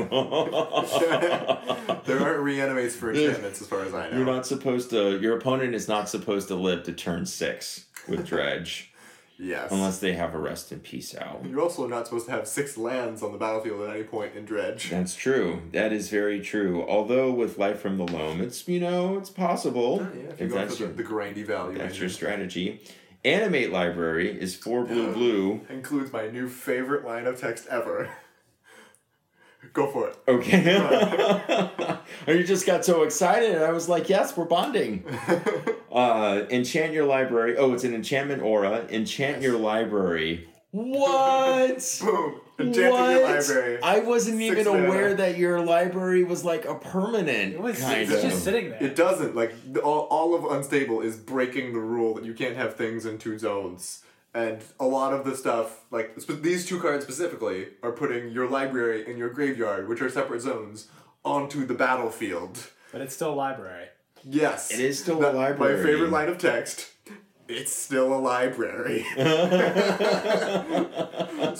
aren't 2.20 2.40
reanimates 2.40 2.94
for 2.94 3.10
enchantments 3.10 3.60
as 3.60 3.66
far 3.66 3.82
as 3.82 3.92
I 3.92 4.08
know. 4.10 4.18
You're 4.18 4.26
not 4.26 4.46
supposed 4.46 4.90
to. 4.90 5.18
Your 5.18 5.36
opponent 5.36 5.74
is 5.74 5.88
not 5.88 6.08
supposed 6.08 6.46
to 6.48 6.54
live 6.54 6.84
to 6.84 6.92
turn 6.92 7.26
six 7.26 7.86
with 8.06 8.26
dredge, 8.26 8.87
yes. 9.38 9.70
unless 9.70 9.98
they 10.00 10.12
have 10.14 10.34
a 10.34 10.38
rest 10.38 10.72
in 10.72 10.80
peace 10.80 11.14
out. 11.14 11.44
You're 11.44 11.60
also 11.60 11.86
not 11.86 12.06
supposed 12.06 12.26
to 12.26 12.32
have 12.32 12.46
six 12.48 12.76
lands 12.76 13.22
on 13.22 13.32
the 13.32 13.38
battlefield 13.38 13.88
at 13.88 13.94
any 13.94 14.04
point 14.04 14.34
in 14.36 14.44
Dredge. 14.44 14.90
That's 14.90 15.14
true. 15.14 15.62
That 15.72 15.92
is 15.92 16.08
very 16.08 16.40
true. 16.40 16.84
Although 16.88 17.32
with 17.32 17.58
life 17.58 17.80
from 17.80 17.96
the 17.98 18.06
loam, 18.06 18.40
it's 18.40 18.66
you 18.68 18.80
know 18.80 19.16
it's 19.18 19.30
possible 19.30 20.00
Oh, 20.02 20.16
Yeah, 20.16 20.30
if 20.30 20.40
you 20.40 20.46
if 20.46 20.52
go 20.52 20.58
that's 20.58 20.76
for 20.76 20.82
your 20.84 20.92
the, 20.92 21.02
the 21.02 21.08
grindy 21.08 21.44
value. 21.46 21.78
that's 21.78 21.98
your 21.98 22.08
strategy. 22.08 22.80
Animate 23.24 23.72
library 23.72 24.30
is 24.40 24.54
four 24.54 24.84
blue 24.84 25.12
blue. 25.12 25.60
Includes 25.68 26.12
my 26.12 26.28
new 26.28 26.48
favorite 26.48 27.04
line 27.04 27.26
of 27.26 27.40
text 27.40 27.66
ever. 27.68 28.08
Go 29.72 29.90
for 29.90 30.08
it. 30.08 30.16
Okay. 30.28 30.62
and 32.26 32.38
you 32.38 32.44
just 32.44 32.64
got 32.64 32.84
so 32.84 33.02
excited, 33.02 33.56
and 33.56 33.64
I 33.64 33.72
was 33.72 33.88
like, 33.88 34.08
"Yes, 34.08 34.36
we're 34.36 34.44
bonding." 34.44 35.04
uh, 35.98 36.46
enchant 36.50 36.92
your 36.92 37.06
library. 37.06 37.56
Oh, 37.56 37.72
it's 37.74 37.84
an 37.84 37.94
enchantment 37.94 38.42
aura. 38.42 38.86
Enchant 38.90 39.42
your 39.42 39.58
library. 39.58 40.48
What? 40.70 41.98
Boom. 42.04 42.40
Enchanting 42.58 42.82
your 42.82 43.22
library. 43.24 43.78
I 43.82 44.00
wasn't 44.00 44.38
Six 44.38 44.52
even 44.60 44.66
mana. 44.72 44.86
aware 44.86 45.14
that 45.14 45.38
your 45.38 45.60
library 45.64 46.24
was 46.24 46.44
like 46.44 46.64
a 46.64 46.74
permanent 46.74 47.54
It 47.54 47.60
was 47.60 47.80
kind 47.80 48.02
it's 48.02 48.12
of. 48.12 48.22
just 48.30 48.44
sitting 48.44 48.70
there. 48.70 48.82
It 48.82 48.96
doesn't. 48.96 49.34
Like, 49.36 49.54
all, 49.82 50.02
all 50.10 50.34
of 50.34 50.44
Unstable 50.44 51.00
is 51.00 51.16
breaking 51.16 51.72
the 51.72 51.80
rule 51.80 52.14
that 52.14 52.24
you 52.24 52.34
can't 52.34 52.56
have 52.56 52.76
things 52.76 53.06
in 53.06 53.18
two 53.18 53.38
zones. 53.38 54.02
And 54.34 54.60
a 54.78 54.86
lot 54.86 55.12
of 55.14 55.24
the 55.24 55.36
stuff, 55.36 55.84
like, 55.90 56.14
sp- 56.20 56.42
these 56.42 56.66
two 56.66 56.80
cards 56.80 57.04
specifically, 57.04 57.68
are 57.82 57.92
putting 57.92 58.30
your 58.30 58.48
library 58.48 59.06
and 59.08 59.18
your 59.18 59.30
graveyard, 59.30 59.88
which 59.88 60.02
are 60.02 60.10
separate 60.10 60.42
zones, 60.42 60.88
onto 61.24 61.64
the 61.64 61.74
battlefield. 61.74 62.70
but 62.92 63.00
it's 63.00 63.14
still 63.14 63.32
a 63.32 63.34
library. 63.34 63.86
Yes. 64.24 64.70
It 64.70 64.80
is 64.80 64.98
still 64.98 65.18
a 65.18 65.32
library. 65.32 65.76
My 65.76 65.82
favorite 65.82 66.10
line 66.10 66.28
of 66.28 66.38
text. 66.38 66.90
it's 67.48 67.72
still 67.72 68.12
a 68.12 68.18
library. 68.18 69.06
so 69.16 69.24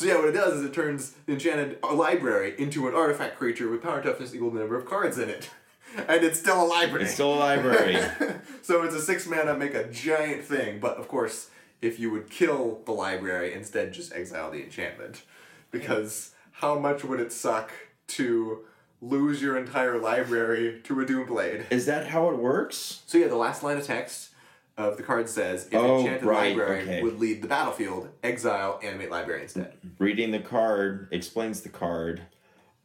yeah, 0.07 0.17
what 0.17 0.29
it 0.29 0.35
does 0.35 0.55
is 0.55 0.65
it 0.65 0.73
turns 0.75 1.13
the 1.27 1.33
enchanted 1.33 1.79
uh, 1.83 1.95
library 1.95 2.55
into 2.59 2.87
an 2.89 2.95
artifact 2.95 3.39
creature 3.39 3.69
with 3.71 3.83
power 3.83 4.03
toughness 4.03 4.35
equal 4.35 4.51
to 4.51 4.55
the 4.55 4.61
number 4.61 4.77
of 4.77 4.87
cards 4.87 5.19
in 5.19 5.29
it. 5.29 5.51
And 5.97 6.23
it's 6.23 6.39
still 6.39 6.63
a 6.63 6.69
library. 6.69 7.05
It's 7.05 7.15
still 7.15 7.33
a 7.33 7.41
library. 7.41 7.97
so 8.63 8.83
it's 8.83 8.95
a 8.95 9.01
six 9.01 9.27
mana 9.27 9.55
make 9.57 9.73
a 9.73 9.89
giant 9.91 10.45
thing, 10.45 10.81
but 10.81 10.99
of 10.99 11.09
course, 11.09 11.49
if 11.81 11.99
you 11.99 12.11
would 12.11 12.29
kill 12.29 12.83
the 12.85 12.93
library, 12.93 13.55
instead 13.55 13.95
just 13.95 14.13
exile 14.13 14.51
the 14.51 14.63
enchantment. 14.63 15.23
Because 15.71 16.33
how 16.53 16.79
much 16.79 17.05
would 17.05 17.21
it 17.21 17.33
suck 17.33 17.73
to 18.09 18.67
lose 19.01 19.41
your 19.41 19.57
entire 19.57 19.99
library 19.99 20.81
to 20.85 21.01
a 21.01 21.05
Doomblade? 21.05 21.71
Is 21.71 21.87
that 21.87 22.09
how 22.09 22.31
it 22.31 22.37
works? 22.37 23.03
So 23.07 23.19
yeah, 23.19 23.29
the 23.29 23.37
last 23.37 23.63
line 23.63 23.77
of 23.77 23.85
text 23.87 24.31
of 24.77 24.97
the 24.97 25.03
card 25.03 25.29
says 25.29 25.67
if 25.67 25.75
Oh, 25.75 25.99
enchanted 26.01 26.25
right, 26.25 26.57
library 26.57 26.83
okay. 26.83 27.03
would 27.03 27.19
lead 27.19 27.43
the 27.43 27.49
battlefield, 27.49 28.09
exile 28.23 28.81
animate 28.83 29.11
library 29.11 29.43
instead. 29.43 29.75
Reading 29.99 30.31
the 30.31 30.41
card 30.41 31.09
explains 31.11 31.63
the 31.63 31.69
card. 31.69 32.23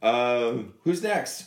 Um, 0.02 0.74
who's 0.84 1.02
next? 1.02 1.46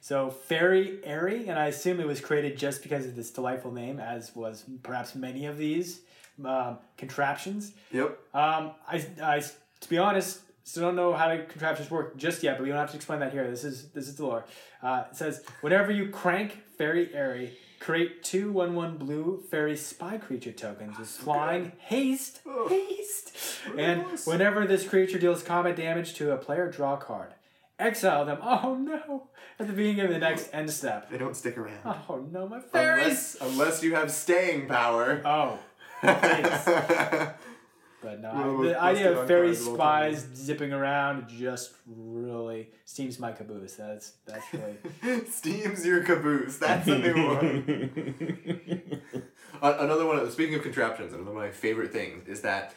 So 0.00 0.30
Fairy 0.30 0.98
Airy, 1.04 1.46
and 1.48 1.58
I 1.58 1.66
assume 1.66 2.00
it 2.00 2.06
was 2.06 2.20
created 2.20 2.56
just 2.58 2.82
because 2.82 3.06
of 3.06 3.14
this 3.14 3.30
delightful 3.30 3.70
name, 3.70 4.00
as 4.00 4.34
was 4.34 4.64
perhaps 4.82 5.14
many 5.14 5.46
of 5.46 5.58
these 5.58 6.00
um, 6.44 6.78
contraptions. 6.96 7.72
Yep. 7.92 8.18
Um, 8.34 8.72
I, 8.88 9.04
I, 9.22 9.40
to 9.80 9.88
be 9.88 9.98
honest, 9.98 10.40
still 10.64 10.82
don't 10.84 10.96
know 10.96 11.12
how 11.12 11.28
the 11.28 11.42
contraptions 11.44 11.90
work 11.90 12.16
just 12.16 12.42
yet, 12.42 12.56
but 12.56 12.62
we 12.62 12.68
don't 12.68 12.78
have 12.78 12.90
to 12.90 12.96
explain 12.96 13.20
that 13.20 13.32
here. 13.32 13.48
This 13.50 13.64
is 13.64 13.88
this 13.90 14.08
is 14.08 14.16
the 14.16 14.26
lore. 14.26 14.44
Uh, 14.82 15.04
it 15.10 15.16
says 15.16 15.44
whenever 15.60 15.92
you 15.92 16.08
crank 16.08 16.62
Fairy 16.78 17.14
Airy, 17.14 17.56
create 17.80 18.22
two 18.22 18.52
one 18.52 18.74
one 18.74 18.96
blue 18.96 19.42
fairy 19.50 19.76
spy 19.76 20.18
creature 20.18 20.52
tokens 20.52 20.98
with 20.98 21.08
flying 21.08 21.72
haste, 21.78 22.40
haste, 22.68 23.36
and 23.76 24.04
whenever 24.24 24.66
this 24.66 24.88
creature 24.88 25.18
deals 25.18 25.42
combat 25.42 25.76
damage 25.76 26.14
to 26.14 26.32
a 26.32 26.36
player, 26.36 26.70
draw 26.70 26.94
a 26.94 26.98
card. 26.98 27.34
Exile 27.78 28.24
them. 28.24 28.38
Oh 28.42 28.76
no! 28.76 29.28
At 29.58 29.66
the 29.66 29.72
beginning 29.72 30.00
of 30.04 30.10
the 30.10 30.18
next 30.18 30.50
end 30.52 30.70
step. 30.70 31.10
They 31.10 31.18
don't 31.18 31.34
stick 31.36 31.58
around. 31.58 31.80
Oh 32.08 32.24
no, 32.30 32.48
my 32.48 32.60
fairies! 32.60 33.36
Unless, 33.40 33.52
unless 33.52 33.82
you 33.82 33.94
have 33.94 34.10
staying 34.10 34.68
power. 34.68 35.20
Oh. 35.24 35.58
But 38.02 38.20
no, 38.20 38.62
the 38.62 38.68
the 38.70 38.80
idea 38.82 39.12
of 39.12 39.26
fairy 39.28 39.54
spies 39.54 40.26
zipping 40.34 40.72
around 40.72 41.28
just 41.28 41.72
really 41.86 42.70
steams 42.84 43.18
my 43.20 43.32
caboose. 43.32 43.74
That's 43.76 44.14
that's 44.26 44.44
really 44.52 45.24
Steams 45.30 45.86
your 45.86 46.02
caboose. 46.02 46.58
That's 46.58 46.88
a 46.88 46.98
new 46.98 47.14
one. 47.28 49.02
Uh, 49.62 49.76
another 49.78 50.04
one. 50.06 50.28
Speaking 50.30 50.54
of 50.56 50.62
contraptions, 50.62 51.12
another 51.12 51.30
one 51.30 51.44
of 51.44 51.48
my 51.50 51.54
favorite 51.54 51.92
things 51.92 52.26
is 52.28 52.40
that 52.42 52.74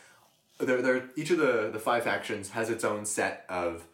there, 0.59 0.81
there, 0.81 1.09
each 1.15 1.31
of 1.31 1.39
the 1.39 1.69
the 1.73 1.79
five 1.79 2.03
factions 2.03 2.51
has 2.51 2.69
its 2.69 2.83
own 2.83 3.05
set 3.05 3.45
of 3.49 3.85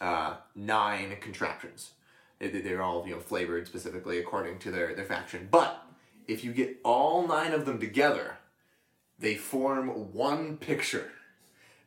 uh, 0.00 0.36
nine 0.54 1.16
contraptions. 1.20 1.90
They- 2.38 2.48
they're 2.48 2.82
all 2.82 3.04
you 3.06 3.14
know 3.16 3.20
flavored 3.20 3.66
specifically 3.66 4.18
according 4.18 4.60
to 4.60 4.70
their 4.70 4.94
their 4.94 5.04
faction. 5.04 5.48
But 5.50 5.82
if 6.28 6.44
you 6.44 6.52
get 6.52 6.78
all 6.84 7.26
nine 7.26 7.52
of 7.52 7.66
them 7.66 7.80
together, 7.80 8.37
they 9.18 9.34
form 9.34 10.12
one 10.12 10.56
picture 10.56 11.10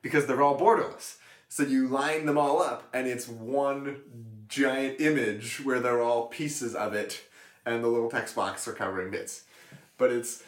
because 0.01 0.25
they're 0.25 0.41
all 0.41 0.59
borderless. 0.59 1.17
So 1.49 1.63
you 1.63 1.87
line 1.87 2.25
them 2.25 2.37
all 2.37 2.61
up, 2.61 2.87
and 2.93 3.07
it's 3.07 3.27
one 3.27 3.97
giant 4.47 5.01
image 5.01 5.61
where 5.63 5.79
they're 5.79 6.01
all 6.01 6.27
pieces 6.27 6.75
of 6.75 6.93
it, 6.93 7.21
and 7.65 7.83
the 7.83 7.87
little 7.87 8.09
text 8.09 8.35
box 8.35 8.67
are 8.67 8.73
covering 8.73 9.11
bits. 9.11 9.43
But 9.97 10.11
it's 10.11 10.43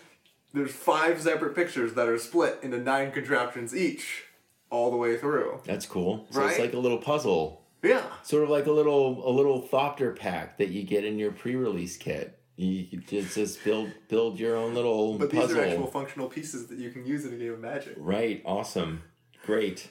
there's 0.53 0.71
five 0.71 1.21
separate 1.21 1.55
pictures 1.55 1.93
that 1.95 2.07
are 2.07 2.17
split 2.17 2.59
into 2.61 2.77
nine 2.77 3.11
contraptions 3.11 3.75
each, 3.75 4.25
all 4.69 4.91
the 4.91 4.97
way 4.97 5.17
through. 5.17 5.59
That's 5.65 5.86
cool. 5.86 6.25
So 6.31 6.45
it's 6.47 6.59
like 6.59 6.73
a 6.73 6.79
little 6.79 6.99
puzzle. 6.99 7.61
Yeah, 7.81 8.05
Sort 8.23 8.43
of 8.43 8.49
like 8.49 8.65
a 8.67 8.71
little 8.71 9.27
a 9.27 9.31
little 9.31 9.61
Thopter 9.61 10.17
pack 10.17 10.57
that 10.57 10.69
you 10.69 10.84
get 10.84 11.03
in 11.03 11.19
your 11.19 11.31
pre-release 11.34 11.97
kit. 11.97 12.39
You 12.56 13.01
could 13.01 13.08
just, 13.08 13.64
build 13.64 13.89
build 14.08 14.39
your 14.39 14.56
own 14.56 14.76
little 14.76 15.18
but 15.18 15.32
these 15.32 15.41
puzzle. 15.41 15.60
are 15.60 15.66
actual 15.66 15.88
functional 15.88 16.28
pieces 16.28 16.68
that 16.68 16.78
you 16.78 16.91
can 16.91 17.06
use 17.06 17.26
in 17.26 17.34
a 17.34 17.38
game 17.38 17.54
of 17.54 17.60
Magic. 17.60 17.95
Right. 17.97 18.41
Awesome. 18.45 19.01
Great. 19.45 19.89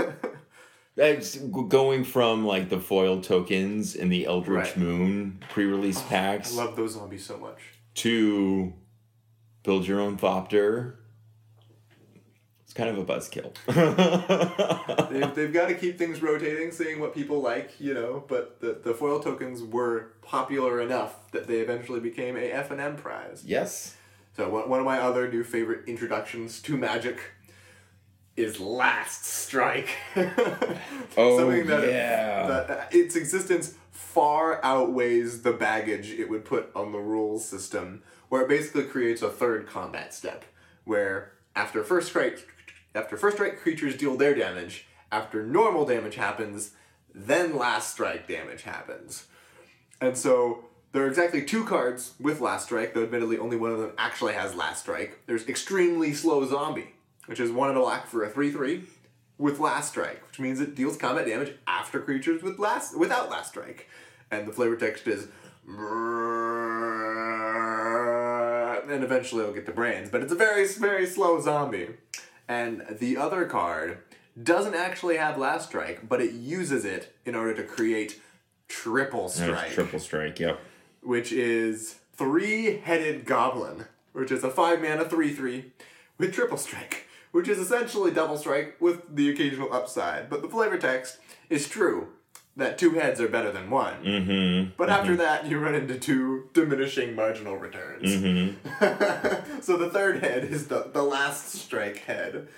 That's 0.96 1.36
going 1.36 2.04
from 2.04 2.44
like 2.44 2.68
the 2.68 2.78
foil 2.80 3.22
tokens 3.22 3.94
in 3.94 4.10
the 4.10 4.26
Eldritch 4.26 4.66
Right. 4.66 4.76
Moon 4.76 5.42
pre-release 5.48 5.98
oh, 5.98 6.06
packs 6.08 6.52
I 6.56 6.64
love 6.64 6.76
those 6.76 6.92
zombies 6.94 7.24
so 7.24 7.38
much. 7.38 7.60
to 7.94 8.74
build 9.62 9.86
your 9.86 10.00
own 10.00 10.18
Thopter. 10.18 10.96
It's 12.70 12.76
kind 12.76 12.88
of 12.88 12.98
a 12.98 13.04
buzzkill. 13.04 13.50
they've, 15.10 15.34
they've 15.34 15.52
got 15.52 15.70
to 15.70 15.74
keep 15.74 15.98
things 15.98 16.22
rotating, 16.22 16.70
seeing 16.70 17.00
what 17.00 17.12
people 17.12 17.40
like, 17.40 17.72
you 17.80 17.92
know. 17.92 18.22
But 18.28 18.60
the, 18.60 18.78
the 18.80 18.94
foil 18.94 19.18
tokens 19.18 19.60
were 19.60 20.12
popular 20.22 20.80
enough 20.80 21.32
that 21.32 21.48
they 21.48 21.58
eventually 21.58 21.98
became 21.98 22.36
a 22.36 22.52
F 22.52 22.70
and 22.70 22.80
M 22.80 22.94
prize. 22.94 23.42
yes. 23.44 23.96
So 24.36 24.48
one, 24.48 24.68
one 24.68 24.78
of 24.78 24.86
my 24.86 25.00
other 25.00 25.28
new 25.28 25.42
favorite 25.42 25.88
introductions 25.88 26.62
to 26.62 26.76
Magic 26.76 27.18
is 28.36 28.60
Last 28.60 29.24
Strike. 29.24 29.88
Oh, 31.16 31.44
that, 31.64 31.88
yeah. 31.90 32.46
that 32.46 32.70
uh, 32.70 32.84
its 32.92 33.16
existence 33.16 33.74
far 33.90 34.64
outweighs 34.64 35.42
the 35.42 35.52
baggage 35.52 36.10
it 36.12 36.30
would 36.30 36.44
put 36.44 36.70
on 36.76 36.92
the 36.92 36.98
rules 36.98 37.44
system, 37.44 38.04
where 38.28 38.42
it 38.42 38.48
basically 38.48 38.84
creates 38.84 39.22
a 39.22 39.28
third 39.28 39.66
combat 39.66 40.14
step, 40.14 40.44
where 40.84 41.32
after 41.56 41.82
first 41.82 42.08
strike, 42.10 42.46
after 42.94 43.16
first 43.16 43.36
strike 43.36 43.58
creatures 43.60 43.96
deal 43.96 44.16
their 44.16 44.34
damage, 44.34 44.86
after 45.12 45.44
normal 45.44 45.84
damage 45.84 46.16
happens, 46.16 46.72
then 47.14 47.56
last 47.56 47.92
strike 47.92 48.28
damage 48.28 48.62
happens. 48.62 49.26
And 50.00 50.16
so 50.16 50.64
there 50.92 51.04
are 51.04 51.08
exactly 51.08 51.44
two 51.44 51.64
cards 51.64 52.14
with 52.18 52.40
Last 52.40 52.64
Strike, 52.64 52.94
though 52.94 53.04
admittedly 53.04 53.38
only 53.38 53.56
one 53.56 53.70
of 53.70 53.78
them 53.78 53.92
actually 53.96 54.32
has 54.32 54.56
Last 54.56 54.80
Strike. 54.80 55.20
There's 55.26 55.46
Extremely 55.46 56.12
Slow 56.14 56.44
Zombie, 56.46 56.94
which 57.26 57.38
is 57.38 57.52
one 57.52 57.70
in 57.70 57.76
a 57.76 57.80
black 57.80 58.08
for 58.08 58.24
a 58.24 58.28
3 58.28 58.50
3 58.50 58.82
with 59.38 59.60
Last 59.60 59.90
Strike, 59.90 60.26
which 60.26 60.40
means 60.40 60.60
it 60.60 60.74
deals 60.74 60.96
combat 60.96 61.26
damage 61.26 61.54
after 61.68 62.00
creatures 62.00 62.42
with 62.42 62.58
last 62.58 62.98
without 62.98 63.30
Last 63.30 63.50
Strike. 63.50 63.88
And 64.32 64.48
the 64.48 64.52
flavor 64.52 64.74
text 64.76 65.06
is. 65.06 65.28
And 68.88 69.04
eventually 69.04 69.42
it'll 69.42 69.54
get 69.54 69.66
the 69.66 69.72
brains, 69.72 70.10
but 70.10 70.22
it's 70.22 70.32
a 70.32 70.36
very, 70.36 70.66
very 70.66 71.06
slow 71.06 71.40
zombie. 71.40 71.90
And 72.50 72.84
the 72.98 73.16
other 73.16 73.44
card 73.44 73.98
doesn't 74.42 74.74
actually 74.74 75.18
have 75.18 75.38
Last 75.38 75.68
Strike, 75.68 76.08
but 76.08 76.20
it 76.20 76.32
uses 76.32 76.84
it 76.84 77.14
in 77.24 77.36
order 77.36 77.54
to 77.54 77.62
create 77.62 78.20
Triple 78.66 79.28
Strike 79.28 79.70
triple 79.70 80.00
strike. 80.00 80.40
Yep. 80.40 80.58
which 81.00 81.30
is 81.30 82.00
three 82.12 82.78
headed 82.78 83.24
goblin, 83.24 83.84
which 84.12 84.32
is 84.32 84.42
a 84.42 84.50
five 84.50 84.82
mana 84.82 85.04
three 85.04 85.32
three 85.32 85.72
with 86.18 86.34
triple 86.34 86.56
strike, 86.58 87.06
which 87.30 87.48
is 87.48 87.58
essentially 87.58 88.10
double 88.10 88.36
strike 88.36 88.76
with 88.80 89.14
the 89.14 89.30
occasional 89.30 89.72
upside. 89.72 90.28
But 90.28 90.42
the 90.42 90.48
flavor 90.48 90.76
text 90.76 91.18
is 91.48 91.68
true 91.68 92.08
that 92.56 92.78
two 92.78 92.92
heads 92.92 93.20
are 93.20 93.28
better 93.28 93.52
than 93.52 93.70
one. 93.70 94.04
Mm-hmm. 94.04 94.70
But 94.76 94.90
after 94.90 95.16
that, 95.16 95.46
you 95.46 95.58
run 95.58 95.74
into 95.74 95.98
two 95.98 96.48
diminishing 96.52 97.14
marginal 97.14 97.56
returns. 97.56 98.10
Mm-hmm. 98.10 99.60
so 99.60 99.76
the 99.76 99.90
third 99.90 100.22
head 100.22 100.44
is 100.44 100.68
the, 100.68 100.90
the 100.92 101.02
last 101.02 101.52
strike 101.52 101.98
head. 101.98 102.48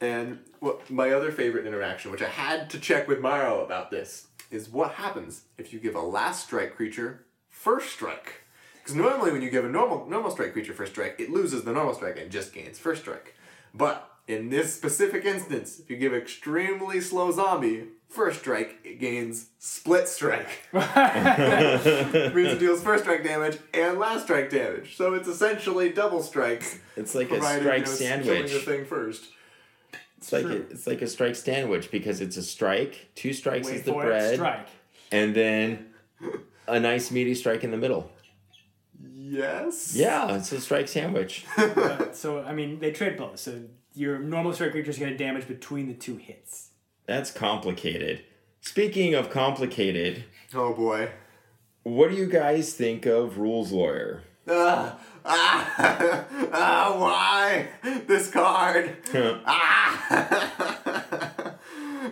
And 0.00 0.38
what 0.60 0.88
my 0.90 1.10
other 1.10 1.32
favorite 1.32 1.66
interaction, 1.66 2.10
which 2.10 2.22
I 2.22 2.28
had 2.28 2.70
to 2.70 2.78
check 2.78 3.08
with 3.08 3.20
Maro 3.20 3.64
about 3.64 3.90
this, 3.90 4.28
is 4.50 4.68
what 4.68 4.92
happens 4.92 5.42
if 5.58 5.72
you 5.72 5.78
give 5.78 5.94
a 5.94 6.00
last 6.00 6.46
strike 6.46 6.74
creature 6.74 7.26
first 7.48 7.90
strike. 7.92 8.44
Because 8.74 8.94
normally 8.94 9.32
when 9.32 9.42
you 9.42 9.50
give 9.50 9.64
a 9.64 9.68
normal 9.68 10.06
normal 10.08 10.30
strike 10.30 10.52
creature 10.52 10.72
first 10.72 10.92
strike, 10.92 11.16
it 11.18 11.30
loses 11.30 11.64
the 11.64 11.72
normal 11.72 11.94
strike 11.94 12.18
and 12.18 12.30
just 12.30 12.52
gains 12.52 12.78
first 12.78 13.02
strike. 13.02 13.34
But 13.74 14.08
in 14.26 14.48
this 14.48 14.74
specific 14.74 15.24
instance, 15.24 15.78
if 15.78 15.90
you 15.90 15.96
give 15.96 16.14
extremely 16.14 17.00
slow 17.00 17.30
zombie 17.30 17.88
first 18.10 18.40
strike, 18.40 18.78
it 18.84 19.00
gains 19.00 19.46
split 19.58 20.08
strike. 20.08 20.48
It 20.72 22.34
means 22.34 22.52
it 22.52 22.58
deals 22.58 22.82
first 22.82 23.04
strike 23.04 23.24
damage 23.24 23.58
and 23.72 23.98
last 23.98 24.24
strike 24.24 24.50
damage. 24.50 24.96
So 24.96 25.14
it's 25.14 25.28
essentially 25.28 25.90
double 25.90 26.22
strike. 26.22 26.80
It's 26.96 27.14
like 27.14 27.28
a 27.28 27.34
provided, 27.34 27.62
strike 27.62 27.78
you 27.78 27.84
know, 27.86 27.90
sandwich. 27.92 28.52
the 28.52 28.58
thing 28.60 28.84
first. 28.84 29.24
It's 30.18 30.32
like 30.32 30.44
a, 30.44 30.56
it's 30.70 30.86
like 30.86 31.00
a 31.00 31.06
strike 31.06 31.34
sandwich 31.34 31.90
because 31.90 32.20
it's 32.20 32.36
a 32.36 32.42
strike. 32.42 33.08
Two 33.14 33.32
strikes 33.32 33.68
wait 33.68 33.76
is 33.76 33.82
the 33.84 33.92
for 33.92 34.02
it, 34.04 34.06
bread, 34.08 34.34
strike. 34.34 34.66
and 35.10 35.34
then 35.34 35.86
a 36.68 36.78
nice 36.78 37.10
meaty 37.10 37.34
strike 37.34 37.64
in 37.64 37.70
the 37.70 37.78
middle. 37.78 38.10
Yes. 39.02 39.94
Yeah, 39.94 40.36
it's 40.36 40.52
a 40.52 40.60
strike 40.60 40.88
sandwich. 40.88 41.46
Uh, 41.56 42.06
so 42.12 42.42
I 42.42 42.52
mean, 42.52 42.80
they 42.80 42.90
trade 42.92 43.16
blows. 43.16 43.40
So 43.40 43.62
your 43.94 44.18
normal 44.18 44.52
strike 44.52 44.72
creature 44.72 44.90
is 44.90 44.98
going 44.98 45.12
to 45.12 45.16
damage 45.16 45.48
between 45.48 45.88
the 45.88 45.94
two 45.94 46.16
hits. 46.16 46.69
That's 47.10 47.32
complicated. 47.32 48.22
Speaking 48.60 49.14
of 49.16 49.30
complicated, 49.30 50.26
Oh 50.54 50.72
boy. 50.72 51.08
what 51.82 52.08
do 52.08 52.14
you 52.14 52.28
guys 52.28 52.72
think 52.72 53.04
of 53.04 53.36
Rules 53.36 53.72
Lawyer? 53.72 54.22
Ah, 54.48 54.96
Ah, 55.24 56.24
ah 56.52 56.94
why 56.96 57.66
this 58.06 58.30
card? 58.30 58.96
ah. 59.44 60.06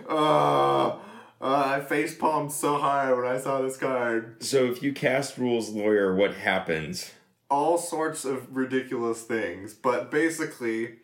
oh, 0.09 1.01
uh, 1.41 1.45
I 1.47 1.79
face 1.79 2.13
palmed 2.17 2.51
so 2.51 2.77
hard 2.77 3.15
when 3.17 3.25
I 3.25 3.37
saw 3.39 3.61
this 3.61 3.77
card. 3.77 4.43
So 4.43 4.65
if 4.65 4.83
you 4.83 4.91
cast 4.91 5.37
Rules 5.37 5.69
Lawyer, 5.69 6.13
what 6.13 6.33
happens? 6.33 7.13
All 7.49 7.77
sorts 7.77 8.25
of 8.25 8.53
ridiculous 8.53 9.21
things, 9.21 9.73
but 9.73 10.11
basically, 10.11 10.97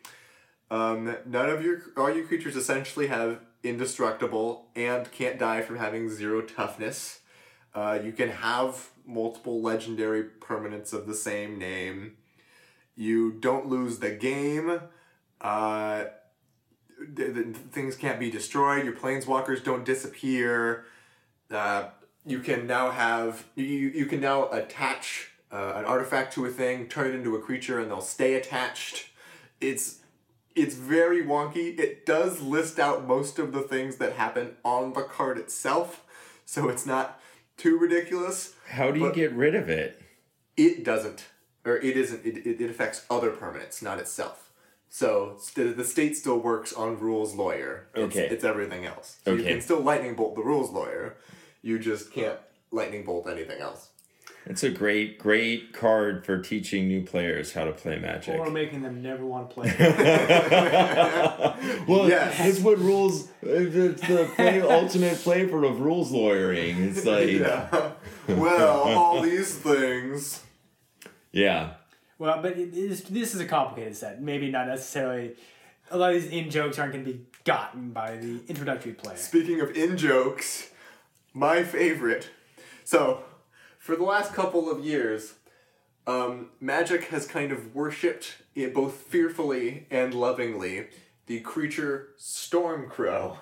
um, 0.70 1.16
none 1.24 1.48
of 1.48 1.64
your 1.64 1.80
all 1.96 2.14
your 2.14 2.26
creatures 2.26 2.56
essentially 2.56 3.06
have 3.06 3.40
indestructible 3.68 4.66
and 4.74 5.10
can't 5.12 5.38
die 5.38 5.62
from 5.62 5.76
having 5.76 6.08
zero 6.08 6.42
toughness. 6.42 7.20
Uh, 7.74 7.98
you 8.02 8.12
can 8.12 8.28
have 8.28 8.90
multiple 9.06 9.60
legendary 9.60 10.24
permanents 10.40 10.92
of 10.92 11.06
the 11.06 11.14
same 11.14 11.58
name. 11.58 12.16
You 12.96 13.32
don't 13.32 13.66
lose 13.66 13.98
the 13.98 14.10
game. 14.10 14.80
Uh, 15.40 16.04
th- 17.14 17.34
th- 17.34 17.56
things 17.72 17.94
can't 17.96 18.18
be 18.18 18.30
destroyed. 18.30 18.84
Your 18.84 18.94
planeswalkers 18.94 19.62
don't 19.62 19.84
disappear. 19.84 20.86
Uh, 21.50 21.88
you 22.24 22.40
can 22.40 22.66
now 22.66 22.90
have 22.90 23.44
you 23.54 23.64
you 23.64 24.06
can 24.06 24.20
now 24.20 24.48
attach 24.50 25.30
uh, 25.52 25.74
an 25.76 25.84
artifact 25.84 26.32
to 26.34 26.44
a 26.46 26.50
thing, 26.50 26.88
turn 26.88 27.08
it 27.08 27.14
into 27.14 27.36
a 27.36 27.40
creature, 27.40 27.78
and 27.78 27.90
they'll 27.90 28.00
stay 28.00 28.34
attached. 28.34 29.10
It's 29.60 30.00
it's 30.56 30.74
very 30.74 31.22
wonky. 31.22 31.78
It 31.78 32.04
does 32.06 32.40
list 32.40 32.78
out 32.80 33.06
most 33.06 33.38
of 33.38 33.52
the 33.52 33.62
things 33.62 33.96
that 33.96 34.14
happen 34.14 34.56
on 34.64 34.94
the 34.94 35.02
card 35.02 35.38
itself, 35.38 36.02
so 36.44 36.68
it's 36.68 36.86
not 36.86 37.20
too 37.56 37.78
ridiculous. 37.78 38.54
How 38.68 38.90
do 38.90 38.98
you 39.00 39.12
get 39.12 39.32
rid 39.32 39.54
of 39.54 39.68
it? 39.68 40.02
It 40.56 40.84
doesn't, 40.84 41.26
or 41.64 41.76
it 41.76 41.96
isn't. 41.96 42.24
It, 42.26 42.38
it, 42.46 42.60
it 42.60 42.70
affects 42.70 43.04
other 43.10 43.30
permanents, 43.30 43.82
not 43.82 43.98
itself. 43.98 44.50
So 44.88 45.36
the 45.54 45.84
state 45.84 46.16
still 46.16 46.38
works 46.38 46.72
on 46.72 46.98
rules 46.98 47.34
lawyer. 47.34 47.88
It's, 47.94 48.16
Okay. 48.16 48.28
it's 48.28 48.44
everything 48.44 48.86
else. 48.86 49.18
So 49.24 49.34
You 49.34 49.42
can 49.44 49.60
still 49.60 49.80
lightning 49.80 50.14
bolt 50.14 50.36
the 50.36 50.42
rules 50.42 50.70
lawyer. 50.70 51.16
You 51.60 51.78
just 51.78 52.12
can't 52.12 52.38
lightning 52.70 53.04
bolt 53.04 53.28
anything 53.28 53.60
else. 53.60 53.90
It's 54.48 54.62
a 54.62 54.70
great, 54.70 55.18
great 55.18 55.72
card 55.72 56.24
for 56.24 56.38
teaching 56.38 56.86
new 56.86 57.02
players 57.02 57.52
how 57.54 57.64
to 57.64 57.72
play 57.72 57.98
Magic. 57.98 58.38
Or 58.38 58.48
making 58.48 58.82
them 58.82 59.02
never 59.02 59.26
want 59.26 59.50
to 59.50 59.54
play. 59.54 59.74
well, 61.88 62.08
Yes. 62.08 62.38
that's 62.38 62.60
what 62.60 62.78
rules. 62.78 63.28
It's 63.42 64.00
the 64.06 64.30
play, 64.36 64.60
ultimate 64.60 65.16
flavor 65.16 65.64
of 65.64 65.80
rules 65.80 66.12
lawyering. 66.12 66.80
It's 66.84 67.04
like, 67.12 67.28
yeah. 67.28 67.68
Yeah. 68.28 68.34
well, 68.36 68.78
all 68.96 69.20
these 69.20 69.52
things. 69.56 70.42
Yeah. 71.32 71.74
Well, 72.18 72.40
but 72.40 72.52
it 72.56 72.72
is, 72.74 73.02
this 73.02 73.34
is 73.34 73.40
a 73.40 73.46
complicated 73.46 73.96
set. 73.96 74.22
Maybe 74.22 74.50
not 74.50 74.68
necessarily. 74.68 75.34
A 75.90 75.96
lot 75.98 76.14
of 76.14 76.22
these 76.22 76.30
in 76.32 76.50
jokes 76.50 76.78
aren't 76.78 76.92
going 76.92 77.04
to 77.04 77.12
be 77.12 77.20
gotten 77.44 77.90
by 77.90 78.16
the 78.16 78.40
introductory 78.48 78.92
player. 78.92 79.16
Speaking 79.16 79.60
of 79.60 79.76
in 79.76 79.96
jokes, 79.96 80.70
my 81.34 81.62
favorite. 81.62 82.30
So, 82.84 83.22
for 83.86 83.94
the 83.94 84.02
last 84.02 84.34
couple 84.34 84.68
of 84.68 84.84
years, 84.84 85.34
um, 86.08 86.48
Magic 86.60 87.04
has 87.04 87.24
kind 87.24 87.52
of 87.52 87.72
worshipped, 87.72 88.38
it 88.56 88.74
both 88.74 88.94
fearfully 88.94 89.86
and 89.92 90.12
lovingly, 90.12 90.88
the 91.26 91.38
creature 91.38 92.08
Stormcrow. 92.18 93.38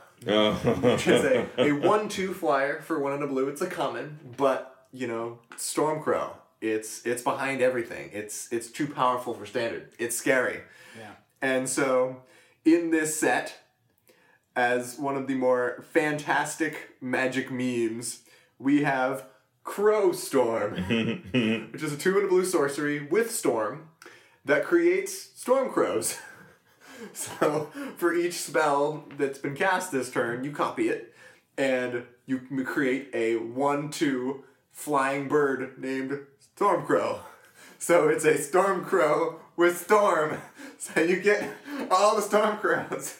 which 0.82 1.06
is 1.06 1.24
a, 1.24 1.48
a 1.58 1.72
one 1.72 2.10
two 2.10 2.34
flyer 2.34 2.82
for 2.82 3.00
one 3.00 3.14
and 3.14 3.22
a 3.22 3.26
blue. 3.26 3.48
It's 3.48 3.62
a 3.62 3.66
common, 3.66 4.18
but 4.36 4.86
you 4.92 5.06
know, 5.06 5.38
Stormcrow. 5.56 6.32
It's 6.60 7.04
it's 7.06 7.22
behind 7.22 7.62
everything. 7.62 8.10
It's 8.12 8.52
it's 8.52 8.70
too 8.70 8.86
powerful 8.86 9.32
for 9.32 9.46
standard. 9.46 9.92
It's 9.98 10.14
scary. 10.16 10.60
Yeah. 10.98 11.12
And 11.40 11.68
so 11.68 12.22
in 12.66 12.90
this 12.90 13.18
set, 13.18 13.58
as 14.54 14.98
one 14.98 15.16
of 15.16 15.26
the 15.26 15.34
more 15.36 15.84
fantastic 15.92 16.96
magic 17.00 17.50
memes, 17.50 18.20
we 18.58 18.82
have 18.82 19.26
Crow 19.64 20.12
Storm, 20.12 20.74
which 21.72 21.82
is 21.82 21.92
a 21.92 21.96
two 21.96 22.16
and 22.16 22.26
a 22.26 22.28
blue 22.28 22.44
sorcery 22.44 23.00
with 23.00 23.30
Storm 23.30 23.88
that 24.44 24.64
creates 24.64 25.14
Storm 25.34 25.70
Crows. 25.70 26.18
So 27.12 27.70
for 27.96 28.14
each 28.14 28.34
spell 28.34 29.04
that's 29.18 29.38
been 29.38 29.56
cast 29.56 29.90
this 29.90 30.12
turn, 30.12 30.44
you 30.44 30.52
copy 30.52 30.88
it, 30.88 31.12
and 31.58 32.04
you 32.24 32.38
create 32.64 33.10
a 33.12 33.34
one-two 33.36 34.44
flying 34.70 35.26
bird 35.26 35.76
named 35.76 36.20
Storm 36.38 36.86
Crow. 36.86 37.20
So 37.78 38.08
it's 38.08 38.24
a 38.24 38.38
Storm 38.38 38.84
Crow 38.84 39.40
with 39.56 39.76
Storm. 39.76 40.38
So 40.78 41.00
you 41.00 41.20
get 41.20 41.50
all 41.90 42.16
the 42.16 42.22
Storm 42.22 42.56
Crows 42.56 43.18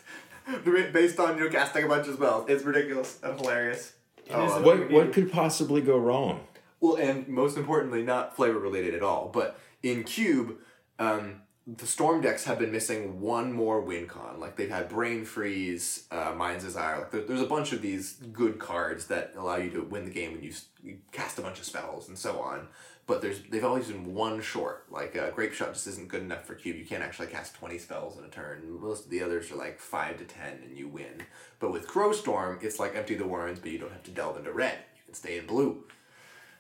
based 0.64 1.18
on 1.18 1.36
you 1.36 1.50
casting 1.50 1.84
a 1.84 1.88
bunch 1.88 2.08
of 2.08 2.14
spells. 2.14 2.48
It's 2.48 2.64
ridiculous 2.64 3.18
and 3.22 3.38
hilarious. 3.38 3.92
Oh, 4.30 4.44
is 4.46 4.52
I 4.52 4.56
a- 4.56 4.60
love 4.60 4.80
it. 4.80 4.90
what 4.90 5.06
what 5.06 5.12
could 5.12 5.30
possibly 5.32 5.80
go 5.80 5.96
wrong? 5.98 6.46
Well, 6.80 6.96
and 6.96 7.26
most 7.28 7.56
importantly, 7.56 8.02
not 8.02 8.36
flavor 8.36 8.58
related 8.58 8.94
at 8.94 9.02
all, 9.02 9.30
but 9.32 9.58
in 9.82 10.04
Cube, 10.04 10.56
um, 10.98 11.40
the 11.66 11.86
Storm 11.86 12.20
decks 12.20 12.44
have 12.44 12.58
been 12.58 12.70
missing 12.72 13.20
one 13.20 13.52
more 13.52 13.80
win 13.80 14.06
con. 14.06 14.38
Like 14.38 14.56
they've 14.56 14.68
had 14.70 14.88
Brain 14.90 15.24
Freeze, 15.24 16.04
uh, 16.10 16.34
Mind's 16.36 16.64
Desire. 16.64 16.98
Like 16.98 17.10
there, 17.10 17.22
there's 17.22 17.40
a 17.40 17.46
bunch 17.46 17.72
of 17.72 17.80
these 17.80 18.14
good 18.32 18.58
cards 18.58 19.06
that 19.06 19.32
allow 19.36 19.56
you 19.56 19.70
to 19.70 19.80
win 19.82 20.04
the 20.04 20.10
game 20.10 20.32
when 20.32 20.42
you, 20.42 20.52
you 20.82 20.98
cast 21.12 21.38
a 21.38 21.42
bunch 21.42 21.58
of 21.58 21.64
spells 21.64 22.08
and 22.08 22.18
so 22.18 22.38
on. 22.40 22.68
But 23.06 23.20
there's 23.20 23.40
they've 23.50 23.64
always 23.64 23.88
been 23.88 24.14
one 24.14 24.40
short. 24.40 24.86
Like 24.90 25.14
uh, 25.16 25.30
Grape 25.30 25.52
Shot 25.52 25.74
just 25.74 25.86
isn't 25.86 26.08
good 26.08 26.22
enough 26.22 26.46
for 26.46 26.54
Cube. 26.54 26.76
You 26.76 26.86
can't 26.86 27.02
actually 27.02 27.26
cast 27.28 27.54
twenty 27.54 27.76
spells 27.78 28.16
in 28.18 28.24
a 28.24 28.28
turn. 28.28 28.62
Most 28.80 29.04
of 29.04 29.10
the 29.10 29.22
others 29.22 29.50
are 29.52 29.56
like 29.56 29.78
five 29.78 30.16
to 30.18 30.24
ten, 30.24 30.60
and 30.64 30.76
you 30.76 30.88
win. 30.88 31.22
But 31.60 31.70
with 31.70 31.86
Crow 31.86 32.12
Storm, 32.12 32.58
it's 32.62 32.78
like 32.78 32.96
Empty 32.96 33.16
the 33.16 33.26
Warrens, 33.26 33.58
but 33.60 33.70
you 33.70 33.78
don't 33.78 33.92
have 33.92 34.04
to 34.04 34.10
delve 34.10 34.38
into 34.38 34.52
red. 34.52 34.78
You 34.96 35.02
can 35.04 35.14
stay 35.14 35.36
in 35.38 35.46
blue. 35.46 35.84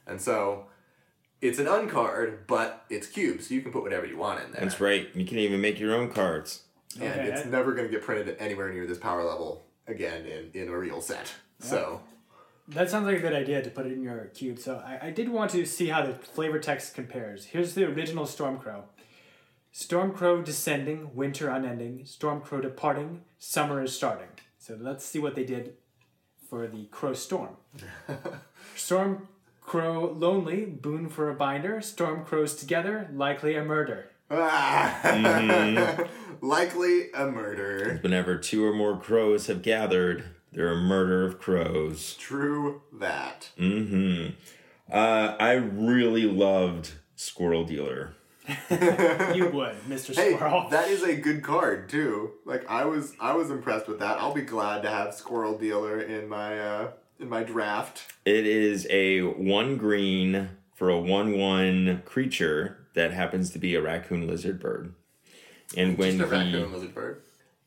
And 0.06 0.20
so 0.20 0.66
it's 1.40 1.58
an 1.58 1.64
uncard, 1.66 2.40
but 2.46 2.84
it's 2.90 3.06
cube, 3.06 3.40
so 3.40 3.54
you 3.54 3.62
can 3.62 3.72
put 3.72 3.82
whatever 3.82 4.04
you 4.04 4.18
want 4.18 4.44
in 4.44 4.52
there. 4.52 4.60
That's 4.60 4.80
right. 4.80 5.08
You 5.14 5.24
can 5.24 5.38
even 5.38 5.62
make 5.62 5.80
your 5.80 5.94
own 5.94 6.10
cards. 6.10 6.62
And 7.00 7.20
Okay. 7.20 7.30
it's 7.32 7.46
never 7.46 7.72
going 7.72 7.86
to 7.88 7.90
get 7.90 8.02
printed 8.04 8.36
anywhere 8.38 8.70
near 8.72 8.86
this 8.86 8.98
power 8.98 9.24
level 9.24 9.64
again 9.86 10.26
in, 10.26 10.50
in 10.52 10.68
a 10.68 10.76
real 10.76 11.00
set. 11.00 11.32
So 11.58 12.02
That 12.68 12.90
sounds 12.90 13.06
like 13.06 13.18
a 13.18 13.20
good 13.20 13.34
idea 13.34 13.62
to 13.62 13.70
put 13.70 13.86
it 13.86 13.92
in 13.92 14.02
your 14.02 14.24
cube. 14.34 14.58
So 14.58 14.82
I, 14.84 15.08
I 15.08 15.10
did 15.10 15.28
want 15.28 15.50
to 15.50 15.66
see 15.66 15.88
how 15.88 16.04
the 16.04 16.14
flavor 16.14 16.58
text 16.58 16.94
compares. 16.94 17.46
Here's 17.46 17.74
the 17.74 17.84
original 17.84 18.24
Stormcrow. 18.24 18.84
Stormcrow 19.72 20.44
descending, 20.44 21.14
winter 21.14 21.50
unending. 21.50 22.04
Stormcrow 22.04 22.62
departing, 22.62 23.22
summer 23.38 23.82
is 23.82 23.94
starting. 23.94 24.28
So 24.58 24.78
let's 24.80 25.04
see 25.04 25.18
what 25.18 25.34
they 25.34 25.44
did 25.44 25.74
for 26.48 26.66
the 26.66 26.84
Crow 26.86 27.12
Storm. 27.12 27.56
Stormcrow 28.76 30.18
lonely, 30.18 30.64
boon 30.64 31.08
for 31.08 31.28
a 31.28 31.34
binder. 31.34 31.78
Stormcrows 31.78 32.58
together, 32.58 33.10
likely 33.12 33.56
a 33.56 33.64
murder. 33.64 34.10
Ah. 34.30 36.08
likely 36.40 37.10
a 37.12 37.26
murder. 37.26 37.98
Whenever 38.00 38.38
two 38.38 38.64
or 38.64 38.72
more 38.72 38.96
crows 38.96 39.48
have 39.48 39.62
gathered, 39.62 40.24
they're 40.54 40.72
a 40.72 40.76
murder 40.76 41.24
of 41.24 41.38
crows. 41.40 42.14
True 42.14 42.82
that. 42.92 43.50
Mm-hmm. 43.58 44.34
Uh, 44.92 45.36
I 45.38 45.52
really 45.52 46.24
loved 46.24 46.92
Squirrel 47.16 47.64
Dealer. 47.64 48.14
You 49.34 49.48
would, 49.48 49.74
Mr. 49.88 50.14
Hey, 50.14 50.34
Squirrel. 50.34 50.68
that 50.70 50.88
is 50.88 51.02
a 51.02 51.16
good 51.16 51.42
card 51.42 51.88
too. 51.88 52.32
Like 52.44 52.68
I 52.68 52.84
was, 52.84 53.14
I 53.18 53.32
was 53.34 53.50
impressed 53.50 53.88
with 53.88 53.98
that. 54.00 54.18
I'll 54.18 54.34
be 54.34 54.42
glad 54.42 54.82
to 54.82 54.90
have 54.90 55.14
Squirrel 55.14 55.56
Dealer 55.56 55.98
in 56.00 56.28
my 56.28 56.58
uh, 56.58 56.90
in 57.18 57.28
my 57.28 57.42
draft. 57.42 58.12
It 58.26 58.46
is 58.46 58.86
a 58.90 59.20
one 59.22 59.76
green 59.78 60.50
for 60.74 60.90
a 60.90 61.00
one 61.00 61.38
one 61.38 62.02
creature 62.04 62.86
that 62.94 63.12
happens 63.12 63.50
to 63.50 63.58
be 63.58 63.74
a 63.74 63.80
raccoon 63.82 64.26
lizard 64.26 64.60
bird. 64.60 64.94
And 65.76 65.96
when 65.96 66.18
Just 66.18 66.30
a 66.32 66.36
he 66.36 66.44
raccoon 66.52 66.72
lizard 66.72 66.94
bird. 66.94 67.22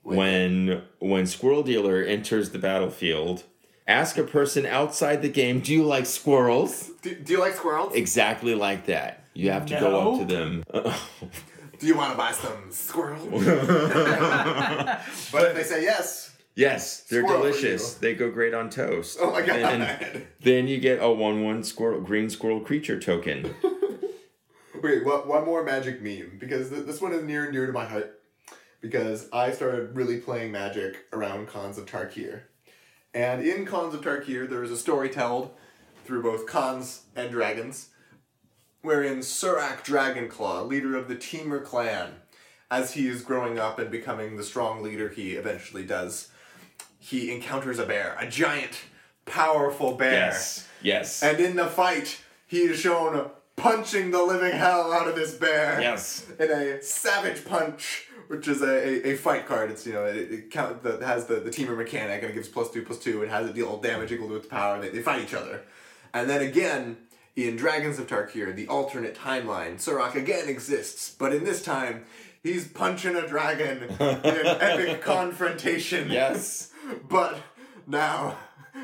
Wait, 0.07 0.17
when 0.17 0.83
when 0.99 1.27
Squirrel 1.27 1.63
Dealer 1.63 2.01
enters 2.01 2.51
the 2.51 2.59
battlefield, 2.59 3.43
ask 3.85 4.17
a 4.17 4.23
person 4.23 4.65
outside 4.65 5.21
the 5.21 5.27
game, 5.27 5.59
"Do 5.59 5.73
you 5.73 5.83
like 5.83 6.05
squirrels?" 6.05 6.91
do, 7.01 7.13
do 7.13 7.33
you 7.33 7.39
like 7.41 7.55
squirrels? 7.55 7.93
Exactly 7.93 8.55
like 8.55 8.85
that. 8.85 9.25
You 9.33 9.51
have 9.51 9.65
to 9.65 9.77
go 9.77 10.13
up 10.13 10.19
to 10.19 10.25
them. 10.33 10.63
Do 11.77 11.87
you 11.87 11.97
want 11.97 12.11
to 12.13 12.17
buy 12.17 12.31
some 12.31 12.71
squirrels? 12.71 13.27
but 15.33 15.43
if 15.43 15.55
they 15.55 15.63
say 15.63 15.83
yes, 15.83 16.37
yes, 16.55 17.01
they're 17.01 17.23
Squirrel 17.23 17.41
delicious. 17.41 17.95
They 17.95 18.15
go 18.15 18.31
great 18.31 18.53
on 18.53 18.69
toast. 18.69 19.17
oh 19.19 19.31
my 19.31 19.41
god. 19.41 19.59
And 19.59 20.25
then 20.39 20.69
you 20.69 20.79
get 20.79 20.99
a 21.01 21.11
one-one 21.11 21.65
squirrel, 21.65 21.99
green 21.99 22.29
squirrel 22.29 22.61
creature 22.61 22.97
token. 22.97 23.53
Wait, 24.81 25.03
what, 25.03 25.27
one 25.27 25.43
more 25.43 25.65
magic 25.65 26.01
meme 26.01 26.37
because 26.39 26.69
th- 26.69 26.85
this 26.85 27.01
one 27.01 27.11
is 27.11 27.23
near 27.23 27.43
and 27.43 27.51
dear 27.51 27.67
to 27.67 27.73
my 27.73 27.83
heart 27.83 28.16
because 28.81 29.27
I 29.31 29.51
started 29.51 29.95
really 29.95 30.17
playing 30.17 30.51
magic 30.51 31.05
around 31.13 31.49
Khans 31.49 31.77
of 31.77 31.85
Tarkir. 31.85 32.41
And 33.13 33.41
in 33.41 33.65
Khans 33.65 33.93
of 33.93 34.01
Tarkir, 34.01 34.49
there 34.49 34.63
is 34.63 34.71
a 34.71 34.77
story 34.77 35.09
told 35.09 35.51
through 36.05 36.23
both 36.23 36.47
Khans 36.47 37.03
and 37.15 37.31
dragons 37.31 37.89
wherein 38.81 39.19
Surrak 39.19 39.83
Dragonclaw, 39.83 40.67
leader 40.67 40.95
of 40.95 41.07
the 41.07 41.15
Temur 41.15 41.63
clan, 41.63 42.11
as 42.71 42.93
he 42.93 43.07
is 43.07 43.21
growing 43.21 43.59
up 43.59 43.79
and 43.79 43.91
becoming 43.91 44.37
the 44.37 44.43
strong 44.43 44.81
leader 44.81 45.09
he 45.09 45.33
eventually 45.33 45.83
does, 45.83 46.29
he 46.99 47.33
encounters 47.33 47.79
a 47.79 47.85
bear, 47.85 48.15
a 48.19 48.27
giant, 48.27 48.83
powerful 49.25 49.95
bear. 49.95 50.13
Yes. 50.13 50.67
Yes. 50.81 51.23
And 51.23 51.39
in 51.39 51.55
the 51.55 51.67
fight, 51.67 52.21
he 52.47 52.59
is 52.59 52.79
shown 52.79 53.29
punching 53.55 54.11
the 54.11 54.23
living 54.23 54.53
hell 54.53 54.93
out 54.93 55.07
of 55.07 55.15
this 55.15 55.33
bear. 55.33 55.81
yes. 55.81 56.25
In 56.39 56.51
a 56.51 56.81
savage 56.81 57.43
punch, 57.45 58.06
which 58.27 58.47
is 58.47 58.61
a, 58.61 59.07
a, 59.07 59.13
a 59.13 59.15
fight 59.15 59.47
card. 59.47 59.71
It's 59.71 59.85
you 59.85 59.93
know 59.93 60.05
it, 60.05 60.15
it 60.31 60.51
count 60.51 60.83
the, 60.83 61.05
has 61.05 61.25
the, 61.25 61.35
the 61.35 61.49
Temur 61.49 61.77
mechanic 61.77 62.21
and 62.21 62.31
it 62.31 62.33
gives 62.33 62.47
plus 62.47 62.71
two 62.71 62.83
plus 62.83 62.99
two. 62.99 63.23
It 63.23 63.29
has 63.29 63.49
a 63.49 63.53
deal 63.53 63.77
damage 63.77 64.11
equal 64.11 64.29
to 64.29 64.35
its 64.35 64.47
power. 64.47 64.75
And 64.75 64.83
they, 64.83 64.89
they 64.89 65.01
fight 65.01 65.21
each 65.21 65.33
other, 65.33 65.63
and 66.13 66.29
then 66.29 66.41
again 66.41 66.97
in 67.35 67.55
Dragons 67.55 67.99
of 67.99 68.07
Tarkir, 68.07 68.55
the 68.55 68.67
alternate 68.67 69.15
timeline, 69.15 69.75
Surrak 69.75 70.15
again 70.15 70.49
exists, 70.49 71.15
but 71.17 71.33
in 71.33 71.43
this 71.43 71.61
time. 71.61 72.05
He's 72.43 72.67
punching 72.67 73.13
a 73.15 73.27
dragon 73.27 73.83
in 73.83 73.89
an 73.99 73.99
epic 74.61 75.01
confrontation. 75.01 76.09
Yes. 76.09 76.71
But 77.09 77.37
now, 77.85 78.37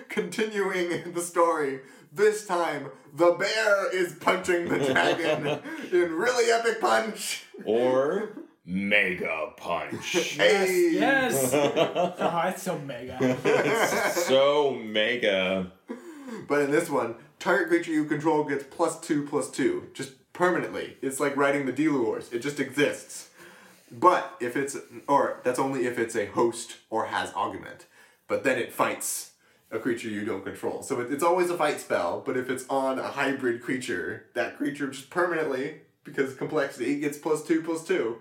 continuing 0.10 1.14
the 1.14 1.22
story, 1.22 1.80
this 2.12 2.46
time 2.46 2.90
the 3.14 3.32
bear 3.32 3.92
is 3.96 4.14
punching 4.14 4.68
the 4.68 4.80
dragon 4.80 5.60
in 5.92 6.12
really 6.14 6.52
epic 6.52 6.82
punch. 6.82 7.46
Or 7.66 8.30
Mega 8.66 9.52
Punch. 9.58 10.14
Hey! 10.38 10.92
Yes. 10.94 11.52
oh, 11.54 12.42
it's 12.46 12.64
so 12.64 12.80
mega. 12.80 14.12
so 14.12 14.74
mega. 14.74 15.72
But 16.48 16.62
in 16.62 16.72
this 16.72 16.90
one, 16.90 17.16
target 17.40 17.68
creature 17.68 17.92
you 17.92 18.06
control 18.06 18.44
gets 18.46 18.64
plus 18.64 19.00
two 19.00 19.26
plus 19.28 19.50
two, 19.52 19.90
just 19.94 20.14
permanently. 20.34 20.98
It's 21.02 21.20
like 21.20 21.36
writing 21.36 21.66
the 21.66 21.72
Dealer 21.72 22.02
Wars. 22.02 22.32
It 22.32 22.40
just 22.40 22.60
exists. 22.60 23.30
But 23.92 24.36
if 24.40 24.56
it's, 24.58 24.78
or 25.08 25.42
that's 25.44 25.60
only 25.60 25.86
if 25.86 26.00
it's 26.00 26.16
a 26.16 26.26
host 26.26 26.78
or 26.90 27.08
has 27.08 27.34
augment. 27.34 27.86
But 28.28 28.44
then 28.44 28.58
it 28.58 28.74
fights 28.74 29.32
a 29.72 29.80
creature 29.80 30.08
you 30.08 30.26
don't 30.26 30.44
control. 30.44 30.82
So 30.82 31.00
it, 31.02 31.12
it's 31.12 31.24
always 31.24 31.50
a 31.50 31.58
fight 31.58 31.80
spell, 31.80 32.24
but 32.26 32.38
if 32.38 32.50
it's 32.50 32.66
on 32.70 32.98
a 32.98 33.10
hybrid 33.10 33.62
creature, 33.62 34.26
that 34.34 34.58
creature 34.58 34.88
just 34.88 35.10
permanently, 35.10 35.82
because 36.04 36.34
complexity, 36.36 37.00
gets 37.00 37.18
plus 37.18 37.44
two 37.44 37.62
plus 37.62 37.86
two. 37.86 38.18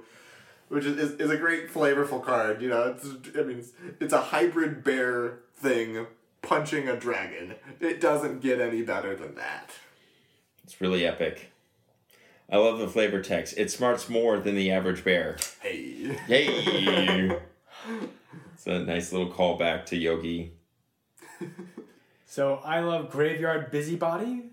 Which 0.73 0.87
is, 0.87 0.97
is, 0.97 1.21
is 1.21 1.31
a 1.31 1.37
great 1.37 1.71
flavorful 1.71 2.25
card, 2.25 2.63
you 2.63 2.71
know. 2.71 2.85
It's 2.97 3.07
I 3.37 3.43
mean 3.43 3.59
it's, 3.59 3.73
it's 4.01 4.15
a 4.15 4.23
hybrid 4.23 4.83
bear 4.83 5.41
thing 5.55 6.07
punching 6.41 6.89
a 6.89 6.97
dragon. 6.97 7.57
It 7.79 8.01
doesn't 8.01 8.41
get 8.41 8.59
any 8.59 8.81
better 8.81 9.15
than 9.15 9.35
that. 9.35 9.69
It's 10.65 10.81
really 10.81 11.07
epic. 11.07 11.53
I 12.51 12.57
love 12.57 12.79
the 12.79 12.89
flavor 12.89 13.21
text. 13.21 13.55
It 13.59 13.71
smarts 13.71 14.09
more 14.09 14.39
than 14.39 14.55
the 14.55 14.71
average 14.71 15.05
bear. 15.05 15.37
Hey. 15.61 16.17
Hey! 16.27 17.37
it's 18.55 18.67
a 18.67 18.79
nice 18.79 19.13
little 19.13 19.31
callback 19.31 19.85
to 19.87 19.97
Yogi. 19.99 20.53
So 22.25 22.61
I 22.65 22.81
love 22.81 23.11
Graveyard 23.11 23.71
Busybody 23.71 24.45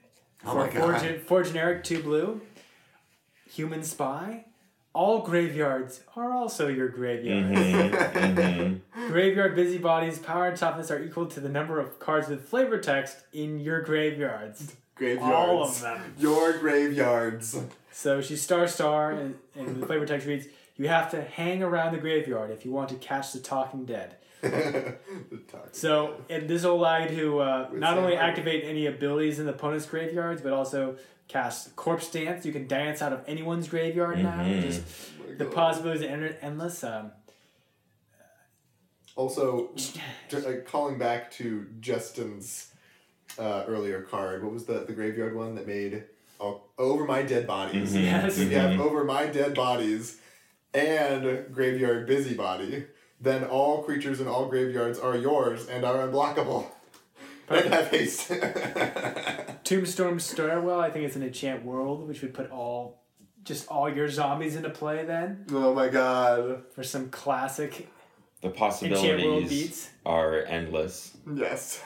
Oh 0.45 0.51
for, 0.51 0.57
my 0.57 0.69
for, 0.69 0.91
God. 0.91 1.01
gen- 1.01 1.19
for 1.21 1.43
generic 1.43 1.85
two 1.85 2.03
blue. 2.03 2.41
Human 3.51 3.83
Spy. 3.83 4.43
All 4.93 5.21
graveyards 5.21 6.01
are 6.15 6.31
also 6.31 6.67
your 6.67 6.89
graveyard. 6.89 7.53
Mm-hmm. 7.53 9.07
Graveyard 9.11 9.55
Busybodies 9.55 10.17
power 10.19 10.47
and 10.47 10.57
toughness 10.57 10.89
are 10.89 11.01
equal 11.01 11.27
to 11.27 11.39
the 11.39 11.49
number 11.49 11.79
of 11.79 11.99
cards 11.99 12.27
with 12.27 12.47
flavor 12.47 12.79
text 12.79 13.17
in 13.31 13.59
your 13.59 13.81
graveyards. 13.81 14.75
Graveyards. 14.95 15.23
All 15.23 15.63
of 15.63 15.79
them. 15.81 16.15
Your 16.17 16.57
graveyards. 16.57 17.59
So 17.91 18.19
she's 18.21 18.41
star 18.41 18.67
star, 18.67 19.11
and, 19.11 19.35
and 19.55 19.81
the 19.81 19.85
flavor 19.85 20.05
text 20.05 20.25
reads: 20.25 20.47
You 20.75 20.87
have 20.87 21.11
to 21.11 21.21
hang 21.21 21.61
around 21.61 21.93
the 21.93 21.99
graveyard 21.99 22.49
if 22.51 22.65
you 22.65 22.71
want 22.71 22.89
to 22.89 22.95
catch 22.95 23.31
the 23.31 23.39
talking 23.39 23.85
dead. 23.85 24.15
So 25.71 26.15
and 26.29 26.47
this 26.47 26.63
will 26.63 26.73
allow 26.73 26.97
you 26.99 27.09
to 27.09 27.39
uh, 27.39 27.69
not 27.73 27.97
only 27.97 28.15
activate 28.15 28.63
any 28.63 28.85
abilities 28.85 29.39
in 29.39 29.45
the 29.45 29.51
opponent's 29.51 29.85
graveyards, 29.85 30.41
but 30.41 30.53
also 30.53 30.97
cast 31.29 31.75
Corpse 31.77 32.11
Dance. 32.11 32.45
You 32.45 32.51
can 32.51 32.67
dance 32.67 33.01
out 33.01 33.13
of 33.13 33.23
anyone's 33.27 33.69
graveyard 33.69 34.21
now. 34.21 34.43
Just 34.43 34.83
the 35.37 35.45
possibilities 35.45 36.03
are 36.03 36.35
endless. 36.41 36.83
Um, 36.83 37.11
Also, 39.15 39.69
just, 40.29 40.45
like, 40.45 40.65
calling 40.65 40.97
back 40.97 41.31
to 41.31 41.67
Justin's 41.79 42.73
uh, 43.37 43.63
earlier 43.67 44.01
card, 44.01 44.43
what 44.43 44.51
was 44.51 44.65
the, 44.65 44.79
the 44.85 44.93
graveyard 44.93 45.35
one 45.35 45.55
that 45.55 45.67
made 45.67 46.03
oh, 46.39 46.61
Over 46.77 47.05
My 47.05 47.21
Dead 47.21 47.45
Bodies? 47.45 47.95
Yes. 47.95 48.37
If 48.37 48.51
you 48.51 48.57
have 48.57 48.79
Over 48.79 49.03
My 49.03 49.27
Dead 49.27 49.53
Bodies 49.53 50.19
and 50.73 51.53
Graveyard 51.53 52.07
Busybody, 52.07 52.85
then 53.19 53.43
all 53.43 53.83
creatures 53.83 54.21
in 54.21 54.27
all 54.27 54.47
graveyards 54.47 54.97
are 54.97 55.17
yours 55.17 55.67
and 55.67 55.83
are 55.83 56.07
unblockable. 56.07 56.67
And 57.49 57.73
have 57.73 57.87
haste. 57.87 58.31
Tombstone 59.63 60.19
Stairwell, 60.19 60.79
I 60.79 60.89
think 60.89 61.05
it's 61.05 61.15
an 61.15 61.23
enchant 61.23 61.63
world, 61.63 62.07
which 62.07 62.21
would 62.21 62.33
put 62.33 62.49
all 62.51 63.03
just 63.43 63.67
all 63.69 63.89
your 63.89 64.09
zombies 64.09 64.55
into 64.55 64.69
play 64.69 65.05
then 65.05 65.45
oh 65.51 65.73
my 65.73 65.87
god. 65.87 66.61
for 66.75 66.83
some 66.83 67.09
classic 67.09 67.87
The 68.41 68.49
enchant 68.49 68.59
world 68.59 68.71
possibilities 68.71 69.49
beats. 69.49 69.89
are 70.05 70.43
endless. 70.43 71.17
Yes. 71.33 71.81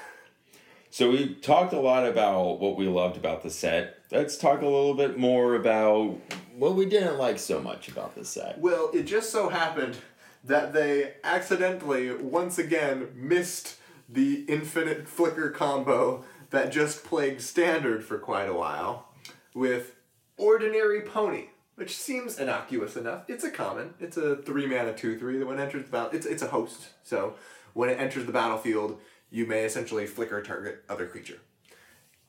So 0.89 1.09
we 1.09 1.36
talked 1.36 1.74
a 1.74 1.80
lot 1.80 2.05
about 2.07 2.59
what 2.59 2.76
we 2.78 2.88
loved 2.88 3.18
about 3.18 3.43
the 3.43 3.49
set. 3.49 3.97
Let's 4.11 4.38
talk 4.38 4.61
a 4.61 4.66
little 4.66 4.93
bit 4.93 5.18
more 5.18 5.55
about 5.55 6.20
what 6.55 6.76
we 6.76 6.86
didn't 6.86 7.18
like 7.18 7.39
so 7.39 7.59
much 7.59 7.88
about 7.88 8.14
the 8.16 8.24
set. 8.26 8.59
Well, 8.59 8.91
it 8.93 9.03
just 9.03 9.32
so 9.32 9.49
happened 9.49 9.97
that 10.43 10.74
they 10.74 11.14
accidentally, 11.24 12.14
once 12.14 12.59
again, 12.59 13.07
missed 13.16 13.78
the 14.10 14.45
infinite 14.47 15.08
flicker 15.08 15.49
combo 15.49 16.24
that 16.49 16.72
just 16.72 17.04
plagued 17.04 17.41
Standard 17.41 18.04
for 18.04 18.18
quite 18.18 18.47
a 18.47 18.54
while 18.54 19.10
with 19.54 19.95
Ordinary 20.38 21.01
Pony, 21.01 21.45
which 21.76 21.97
seems 21.97 22.39
innocuous 22.39 22.95
enough. 22.95 23.24
It's 23.28 23.43
a 23.43 23.51
common. 23.51 23.93
It's 23.99 24.18
a 24.18 24.38
three 24.38 24.68
mana 24.68 24.93
two 24.93 25.18
three 25.18 25.38
that 25.38 25.45
when 25.45 25.60
it 25.60 25.64
enters 25.64 25.86
the 25.86 25.91
battle, 25.91 26.12
it's 26.12 26.26
it's 26.26 26.43
a 26.43 26.47
host. 26.47 26.89
So 27.04 27.36
when 27.74 27.89
it 27.89 27.99
enters 27.99 28.26
the 28.26 28.32
battlefield, 28.32 28.99
you 29.30 29.45
may 29.45 29.64
essentially 29.64 30.06
flicker 30.06 30.41
target 30.41 30.84
other 30.89 31.08
creature. 31.08 31.39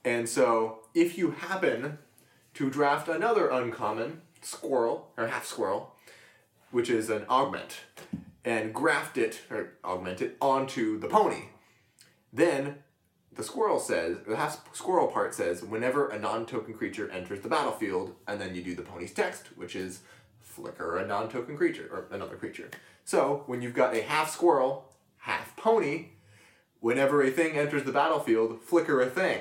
And 0.04 0.28
so 0.28 0.80
if 0.94 1.18
you 1.18 1.32
happen 1.32 1.98
to 2.54 2.70
draft 2.70 3.08
another 3.08 3.48
uncommon 3.48 4.22
squirrel 4.42 5.10
or 5.16 5.26
half 5.26 5.44
squirrel, 5.46 5.94
which 6.70 6.88
is 6.88 7.10
an 7.10 7.24
augment, 7.28 7.80
and 8.44 8.74
graft 8.74 9.16
it 9.16 9.40
or 9.50 9.72
augment 9.84 10.20
it 10.20 10.36
onto 10.40 10.98
the 10.98 11.08
pony, 11.08 11.44
then 12.34 12.76
the 13.32 13.42
squirrel 13.42 13.78
says 13.78 14.18
the 14.26 14.36
half 14.36 14.74
squirrel 14.74 15.06
part 15.06 15.34
says 15.34 15.62
whenever 15.62 16.08
a 16.08 16.18
non-token 16.18 16.74
creature 16.74 17.10
enters 17.10 17.40
the 17.40 17.48
battlefield, 17.48 18.14
and 18.26 18.40
then 18.40 18.54
you 18.54 18.62
do 18.62 18.74
the 18.74 18.82
pony's 18.82 19.12
text, 19.12 19.56
which 19.56 19.74
is 19.74 20.00
flicker 20.40 20.96
a 20.98 21.06
non-token 21.06 21.56
creature 21.56 21.88
or 21.90 22.06
another 22.14 22.36
creature. 22.36 22.70
So 23.04 23.44
when 23.46 23.62
you've 23.62 23.74
got 23.74 23.94
a 23.94 24.02
half 24.02 24.30
squirrel, 24.30 24.92
half 25.18 25.56
pony, 25.56 26.08
whenever 26.80 27.22
a 27.22 27.30
thing 27.30 27.56
enters 27.56 27.84
the 27.84 27.92
battlefield, 27.92 28.60
flicker 28.62 29.00
a 29.00 29.06
thing. 29.06 29.40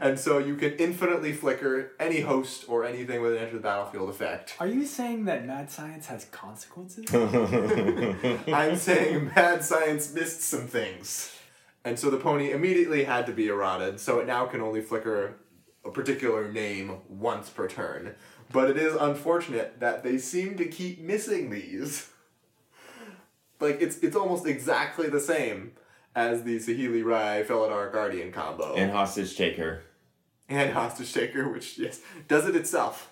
And 0.00 0.18
so 0.18 0.38
you 0.38 0.56
can 0.56 0.72
infinitely 0.74 1.32
flicker 1.32 1.92
any 2.00 2.20
host 2.20 2.64
or 2.68 2.84
anything 2.84 3.22
with 3.22 3.32
an 3.32 3.38
enter 3.38 3.54
the 3.54 3.60
battlefield 3.60 4.08
effect. 4.08 4.56
Are 4.58 4.66
you 4.66 4.84
saying 4.84 5.26
that 5.26 5.46
mad 5.46 5.70
science 5.70 6.06
has 6.06 6.24
consequences? 6.26 7.04
I'm 8.52 8.76
saying 8.76 9.30
mad 9.36 9.64
science 9.64 10.12
missed 10.12 10.42
some 10.42 10.66
things. 10.66 11.37
And 11.84 11.98
so 11.98 12.10
the 12.10 12.18
pony 12.18 12.50
immediately 12.50 13.04
had 13.04 13.26
to 13.26 13.32
be 13.32 13.48
eroded, 13.48 14.00
so 14.00 14.18
it 14.18 14.26
now 14.26 14.46
can 14.46 14.60
only 14.60 14.80
flicker 14.80 15.36
a 15.84 15.90
particular 15.90 16.50
name 16.52 16.98
once 17.08 17.48
per 17.48 17.68
turn. 17.68 18.14
But 18.52 18.70
it 18.70 18.76
is 18.76 18.94
unfortunate 18.94 19.80
that 19.80 20.02
they 20.02 20.18
seem 20.18 20.56
to 20.56 20.66
keep 20.66 21.00
missing 21.00 21.50
these. 21.50 22.10
Like 23.60 23.78
it's 23.80 23.98
it's 23.98 24.16
almost 24.16 24.46
exactly 24.46 25.08
the 25.08 25.20
same 25.20 25.72
as 26.14 26.42
the 26.44 26.58
Saheeli 26.58 27.04
Rai 27.04 27.44
Felidar 27.44 27.92
Guardian 27.92 28.32
combo. 28.32 28.74
And 28.74 28.90
hostage 28.90 29.36
taker. 29.36 29.82
and 30.48 30.72
Hostage 30.72 31.12
Taker, 31.12 31.48
which 31.48 31.78
yes, 31.78 32.00
does 32.26 32.46
it 32.48 32.56
itself. 32.56 33.07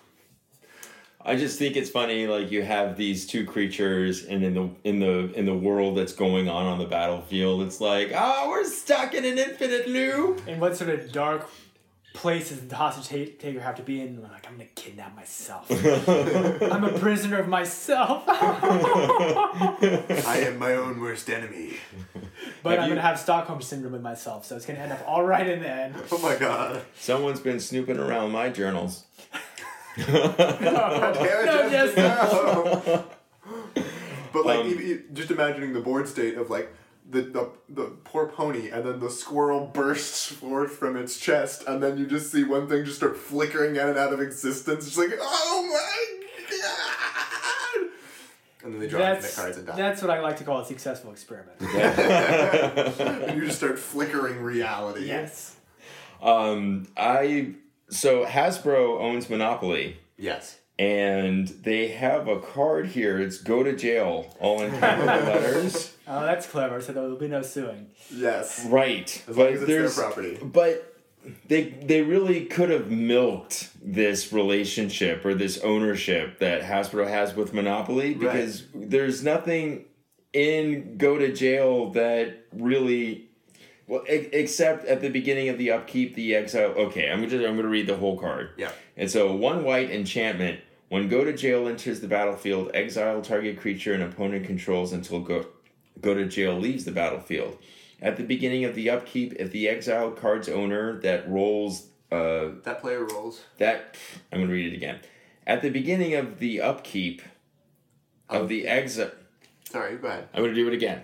I 1.27 1.35
just 1.35 1.59
think 1.59 1.75
it's 1.75 1.89
funny, 1.89 2.25
like 2.25 2.49
you 2.51 2.63
have 2.63 2.95
these 2.97 3.27
two 3.27 3.45
creatures, 3.45 4.23
and 4.25 4.43
in 4.43 4.53
the 4.53 4.69
in 4.85 4.99
the 4.99 5.31
in 5.37 5.45
the 5.45 5.53
world 5.55 5.97
that's 5.97 6.13
going 6.13 6.47
on 6.47 6.65
on 6.65 6.79
the 6.79 6.85
battlefield, 6.85 7.63
it's 7.63 7.81
like, 7.81 8.11
oh, 8.15 8.47
we're 8.49 8.63
stuck 8.63 9.13
in 9.13 9.25
an 9.25 9.37
infinite 9.37 9.87
loop. 9.89 10.41
And 10.47 10.61
what 10.61 10.77
sort 10.77 10.89
of 10.89 11.11
dark 11.11 11.49
places 12.13 12.61
the 12.67 12.75
hostage 12.75 13.07
ta- 13.09 13.31
taker 13.39 13.59
have 13.59 13.75
to 13.75 13.83
be 13.83 14.01
in. 14.01 14.15
I'm 14.15 14.23
like, 14.31 14.47
I'm 14.47 14.53
gonna 14.53 14.65
kidnap 14.73 15.15
myself. 15.15 15.67
I'm 15.69 16.83
a 16.83 16.97
prisoner 16.97 17.37
of 17.39 17.47
myself. 17.47 18.23
I 18.27 20.39
am 20.47 20.57
my 20.57 20.73
own 20.73 20.99
worst 20.99 21.29
enemy. 21.29 21.73
but 22.63 22.71
Have 22.71 22.79
I'm 22.79 22.85
you- 22.85 22.89
gonna 22.95 23.01
have 23.07 23.19
Stockholm 23.19 23.61
syndrome 23.61 23.93
with 23.93 24.01
myself, 24.01 24.45
so 24.45 24.55
it's 24.55 24.65
gonna 24.65 24.79
end 24.79 24.93
up 24.93 25.03
all 25.07 25.23
right 25.23 25.45
in 25.47 25.59
the 25.61 25.69
end. 25.69 25.93
Oh 26.11 26.17
my 26.19 26.35
god. 26.37 26.81
Someone's 26.97 27.39
been 27.39 27.59
snooping 27.59 27.99
around 27.99 28.31
my 28.31 28.49
journals. 28.49 29.03
Damn 30.05 30.61
No, 30.61 31.13
Justin, 31.69 31.71
just- 31.71 31.97
no. 31.97 33.05
But 34.33 34.45
like, 34.45 34.59
Um, 34.59 34.67
e- 34.67 34.91
e- 34.93 34.99
just 35.13 35.31
imagining 35.31 35.73
the 35.73 35.79
board 35.79 36.07
state 36.07 36.35
of 36.37 36.49
like 36.49 36.71
the, 37.09 37.21
the 37.21 37.49
the 37.69 37.83
poor 38.03 38.27
pony, 38.27 38.69
and 38.69 38.85
then 38.85 38.99
the 38.99 39.09
squirrel 39.09 39.65
bursts 39.73 40.27
forth 40.31 40.73
from 40.73 40.97
its 40.97 41.17
chest, 41.17 41.63
and 41.65 41.81
then 41.81 41.97
you 41.97 42.05
just 42.05 42.31
see 42.31 42.43
one 42.43 42.67
thing 42.67 42.83
just 42.83 42.97
start 42.97 43.15
flickering 43.17 43.77
in 43.77 43.87
and 43.87 43.97
out 43.97 44.11
of 44.13 44.19
existence. 44.21 44.85
It's 44.85 44.97
like, 44.97 45.11
oh 45.19 45.69
my 45.71 46.27
god! 46.57 47.89
And 48.65 48.73
then 48.73 48.79
they 48.81 48.87
draw 48.87 48.99
infinite 48.99 49.21
That's 49.21 49.35
cards 49.35 49.57
and 49.57 49.65
die. 49.67 49.75
that's 49.77 50.01
what 50.01 50.11
I 50.11 50.19
like 50.19 50.35
to 50.37 50.43
call 50.43 50.59
a 50.59 50.65
successful 50.65 51.11
experiment. 51.11 51.55
and 51.61 53.39
you 53.39 53.45
just 53.45 53.57
start 53.59 53.79
flickering 53.79 54.41
reality. 54.43 55.05
yes. 55.07 55.55
Um, 56.21 56.87
I 56.97 57.53
so 57.89 58.25
Hasbro 58.25 58.99
owns 58.99 59.29
Monopoly, 59.29 59.97
Yes. 60.17 60.57
and 60.79 61.47
they 61.47 61.87
have 61.89 62.27
a 62.27 62.39
card 62.39 62.87
here. 62.87 63.19
It's 63.19 63.37
"Go 63.37 63.63
to 63.63 63.75
Jail," 63.75 64.35
all 64.39 64.61
in 64.61 64.71
capital 64.79 65.05
letters. 65.33 65.93
Oh, 66.07 66.21
that's 66.21 66.47
clever. 66.47 66.81
So 66.81 66.93
there 66.93 67.03
will 67.03 67.15
be 67.17 67.27
no 67.27 67.41
suing. 67.41 67.87
Yes. 68.13 68.65
Right, 68.65 69.23
As 69.27 69.35
long 69.37 69.47
but 69.47 69.53
as 69.53 69.59
it's 69.61 69.67
their 69.67 69.81
there's 69.81 69.95
property. 69.95 70.37
but 70.41 70.93
they 71.47 71.63
they 71.63 72.01
really 72.03 72.45
could 72.45 72.69
have 72.69 72.89
milked 72.89 73.69
this 73.83 74.31
relationship 74.31 75.25
or 75.25 75.33
this 75.33 75.57
ownership 75.59 76.39
that 76.39 76.61
Hasbro 76.61 77.07
has 77.07 77.35
with 77.35 77.53
Monopoly 77.53 78.13
because 78.13 78.63
there's 78.73 79.23
nothing 79.23 79.85
in 80.33 80.97
Go 80.97 81.17
to 81.17 81.33
Jail 81.33 81.89
that 81.91 82.45
really 82.53 83.26
well 83.87 84.03
e- 84.09 84.29
except 84.33 84.85
at 84.85 85.01
the 85.01 85.09
beginning 85.09 85.49
of 85.49 85.57
the 85.57 85.71
upkeep 85.71 86.15
the 86.15 86.35
exile 86.35 86.71
okay 86.71 87.09
I'm 87.11 87.21
just 87.27 87.35
I'm 87.45 87.53
going 87.53 87.63
to 87.63 87.67
read 87.67 87.87
the 87.87 87.97
whole 87.97 88.17
card 88.19 88.51
Yeah. 88.57 88.71
and 88.95 89.09
so 89.09 89.33
one 89.35 89.63
white 89.63 89.89
enchantment 89.91 90.59
when 90.89 91.09
Go 91.09 91.23
to 91.25 91.33
Jail 91.33 91.67
enters 91.67 91.99
the 91.99 92.07
battlefield 92.07 92.71
exile 92.73 93.21
target 93.21 93.59
creature 93.59 93.93
an 93.93 94.01
opponent 94.01 94.45
controls 94.45 94.93
until 94.93 95.19
go 95.21 95.45
Go 96.01 96.13
to 96.13 96.25
Jail 96.27 96.53
leaves 96.57 96.85
the 96.85 96.91
battlefield 96.91 97.57
at 97.99 98.15
the 98.17 98.23
beginning 98.23 98.63
of 98.63 98.75
the 98.75 98.91
upkeep, 98.91 99.33
if 99.39 99.51
the 99.51 99.67
exiled 99.67 100.17
card's 100.17 100.47
owner 100.47 100.99
that 100.99 101.27
rolls 101.27 101.87
uh, 102.11 102.49
That 102.63 102.79
player 102.79 103.03
rolls. 103.05 103.41
that 103.57 103.95
I'm 104.31 104.39
gonna 104.41 104.51
read 104.53 104.71
it 104.71 104.75
again. 104.75 104.99
At 105.47 105.63
the 105.63 105.71
beginning 105.71 106.13
of 106.13 106.37
the 106.39 106.61
upkeep 106.61 107.21
of 108.29 108.49
the 108.49 108.67
exile, 108.67 109.11
Sorry, 109.69 109.97
go 109.97 110.07
ahead. 110.07 110.27
I'm 110.33 110.43
gonna 110.43 110.53
do 110.53 110.67
it 110.67 110.73
again. 110.75 111.01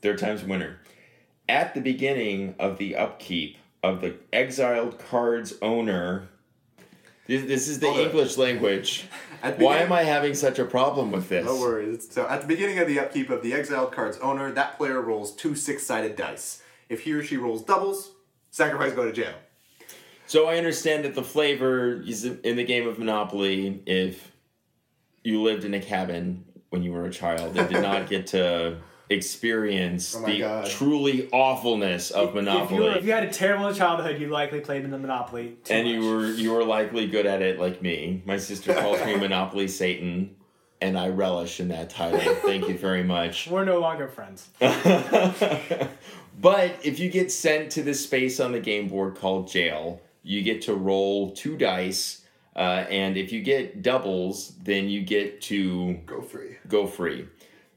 Third 0.00 0.18
time's 0.18 0.44
winner. 0.44 0.78
At 1.48 1.74
the 1.74 1.80
beginning 1.80 2.54
of 2.58 2.78
the 2.78 2.96
upkeep 2.96 3.58
of 3.82 4.00
the 4.00 4.14
exiled 4.32 4.98
card's 4.98 5.54
owner. 5.60 6.28
This, 7.26 7.44
this 7.46 7.68
is 7.68 7.80
the 7.80 7.86
Hold 7.86 7.98
on. 7.98 8.06
English 8.06 8.36
language. 8.36 9.06
Why 9.58 9.78
am 9.78 9.92
I 9.92 10.04
having 10.04 10.34
such 10.34 10.58
a 10.58 10.64
problem 10.64 11.10
with 11.10 11.28
this? 11.28 11.44
No 11.44 11.58
worries. 11.58 12.08
So 12.10 12.26
at 12.28 12.42
the 12.42 12.46
beginning 12.46 12.78
of 12.78 12.86
the 12.86 13.00
upkeep 13.00 13.30
of 13.30 13.42
the 13.42 13.52
exiled 13.54 13.92
card's 13.92 14.18
owner, 14.18 14.52
that 14.52 14.76
player 14.76 15.00
rolls 15.00 15.34
two 15.34 15.54
six-sided 15.54 16.16
dice. 16.16 16.62
If 16.88 17.00
he 17.00 17.12
or 17.12 17.24
she 17.24 17.36
rolls 17.36 17.64
doubles, 17.64 18.12
sacrifice 18.50 18.92
go 18.92 19.04
to 19.04 19.12
jail. 19.12 19.34
So 20.26 20.46
I 20.46 20.56
understand 20.56 21.04
that 21.04 21.14
the 21.14 21.22
flavor 21.22 22.00
is 22.02 22.24
in 22.24 22.56
the 22.56 22.64
game 22.64 22.86
of 22.86 22.98
Monopoly. 22.98 23.82
If 23.86 24.30
you 25.24 25.42
lived 25.42 25.64
in 25.64 25.74
a 25.74 25.80
cabin 25.80 26.44
when 26.70 26.82
you 26.82 26.92
were 26.92 27.04
a 27.04 27.10
child 27.10 27.56
and 27.56 27.68
did 27.68 27.82
not 27.82 28.08
get 28.08 28.28
to 28.28 28.78
experience 29.12 30.16
Oh 30.16 30.26
the 30.26 30.38
God. 30.40 30.66
truly 30.66 31.28
awfulness 31.32 32.10
of 32.10 32.28
If 32.28 32.30
you, 32.30 32.34
were, 32.36 32.42
Monopoly, 32.42 32.86
if 32.98 33.04
you 33.04 33.12
had 33.12 33.24
a 33.24 33.30
terrible 33.32 33.72
childhood, 33.72 34.20
you 34.20 34.28
likely 34.28 34.60
played 34.60 34.84
in 34.84 34.90
the 34.90 34.98
Monopoly. 34.98 35.56
Too 35.64 35.74
and 35.74 35.86
much. 35.86 35.94
you 35.94 36.00
were 36.10 36.26
you 36.32 36.52
were 36.52 36.64
likely 36.64 37.06
good 37.06 37.26
at 37.26 37.40
it 37.42 37.58
like 37.60 37.80
me. 37.82 38.22
My 38.26 38.36
sister 38.38 38.74
calls 38.74 39.04
me 39.04 39.16
Monopoly 39.26 39.68
Satan, 39.68 40.34
and 40.80 40.98
I 40.98 41.08
relish 41.08 41.60
in 41.60 41.68
that 41.68 41.90
title. 41.90 42.18
Thank 42.36 42.68
you 42.68 42.76
very 42.76 43.04
much. 43.04 43.46
We're 43.50 43.64
no 43.64 43.78
longer 43.80 44.08
friends. 44.08 44.48
but 44.60 45.90
if 46.82 46.98
you 46.98 47.10
get 47.10 47.30
sent 47.30 47.70
to 47.72 47.82
this 47.82 48.02
space 48.02 48.40
on 48.40 48.52
the 48.52 48.60
game 48.60 48.88
board 48.88 49.16
called 49.16 49.48
jail, 49.48 50.00
you 50.22 50.42
get 50.42 50.62
to 50.62 50.74
roll 50.74 51.32
two 51.32 51.56
dice, 51.56 52.22
uh, 52.56 52.84
and 52.90 53.16
if 53.16 53.32
you 53.32 53.42
get 53.42 53.82
doubles, 53.82 54.52
then 54.62 54.88
you 54.88 55.02
get 55.02 55.40
to 55.42 55.94
Go 56.06 56.20
free. 56.22 56.56
go 56.68 56.86
free. 56.86 57.26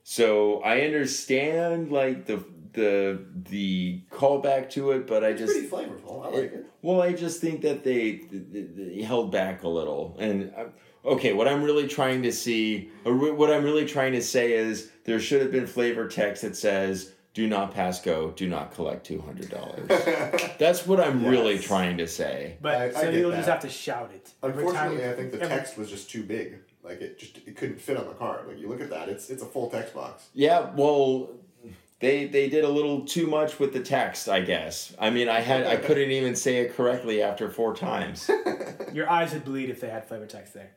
So 0.08 0.60
I 0.62 0.82
understand 0.82 1.92
like 1.92 2.28
the 2.28 2.44
the 2.74 3.26
the 3.50 4.04
callback 4.12 4.70
to 4.72 4.92
it, 4.92 5.08
but 5.08 5.24
I 5.24 5.34
just 5.34 5.52
Pretty 5.54 5.68
flavorful. 5.68 6.24
I 6.24 6.30
like 6.30 6.54
it. 6.54 6.66
well, 6.84 7.02
I 7.02 7.14
just 7.14 7.42
think 7.42 7.62
that 7.62 7.84
they, 7.84 8.22
they, 8.32 8.62
they 8.62 9.02
held 9.02 9.32
back 9.32 9.64
a 9.64 9.68
little. 9.68 10.16
And 10.20 10.54
uh, 10.56 10.66
okay, 11.04 11.34
what 11.34 11.48
I'm 11.48 11.64
really 11.64 11.88
trying 11.88 12.22
to 12.22 12.32
see, 12.32 12.92
or 13.04 13.16
what 13.34 13.52
I'm 13.52 13.64
really 13.64 13.86
trying 13.88 14.12
to 14.14 14.22
say 14.22 14.54
is, 14.54 14.92
there 15.06 15.20
should 15.20 15.42
have 15.42 15.52
been 15.52 15.66
flavor 15.66 16.08
text 16.08 16.44
that 16.44 16.56
says, 16.56 17.12
"Do 17.34 17.48
not 17.48 17.74
pass 17.74 18.00
go. 18.00 18.30
Do 18.30 18.48
not 18.48 18.76
collect 18.76 19.08
two 19.08 19.22
hundred 19.22 19.50
dollars." 19.50 19.88
That's 20.60 20.86
what 20.86 21.00
I'm 21.00 21.26
really 21.26 21.58
trying 21.58 21.98
to 21.98 22.08
say. 22.08 22.58
But 22.62 22.76
I- 22.76 22.86
I 22.86 22.92
so 22.92 23.02
get 23.06 23.14
you'll 23.16 23.32
that. 23.32 23.38
just 23.38 23.50
have 23.50 23.62
to 23.62 23.70
shout 23.70 24.12
it. 24.14 24.30
Every 24.44 24.66
time- 24.66 24.68
Unfortunately, 24.92 25.10
I 25.10 25.14
think 25.14 25.32
the 25.32 25.42
every- 25.42 25.48
text 25.58 25.78
was 25.80 25.90
just 25.90 26.12
too 26.12 26.22
big. 26.24 26.58
Like 26.86 27.02
it 27.02 27.20
just 27.20 27.38
it 27.38 27.58
couldn't 27.58 27.82
fit 27.82 27.98
on 27.98 28.08
the 28.08 28.14
card. 28.14 28.48
Like 28.48 28.60
you 28.60 28.70
look 28.70 28.82
at 28.82 28.90
that, 28.92 29.10
it's 29.10 29.30
it's 29.30 29.42
a 29.42 29.46
full 29.46 29.70
text 29.70 29.96
box. 29.96 30.28
Yeah, 30.34 30.70
well, 30.76 31.30
they 32.00 32.28
they 32.28 32.48
did 32.48 32.64
a 32.64 32.70
little 32.70 33.06
too 33.06 33.26
much 33.26 33.60
with 33.60 33.74
the 33.74 33.80
text, 33.80 34.30
I 34.30 34.42
guess. 34.42 34.96
I 35.00 35.10
mean, 35.10 35.28
I 35.28 35.40
had 35.40 35.66
I 35.66 35.78
couldn't 35.78 36.12
even 36.12 36.36
say 36.36 36.58
it 36.58 36.76
correctly 36.76 37.22
after 37.24 37.50
four 37.50 37.76
times. 37.76 38.30
Your 38.94 39.10
eyes 39.10 39.34
would 39.34 39.46
bleed 39.46 39.70
if 39.70 39.82
they 39.82 39.90
had 39.90 40.08
flavor 40.08 40.28
text 40.28 40.54
there. 40.54 40.72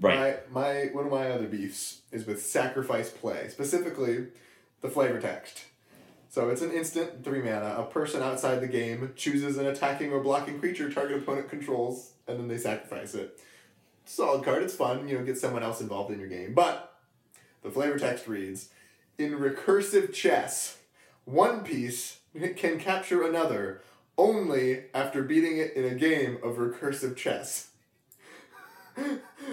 Right. 0.00 0.52
My 0.52 0.60
my 0.60 0.84
one 0.92 1.06
of 1.06 1.12
my 1.12 1.30
other 1.30 1.46
beefs 1.46 2.00
is 2.10 2.26
with 2.26 2.44
sacrifice 2.44 3.10
play, 3.10 3.48
specifically 3.48 4.26
the 4.80 4.88
flavor 4.88 5.20
text. 5.20 5.64
So 6.28 6.50
it's 6.50 6.60
an 6.60 6.72
instant 6.72 7.24
three 7.24 7.40
mana. 7.40 7.76
A 7.78 7.84
person 7.84 8.22
outside 8.22 8.60
the 8.60 8.66
game 8.66 9.12
chooses 9.16 9.56
an 9.56 9.66
attacking 9.66 10.12
or 10.12 10.20
blocking 10.20 10.58
creature 10.58 10.90
target 10.90 11.18
opponent 11.18 11.48
controls, 11.48 12.12
and 12.26 12.38
then 12.38 12.48
they 12.48 12.58
sacrifice 12.58 13.14
it. 13.14 13.40
Solid 14.06 14.44
card. 14.44 14.62
It's 14.62 14.74
fun. 14.74 15.08
You 15.08 15.18
know, 15.18 15.24
get 15.24 15.36
someone 15.36 15.62
else 15.62 15.80
involved 15.80 16.12
in 16.12 16.20
your 16.20 16.28
game. 16.28 16.54
But 16.54 16.94
the 17.62 17.70
flavor 17.70 17.98
text 17.98 18.26
reads: 18.28 18.70
In 19.18 19.32
recursive 19.32 20.14
chess, 20.14 20.78
one 21.24 21.62
piece 21.64 22.20
can 22.56 22.78
capture 22.78 23.26
another 23.26 23.82
only 24.16 24.84
after 24.94 25.22
beating 25.22 25.58
it 25.58 25.74
in 25.74 25.84
a 25.84 25.94
game 25.94 26.38
of 26.42 26.56
recursive 26.56 27.16
chess. 27.16 27.68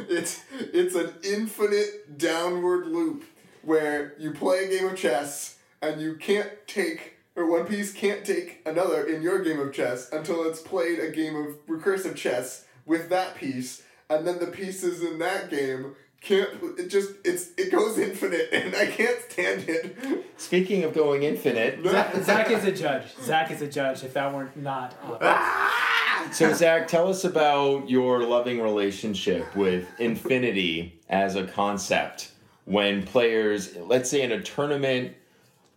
it's 0.09 0.41
it's 0.51 0.95
an 0.95 1.13
infinite 1.23 2.17
downward 2.17 2.87
loop 2.87 3.25
where 3.63 4.13
you 4.19 4.31
play 4.31 4.65
a 4.65 4.69
game 4.69 4.87
of 4.87 4.95
chess 4.95 5.57
and 5.81 5.99
you 5.99 6.15
can't 6.15 6.49
take 6.67 7.15
or 7.35 7.49
one 7.49 7.65
piece 7.65 7.91
can't 7.91 8.23
take 8.23 8.61
another 8.65 9.03
in 9.05 9.21
your 9.21 9.41
game 9.41 9.59
of 9.59 9.73
chess 9.73 10.11
until 10.11 10.47
it's 10.47 10.61
played 10.61 10.99
a 10.99 11.09
game 11.09 11.35
of 11.35 11.65
recursive 11.67 12.15
chess 12.15 12.65
with 12.85 13.09
that 13.09 13.35
piece 13.35 13.81
and 14.17 14.27
then 14.27 14.39
the 14.39 14.47
pieces 14.47 15.01
in 15.01 15.19
that 15.19 15.49
game 15.49 15.95
can't 16.21 16.49
it 16.79 16.87
just 16.87 17.11
it's 17.25 17.49
it 17.57 17.71
goes 17.71 17.97
infinite 17.97 18.49
and 18.53 18.75
I 18.75 18.85
can't 18.87 19.19
stand 19.29 19.65
it. 19.67 20.25
Speaking 20.37 20.83
of 20.83 20.93
going 20.93 21.23
infinite, 21.23 21.83
Zach, 21.85 22.15
Zach 22.23 22.49
is 22.49 22.63
a 22.63 22.71
judge. 22.71 23.03
Zach 23.21 23.51
is 23.51 23.61
a 23.61 23.67
judge. 23.67 24.03
If 24.03 24.13
that 24.13 24.33
weren't 24.33 24.55
not 24.55 24.95
obvious. 25.03 26.37
So, 26.37 26.53
Zach, 26.53 26.87
tell 26.87 27.09
us 27.09 27.25
about 27.25 27.89
your 27.89 28.23
loving 28.23 28.61
relationship 28.61 29.55
with 29.55 29.87
infinity 29.99 30.99
as 31.09 31.35
a 31.35 31.45
concept. 31.45 32.31
When 32.65 33.03
players, 33.03 33.75
let's 33.75 34.09
say 34.09 34.21
in 34.21 34.31
a 34.31 34.41
tournament, 34.41 35.15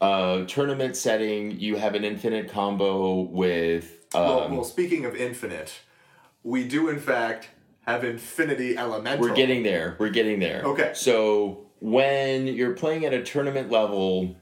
uh, 0.01 0.45
tournament 0.45 0.97
setting, 0.97 1.59
you 1.59 1.77
have 1.77 1.95
an 1.95 2.05
infinite 2.05 2.49
combo 2.49 3.23
with. 3.23 4.07
Um, 4.15 4.23
well, 4.23 4.51
well, 4.51 4.65
speaking 4.65 5.05
of 5.05 5.17
infinite, 5.17 5.81
we 6.45 6.67
do 6.67 6.89
in 6.89 7.01
fact 7.01 7.49
have 7.87 8.05
infinity 8.05 8.77
elemental. 8.77 9.21
we're 9.21 9.35
getting 9.35 9.63
there. 9.63 9.97
We're 9.99 10.11
getting 10.11 10.41
there. 10.41 10.63
Okay. 10.65 10.93
So 10.95 11.67
when 11.81 12.47
you're 12.47 12.75
playing 12.75 13.05
at 13.05 13.13
a 13.13 13.23
tournament 13.23 13.71
level, 13.71 14.37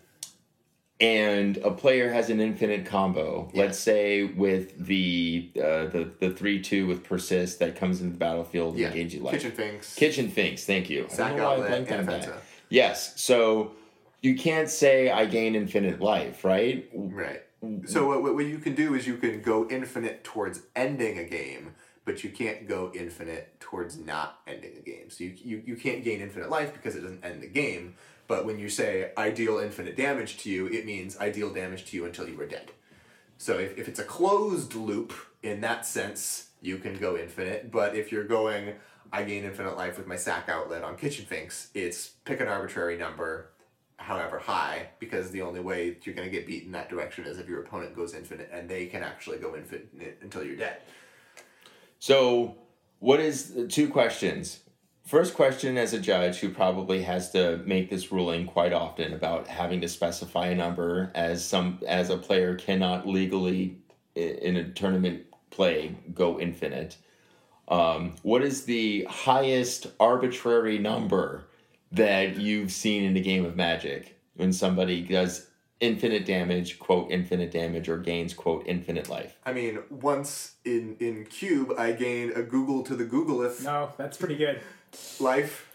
and 1.01 1.57
a 1.59 1.71
player 1.71 2.11
has 2.11 2.31
an 2.31 2.41
infinite 2.41 2.87
combo, 2.87 3.51
let's 3.53 3.79
say 3.79 4.25
with 4.25 4.87
the 4.87 5.51
uh, 5.57 5.87
the 5.87 6.11
the 6.21 6.31
three 6.31 6.63
two 6.63 6.87
with 6.87 7.05
persist 7.05 7.59
that 7.59 7.77
comes 7.77 8.01
into 8.01 8.13
the 8.13 8.19
battlefield 8.19 8.77
yeah. 8.77 8.87
and 8.87 8.95
engage 8.95 9.15
you 9.15 9.21
like 9.21 9.35
Kitchen 9.35 9.51
Finks. 9.51 9.95
Kitchen 9.95 10.29
Finks, 10.29 10.65
thank 10.65 10.89
you. 10.89 11.05
I 11.05 11.09
Sack 11.09 11.29
don't 11.31 11.39
know 11.39 11.45
why 11.45 11.51
I 11.51 11.81
outlet, 11.81 11.91
and 11.91 12.09
that. 12.09 12.43
Yes, 12.71 13.21
so 13.21 13.73
you 14.23 14.37
can't 14.37 14.71
say 14.71 15.11
I 15.11 15.27
gain 15.27 15.55
infinite 15.55 16.01
life, 16.01 16.45
right? 16.45 16.89
Right. 16.95 17.43
So 17.87 18.21
what, 18.21 18.35
what 18.35 18.45
you 18.45 18.59
can 18.59 18.75
do 18.75 18.95
is 18.95 19.07
you 19.07 19.17
can 19.17 19.41
go 19.41 19.67
infinite 19.69 20.23
towards 20.23 20.63
ending 20.77 21.19
a 21.19 21.25
game, 21.25 21.75
but 22.05 22.23
you 22.23 22.31
can't 22.31 22.69
go 22.69 22.93
infinite 22.95 23.59
towards 23.61 23.99
not 23.99 24.41
ending 24.47 24.73
a 24.79 24.81
game. 24.81 25.09
So 25.09 25.25
you, 25.25 25.35
you, 25.43 25.63
you 25.65 25.77
can't 25.77 26.05
gain 26.05 26.21
infinite 26.21 26.51
life 26.51 26.73
because 26.73 26.97
it 26.97 27.01
doesn't 27.01 27.25
end 27.25 27.43
the 27.43 27.49
game. 27.49 27.95
But 28.27 28.45
when 28.47 28.59
you 28.59 28.69
say 28.69 29.13
I 29.17 29.31
deal 29.31 29.59
infinite 29.59 29.97
damage 29.97 30.39
to 30.39 30.51
you, 30.51 30.67
it 30.67 30.87
means 30.87 31.17
I 31.19 31.31
deal 31.31 31.53
damage 31.53 31.87
to 31.87 31.97
you 31.97 32.05
until 32.05 32.29
you 32.29 32.41
are 32.41 32.47
dead. 32.47 32.71
So 33.39 33.59
if, 33.59 33.77
if 33.79 33.89
it's 33.89 33.99
a 33.99 34.05
closed 34.05 34.75
loop 34.75 35.13
in 35.43 35.61
that 35.63 35.87
sense, 35.87 36.49
you 36.63 36.79
can 36.79 36.99
go 36.99 37.17
infinite. 37.17 37.71
But 37.71 37.95
if 37.95 38.13
you're 38.13 38.25
going, 38.25 38.75
I 39.13 39.23
gain 39.25 39.45
infinite 39.45 39.77
life 39.77 39.99
with 39.99 40.07
my 40.07 40.17
sack 40.17 40.49
outlet 40.49 40.83
on 40.83 40.97
Kitchen 40.97 41.25
Finks, 41.25 41.69
it's 41.75 42.09
pick 42.25 42.41
an 42.41 42.49
arbitrary 42.49 42.97
number, 42.97 43.51
however 43.97 44.39
high, 44.39 44.89
because 44.99 45.31
the 45.31 45.43
only 45.43 45.61
way 45.61 45.97
you're 46.03 46.15
going 46.15 46.29
to 46.29 46.33
get 46.33 46.47
beat 46.47 46.65
in 46.65 46.73
that 46.73 46.89
direction 46.89 47.25
is 47.25 47.39
if 47.39 47.49
your 47.49 47.61
opponent 47.61 47.95
goes 47.95 48.15
infinite 48.15 48.51
and 48.53 48.69
they 48.69 48.87
can 48.87 49.03
actually 49.03 49.39
go 49.39 49.57
infinite 49.57 50.19
until 50.23 50.45
you're 50.45 50.57
dead. 50.57 50.79
So, 52.07 52.57
what 52.99 53.19
is 53.19 53.65
two 53.71 53.89
questions? 53.89 54.61
First 55.07 55.33
question 55.33 55.79
as 55.79 55.95
a 55.95 55.99
judge 55.99 56.39
who 56.39 56.51
probably 56.51 57.03
has 57.03 57.31
to 57.31 57.63
make 57.65 57.89
this 57.89 58.13
ruling 58.13 58.45
quite 58.45 58.75
often 58.75 59.15
about 59.15 59.49
having 59.49 59.81
to 59.81 59.89
specify 59.89 60.49
a 60.49 60.55
number 60.55 61.11
as 61.15 61.43
some 61.43 61.81
as 61.89 62.11
a 62.11 62.19
player 62.19 62.57
cannot 62.57 63.09
legally 63.09 63.79
in 64.15 64.57
a 64.57 64.71
tournament 64.73 65.23
play 65.49 65.97
go 66.13 66.39
infinite. 66.39 66.99
Um, 67.69 68.17
what 68.21 68.43
is 68.43 68.67
the 68.67 69.07
highest 69.09 69.87
arbitrary 69.99 70.77
number 70.77 71.47
that 71.91 72.37
you've 72.37 72.71
seen 72.71 73.05
in 73.05 73.17
a 73.17 73.21
game 73.21 73.47
of 73.47 73.57
Magic 73.57 74.21
when 74.35 74.53
somebody 74.53 75.01
does 75.01 75.47
infinite 75.81 76.25
damage, 76.25 76.79
quote 76.79 77.11
infinite 77.11 77.51
damage, 77.51 77.89
or 77.89 77.99
gains 77.99 78.35
quote 78.35 78.65
infinite 78.67 79.09
life? 79.09 79.37
I 79.45 79.53
mean, 79.53 79.81
once 79.91 80.53
in, 80.65 80.97
in 81.01 81.27
Cube, 81.27 81.73
I 81.79 81.93
gained 81.93 82.33
a 82.33 82.43
googol 82.43 82.85
to 82.87 82.97
the 82.97 83.05
googolth 83.05 83.63
No, 83.65 83.91
that's 83.97 84.17
pretty 84.17 84.37
good. 84.37 84.61
life. 85.21 85.71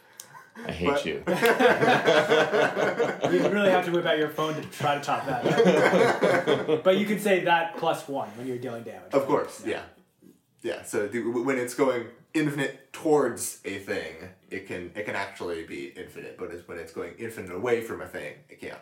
I 0.66 0.72
hate 0.72 0.88
But- 0.88 1.06
you. 1.06 1.24
You 3.32 3.48
really 3.50 3.70
have 3.70 3.86
to 3.86 3.92
whip 3.92 4.06
out 4.06 4.18
your 4.18 4.30
phone 4.30 4.56
to 4.56 4.62
try 4.70 4.96
to 4.96 5.02
top 5.02 5.26
that. 5.28 6.82
but 6.84 6.98
you 6.98 7.06
could 7.06 7.22
say 7.22 7.44
that 7.46 7.78
plus 7.78 8.08
one 8.08 8.30
when 8.38 8.48
you're 8.48 8.58
dealing 8.58 8.84
damage. 8.84 9.14
Of 9.14 9.26
course, 9.28 9.62
yeah. 9.66 9.84
Yeah, 10.62 10.84
so 10.84 11.08
when 11.08 11.58
it's 11.58 11.74
going 11.76 12.06
infinite 12.34 12.92
towards 12.92 13.60
a 13.66 13.78
thing, 13.80 14.16
it 14.50 14.68
can 14.68 14.92
it 14.96 15.06
can 15.06 15.16
actually 15.16 15.64
be 15.64 15.94
infinite, 15.96 16.38
but 16.38 16.52
it's 16.52 16.68
when 16.68 16.78
it's 16.80 16.92
going 16.92 17.14
infinite 17.18 17.52
away 17.52 17.82
from 17.82 18.02
a 18.02 18.08
thing, 18.08 18.34
it 18.50 18.60
can't. 18.60 18.80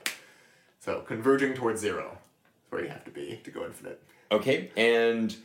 So 0.88 1.02
converging 1.02 1.54
towards 1.54 1.82
zero 1.82 2.18
is 2.66 2.72
where 2.72 2.82
you 2.82 2.88
have 2.88 3.04
to 3.04 3.12
be 3.12 3.42
to 3.44 3.52
go 3.52 3.66
infinite. 3.66 4.02
Okay, 4.32 4.72
and 4.78 5.36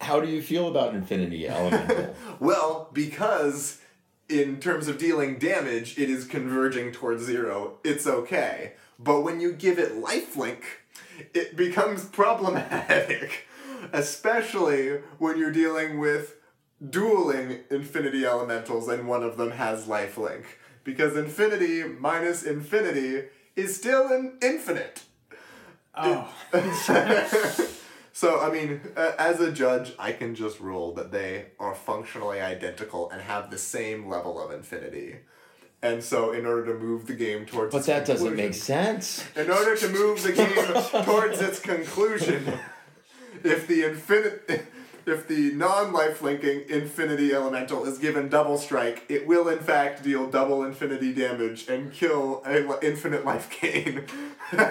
how 0.00 0.20
do 0.20 0.28
you 0.28 0.40
feel 0.40 0.68
about 0.68 0.94
Infinity 0.94 1.48
Elemental? 1.48 2.14
Well, 2.38 2.88
because 2.92 3.80
in 4.28 4.60
terms 4.60 4.86
of 4.86 4.98
dealing 4.98 5.40
damage, 5.40 5.98
it 5.98 6.08
is 6.08 6.24
converging 6.24 6.92
towards 6.92 7.24
zero, 7.24 7.78
it's 7.82 8.06
okay. 8.06 8.74
But 9.00 9.22
when 9.22 9.40
you 9.40 9.52
give 9.52 9.80
it 9.80 10.00
lifelink, 10.00 10.62
it 11.34 11.56
becomes 11.56 12.04
problematic. 12.04 13.48
Especially 13.92 15.00
when 15.18 15.38
you're 15.38 15.50
dealing 15.50 15.98
with 15.98 16.36
dueling 16.88 17.64
infinity 17.68 18.24
elementals 18.24 18.86
and 18.86 19.08
one 19.08 19.24
of 19.24 19.36
them 19.36 19.50
has 19.50 19.88
lifelink. 19.88 20.44
Because 20.84 21.16
infinity 21.16 21.82
minus 21.82 22.44
infinity 22.44 23.24
is 23.56 23.76
still 23.76 24.08
an 24.08 24.38
infinite. 24.40 25.02
Oh, 25.94 26.32
So, 28.14 28.40
I 28.40 28.52
mean, 28.52 28.80
uh, 28.94 29.12
as 29.18 29.40
a 29.40 29.50
judge, 29.50 29.94
I 29.98 30.12
can 30.12 30.34
just 30.34 30.60
rule 30.60 30.92
that 30.94 31.10
they 31.10 31.46
are 31.58 31.74
functionally 31.74 32.40
identical 32.40 33.10
and 33.10 33.22
have 33.22 33.50
the 33.50 33.56
same 33.56 34.06
level 34.06 34.40
of 34.40 34.52
infinity. 34.52 35.16
And 35.82 36.04
so, 36.04 36.32
in 36.32 36.44
order 36.44 36.72
to 36.72 36.78
move 36.78 37.06
the 37.06 37.14
game 37.14 37.46
towards 37.46 37.72
but 37.72 37.78
its 37.78 37.86
that 37.86 38.06
doesn't 38.06 38.36
make 38.36 38.54
sense. 38.54 39.24
In 39.34 39.50
order 39.50 39.74
to 39.76 39.88
move 39.88 40.22
the 40.22 40.32
game 40.32 41.04
towards 41.04 41.40
its 41.40 41.58
conclusion, 41.58 42.52
if 43.42 43.66
the 43.66 43.84
infinite, 43.84 44.66
if 45.06 45.28
the 45.28 45.52
non-life 45.52 46.22
linking 46.22 46.62
infinity 46.68 47.32
elemental 47.32 47.84
is 47.84 47.98
given 47.98 48.28
double 48.28 48.58
strike, 48.58 49.04
it 49.08 49.26
will 49.26 49.48
in 49.48 49.58
fact 49.58 50.02
deal 50.02 50.28
double 50.28 50.64
infinity 50.64 51.12
damage 51.12 51.68
and 51.68 51.92
kill 51.92 52.42
a 52.44 52.84
infinite 52.84 53.24
life 53.24 53.48
gain. 53.60 54.04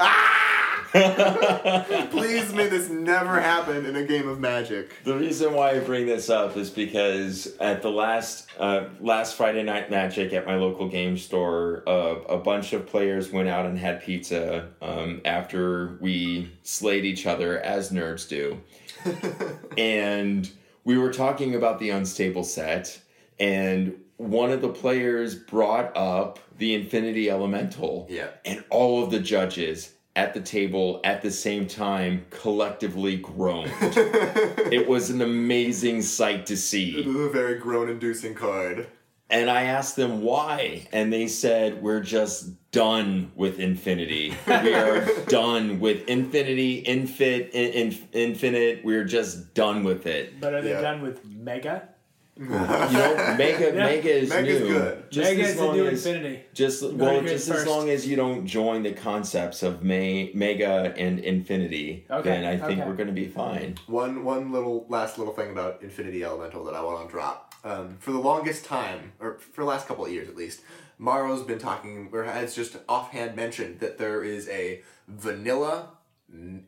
Ah! 0.00 0.47
Please 2.10 2.52
may 2.54 2.66
this 2.68 2.88
never 2.88 3.40
happen 3.40 3.84
in 3.84 3.96
a 3.96 4.04
game 4.04 4.26
of 4.28 4.40
Magic. 4.40 4.90
The 5.04 5.16
reason 5.16 5.52
why 5.52 5.72
I 5.72 5.80
bring 5.80 6.06
this 6.06 6.30
up 6.30 6.56
is 6.56 6.70
because 6.70 7.56
at 7.60 7.82
the 7.82 7.90
last 7.90 8.48
uh, 8.58 8.88
last 9.00 9.36
Friday 9.36 9.62
night 9.62 9.90
Magic 9.90 10.32
at 10.32 10.46
my 10.46 10.56
local 10.56 10.88
game 10.88 11.18
store, 11.18 11.82
uh, 11.86 12.20
a 12.28 12.38
bunch 12.38 12.72
of 12.72 12.86
players 12.86 13.30
went 13.30 13.48
out 13.48 13.66
and 13.66 13.78
had 13.78 14.02
pizza 14.02 14.68
um, 14.80 15.20
after 15.24 15.98
we 16.00 16.50
slayed 16.62 17.04
each 17.04 17.26
other 17.26 17.58
as 17.60 17.90
nerds 17.90 18.28
do, 18.28 18.58
and 19.78 20.50
we 20.84 20.96
were 20.96 21.12
talking 21.12 21.54
about 21.54 21.78
the 21.80 21.90
unstable 21.90 22.44
set, 22.44 22.98
and 23.38 23.94
one 24.16 24.50
of 24.50 24.62
the 24.62 24.68
players 24.70 25.34
brought 25.34 25.94
up 25.96 26.38
the 26.56 26.74
Infinity 26.74 27.30
Elemental, 27.30 28.06
Yeah. 28.10 28.28
and 28.44 28.64
all 28.70 29.04
of 29.04 29.10
the 29.10 29.20
judges 29.20 29.94
at 30.18 30.34
the 30.34 30.40
table 30.40 31.00
at 31.04 31.22
the 31.22 31.30
same 31.30 31.66
time 31.68 32.26
collectively 32.30 33.16
groaned. 33.16 33.70
it 33.80 34.88
was 34.88 35.10
an 35.10 35.22
amazing 35.22 36.02
sight 36.02 36.44
to 36.46 36.54
This 36.54 36.64
see. 36.68 36.90
is 37.00 37.06
a 37.06 37.28
very 37.30 37.56
groan-inducing 37.58 38.34
card. 38.34 38.88
And 39.30 39.48
I 39.50 39.64
asked 39.64 39.94
them 39.96 40.22
why, 40.22 40.88
and 40.90 41.12
they 41.12 41.28
said, 41.28 41.82
We're 41.82 42.00
just 42.00 42.70
done 42.72 43.30
with 43.36 43.60
infinity. 43.60 44.34
We 44.46 44.74
are 44.74 45.06
done 45.28 45.80
with 45.80 46.08
infinity, 46.08 46.82
infit, 46.82 47.50
in, 47.50 47.92
in, 47.92 47.98
infinite. 48.12 48.84
We're 48.84 49.04
just 49.04 49.54
done 49.54 49.84
with 49.84 50.06
it. 50.06 50.40
but 50.40 50.54
are 50.54 50.62
they 50.62 50.70
Yeah. 50.70 50.80
done 50.80 51.02
with 51.02 51.24
Mega? 51.26 51.90
You 52.38 52.44
know, 52.48 53.34
Mega, 53.36 53.64
Yeah. 53.66 53.84
Mega 53.84 54.10
is 54.10 54.28
Mega's 54.30 54.60
new. 54.60 54.68
good. 54.68 55.10
Just 55.10 55.30
Mega 55.30 55.42
as 55.42 55.48
is 55.50 55.56
the 55.56 55.64
long 55.64 55.76
new 55.76 55.86
as- 55.86 56.06
Infinity. 56.06 56.42
Just 56.54 56.82
well, 56.92 57.10
hear 57.14 57.24
it 57.24 57.28
just 57.28 57.48
as 57.50 57.66
long 57.66 57.90
as 57.90 58.06
you 58.06 58.14
don't 58.16 58.46
join 58.46 58.82
the 58.84 58.92
concepts 58.92 59.62
of 59.64 59.82
May, 59.82 60.30
Mega 60.34 60.94
and 60.96 61.18
Infinity, 61.18 62.06
Okay, 62.10 62.28
then 62.30 62.44
I 62.44 62.56
think 62.56 62.80
okay. 62.80 62.88
we're 62.88 62.94
going 62.96 63.08
to 63.08 63.12
be 63.12 63.26
fine. 63.26 63.76
One 63.86 64.24
one 64.24 64.52
little 64.52 64.86
last 64.88 65.18
little 65.18 65.34
thing 65.34 65.50
about 65.50 65.82
Infinity 65.82 66.22
Elemental 66.24 66.64
that 66.66 66.74
I 66.74 66.82
want 66.82 67.06
to 67.08 67.10
drop. 67.12 67.54
Um, 67.64 67.96
for 67.98 68.12
the 68.12 68.18
longest 68.20 68.64
time, 68.64 69.12
or 69.18 69.38
for 69.38 69.62
the 69.62 69.66
last 69.66 69.88
couple 69.88 70.04
of 70.06 70.12
years 70.12 70.28
at 70.28 70.36
least, 70.36 70.60
Maro's 70.96 71.42
been 71.42 71.58
talking 71.58 72.08
or 72.12 72.22
has 72.22 72.54
just 72.54 72.76
offhand 72.88 73.34
mentioned 73.34 73.80
that 73.80 73.98
there 73.98 74.22
is 74.22 74.48
a 74.48 74.82
vanilla 75.08 75.88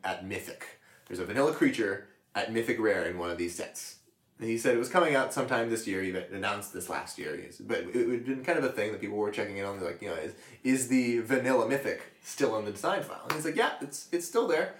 at 0.02 0.26
Mythic. 0.26 0.80
There's 1.06 1.20
a 1.20 1.24
vanilla 1.24 1.52
creature 1.52 2.08
at 2.34 2.52
Mythic 2.52 2.80
Rare 2.80 3.04
in 3.04 3.18
one 3.18 3.30
of 3.30 3.38
these 3.38 3.54
sets. 3.54 3.96
He 4.40 4.56
said 4.56 4.74
it 4.74 4.78
was 4.78 4.88
coming 4.88 5.14
out 5.14 5.34
sometime 5.34 5.68
this 5.68 5.86
year. 5.86 6.02
He 6.02 6.10
announced 6.34 6.72
this 6.72 6.88
last 6.88 7.18
year. 7.18 7.38
But 7.60 7.78
it 7.92 7.94
had 7.94 8.24
been 8.24 8.44
kind 8.44 8.58
of 8.58 8.64
a 8.64 8.70
thing 8.70 8.92
that 8.92 9.00
people 9.00 9.16
were 9.16 9.30
checking 9.30 9.58
in 9.58 9.66
on. 9.66 9.78
They're 9.78 9.90
like, 9.90 10.00
you 10.00 10.08
know, 10.08 10.14
is, 10.14 10.32
is 10.64 10.88
the 10.88 11.18
vanilla 11.20 11.68
Mythic 11.68 12.02
still 12.22 12.58
in 12.58 12.64
the 12.64 12.72
design 12.72 13.02
file? 13.02 13.22
And 13.24 13.32
he's 13.32 13.44
like, 13.44 13.56
yeah, 13.56 13.72
it's 13.80 14.08
it's 14.12 14.26
still 14.26 14.48
there. 14.48 14.74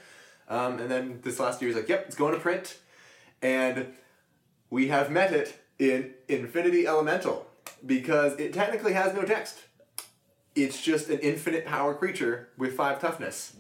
Um, 0.49 0.79
and 0.79 0.91
then 0.91 1.21
this 1.23 1.39
last 1.39 1.61
year, 1.61 1.69
he's 1.69 1.77
like, 1.77 1.89
yep, 1.89 2.07
it's 2.07 2.17
going 2.17 2.35
to 2.35 2.41
print. 2.41 2.79
And 3.43 3.95
we 4.71 4.89
have 4.89 5.11
met 5.11 5.33
it 5.33 5.61
in 5.79 6.15
Infinity 6.29 6.87
Elemental 6.87 7.47
because 7.85 8.39
it 8.39 8.53
technically 8.53 8.95
has 8.95 9.15
no 9.15 9.23
text. 9.23 9.59
It's 10.55 10.83
just 10.83 11.09
an 11.09 11.21
infinite 11.21 11.67
power 11.67 11.95
creature 11.95 12.49
with 12.59 12.75
five 12.75 13.01
toughness. 13.01 13.57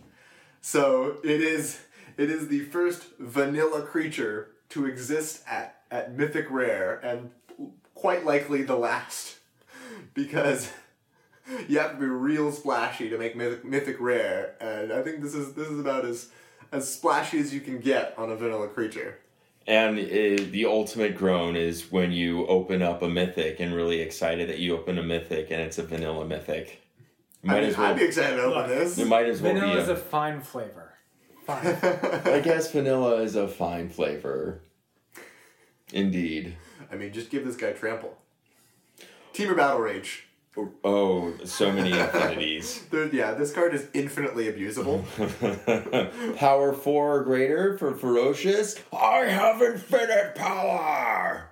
So 0.60 1.18
it 1.22 1.40
is 1.40 1.80
it 2.16 2.30
is 2.30 2.48
the 2.48 2.60
first 2.60 3.04
vanilla 3.18 3.82
creature 3.82 4.50
to 4.70 4.86
exist 4.86 5.42
at, 5.48 5.79
at 5.90 6.16
Mythic 6.16 6.46
Rare 6.50 6.98
and 7.02 7.30
quite 7.94 8.24
likely 8.24 8.62
the 8.62 8.76
last. 8.76 9.36
Because 10.14 10.70
you 11.68 11.78
have 11.78 11.92
to 11.92 11.96
be 11.98 12.06
real 12.06 12.52
splashy 12.52 13.08
to 13.10 13.18
make 13.18 13.36
Mythic, 13.36 13.64
Mythic 13.64 13.96
Rare, 14.00 14.54
and 14.60 14.92
I 14.92 15.02
think 15.02 15.20
this 15.20 15.34
is 15.34 15.52
this 15.54 15.68
is 15.68 15.78
about 15.78 16.04
as 16.04 16.28
as 16.72 16.92
splashy 16.92 17.38
as 17.38 17.52
you 17.52 17.60
can 17.60 17.78
get 17.80 18.14
on 18.16 18.30
a 18.30 18.36
vanilla 18.36 18.68
creature. 18.68 19.18
And 19.66 19.98
uh, 19.98 20.42
the 20.50 20.66
ultimate 20.66 21.16
groan 21.16 21.54
is 21.56 21.92
when 21.92 22.12
you 22.12 22.46
open 22.46 22.82
up 22.82 23.02
a 23.02 23.08
mythic 23.08 23.60
and 23.60 23.74
really 23.74 24.00
excited 24.00 24.48
that 24.48 24.58
you 24.58 24.76
open 24.76 24.98
a 24.98 25.02
mythic 25.02 25.50
and 25.50 25.60
it's 25.60 25.78
a 25.78 25.82
vanilla 25.84 26.24
mythic. 26.24 26.82
Might 27.42 27.56
I 27.56 27.60
mean, 27.60 27.70
as 27.70 27.78
well. 27.78 27.86
I'd 27.92 27.96
be 27.98 28.04
excited 28.04 28.36
to 28.36 28.42
open 28.42 28.70
this. 28.70 28.98
It 28.98 29.06
might 29.06 29.26
as 29.26 29.40
well 29.40 29.54
Vanilla 29.54 29.74
be. 29.74 29.80
is 29.80 29.88
a 29.88 29.92
A, 29.92 29.96
fine 29.96 30.40
flavor. 30.40 30.92
Fine. 31.46 31.66
I 32.24 32.40
guess 32.40 32.70
vanilla 32.72 33.16
is 33.22 33.36
a 33.36 33.48
fine 33.48 33.88
flavor. 33.88 34.62
Indeed. 35.92 36.56
I 36.90 36.96
mean, 36.96 37.12
just 37.12 37.30
give 37.30 37.44
this 37.44 37.56
guy 37.56 37.72
trample. 37.72 38.16
Temur 39.32 39.56
Battle 39.56 39.80
Rage. 39.80 40.26
Oh, 40.84 41.32
so 41.44 41.70
many 41.70 41.92
infinities. 41.98 42.84
Yeah, 43.12 43.34
this 43.34 43.52
card 43.52 43.72
is 43.72 43.86
infinitely 43.94 44.46
abusable. 44.46 45.04
power 46.36 46.72
four 46.72 47.16
or 47.16 47.24
greater 47.24 47.78
for 47.78 47.94
ferocious. 47.94 48.76
I 48.92 49.26
have 49.26 49.62
infinite 49.62 50.34
power. 50.34 51.50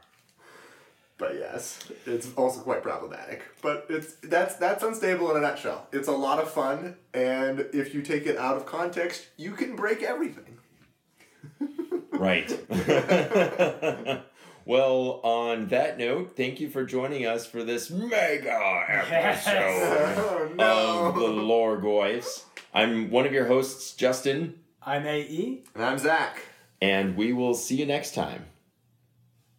But 1.16 1.36
yes, 1.36 1.80
it's 2.06 2.32
also 2.34 2.60
quite 2.60 2.82
problematic. 2.82 3.42
But 3.62 3.86
it's 3.88 4.14
that's 4.22 4.56
that's 4.56 4.82
unstable 4.84 5.30
in 5.30 5.36
a 5.36 5.40
nutshell. 5.40 5.86
It's 5.92 6.08
a 6.08 6.12
lot 6.12 6.38
of 6.38 6.50
fun, 6.50 6.96
and 7.14 7.66
if 7.72 7.94
you 7.94 8.02
take 8.02 8.26
it 8.26 8.36
out 8.36 8.56
of 8.56 8.66
context, 8.66 9.26
you 9.36 9.52
can 9.52 9.74
break 9.74 10.02
everything. 10.02 10.58
Right. 12.12 12.48
well, 14.68 15.20
on 15.22 15.68
that 15.68 15.98
note, 15.98 16.36
thank 16.36 16.60
you 16.60 16.68
for 16.68 16.84
joining 16.84 17.24
us 17.26 17.46
for 17.46 17.64
this 17.64 17.90
mega 17.90 18.84
episode 18.88 20.14
Oh 20.18 20.50
no! 20.54 21.06
of 21.06 21.14
the 21.14 21.20
Loregoyfs. 21.42 22.44
I'm 22.74 23.10
one 23.10 23.26
of 23.26 23.32
your 23.32 23.46
hosts, 23.46 23.94
Justin, 23.94 24.60
I'm 24.84 25.06
E. 25.06 25.08
AE. 25.08 25.62
and 25.74 25.84
I'm 25.84 25.98
Zach. 25.98 26.42
and 26.82 27.16
we 27.16 27.32
will 27.32 27.54
see 27.54 27.76
you 27.76 27.86
next 27.86 28.14
time. 28.14 28.44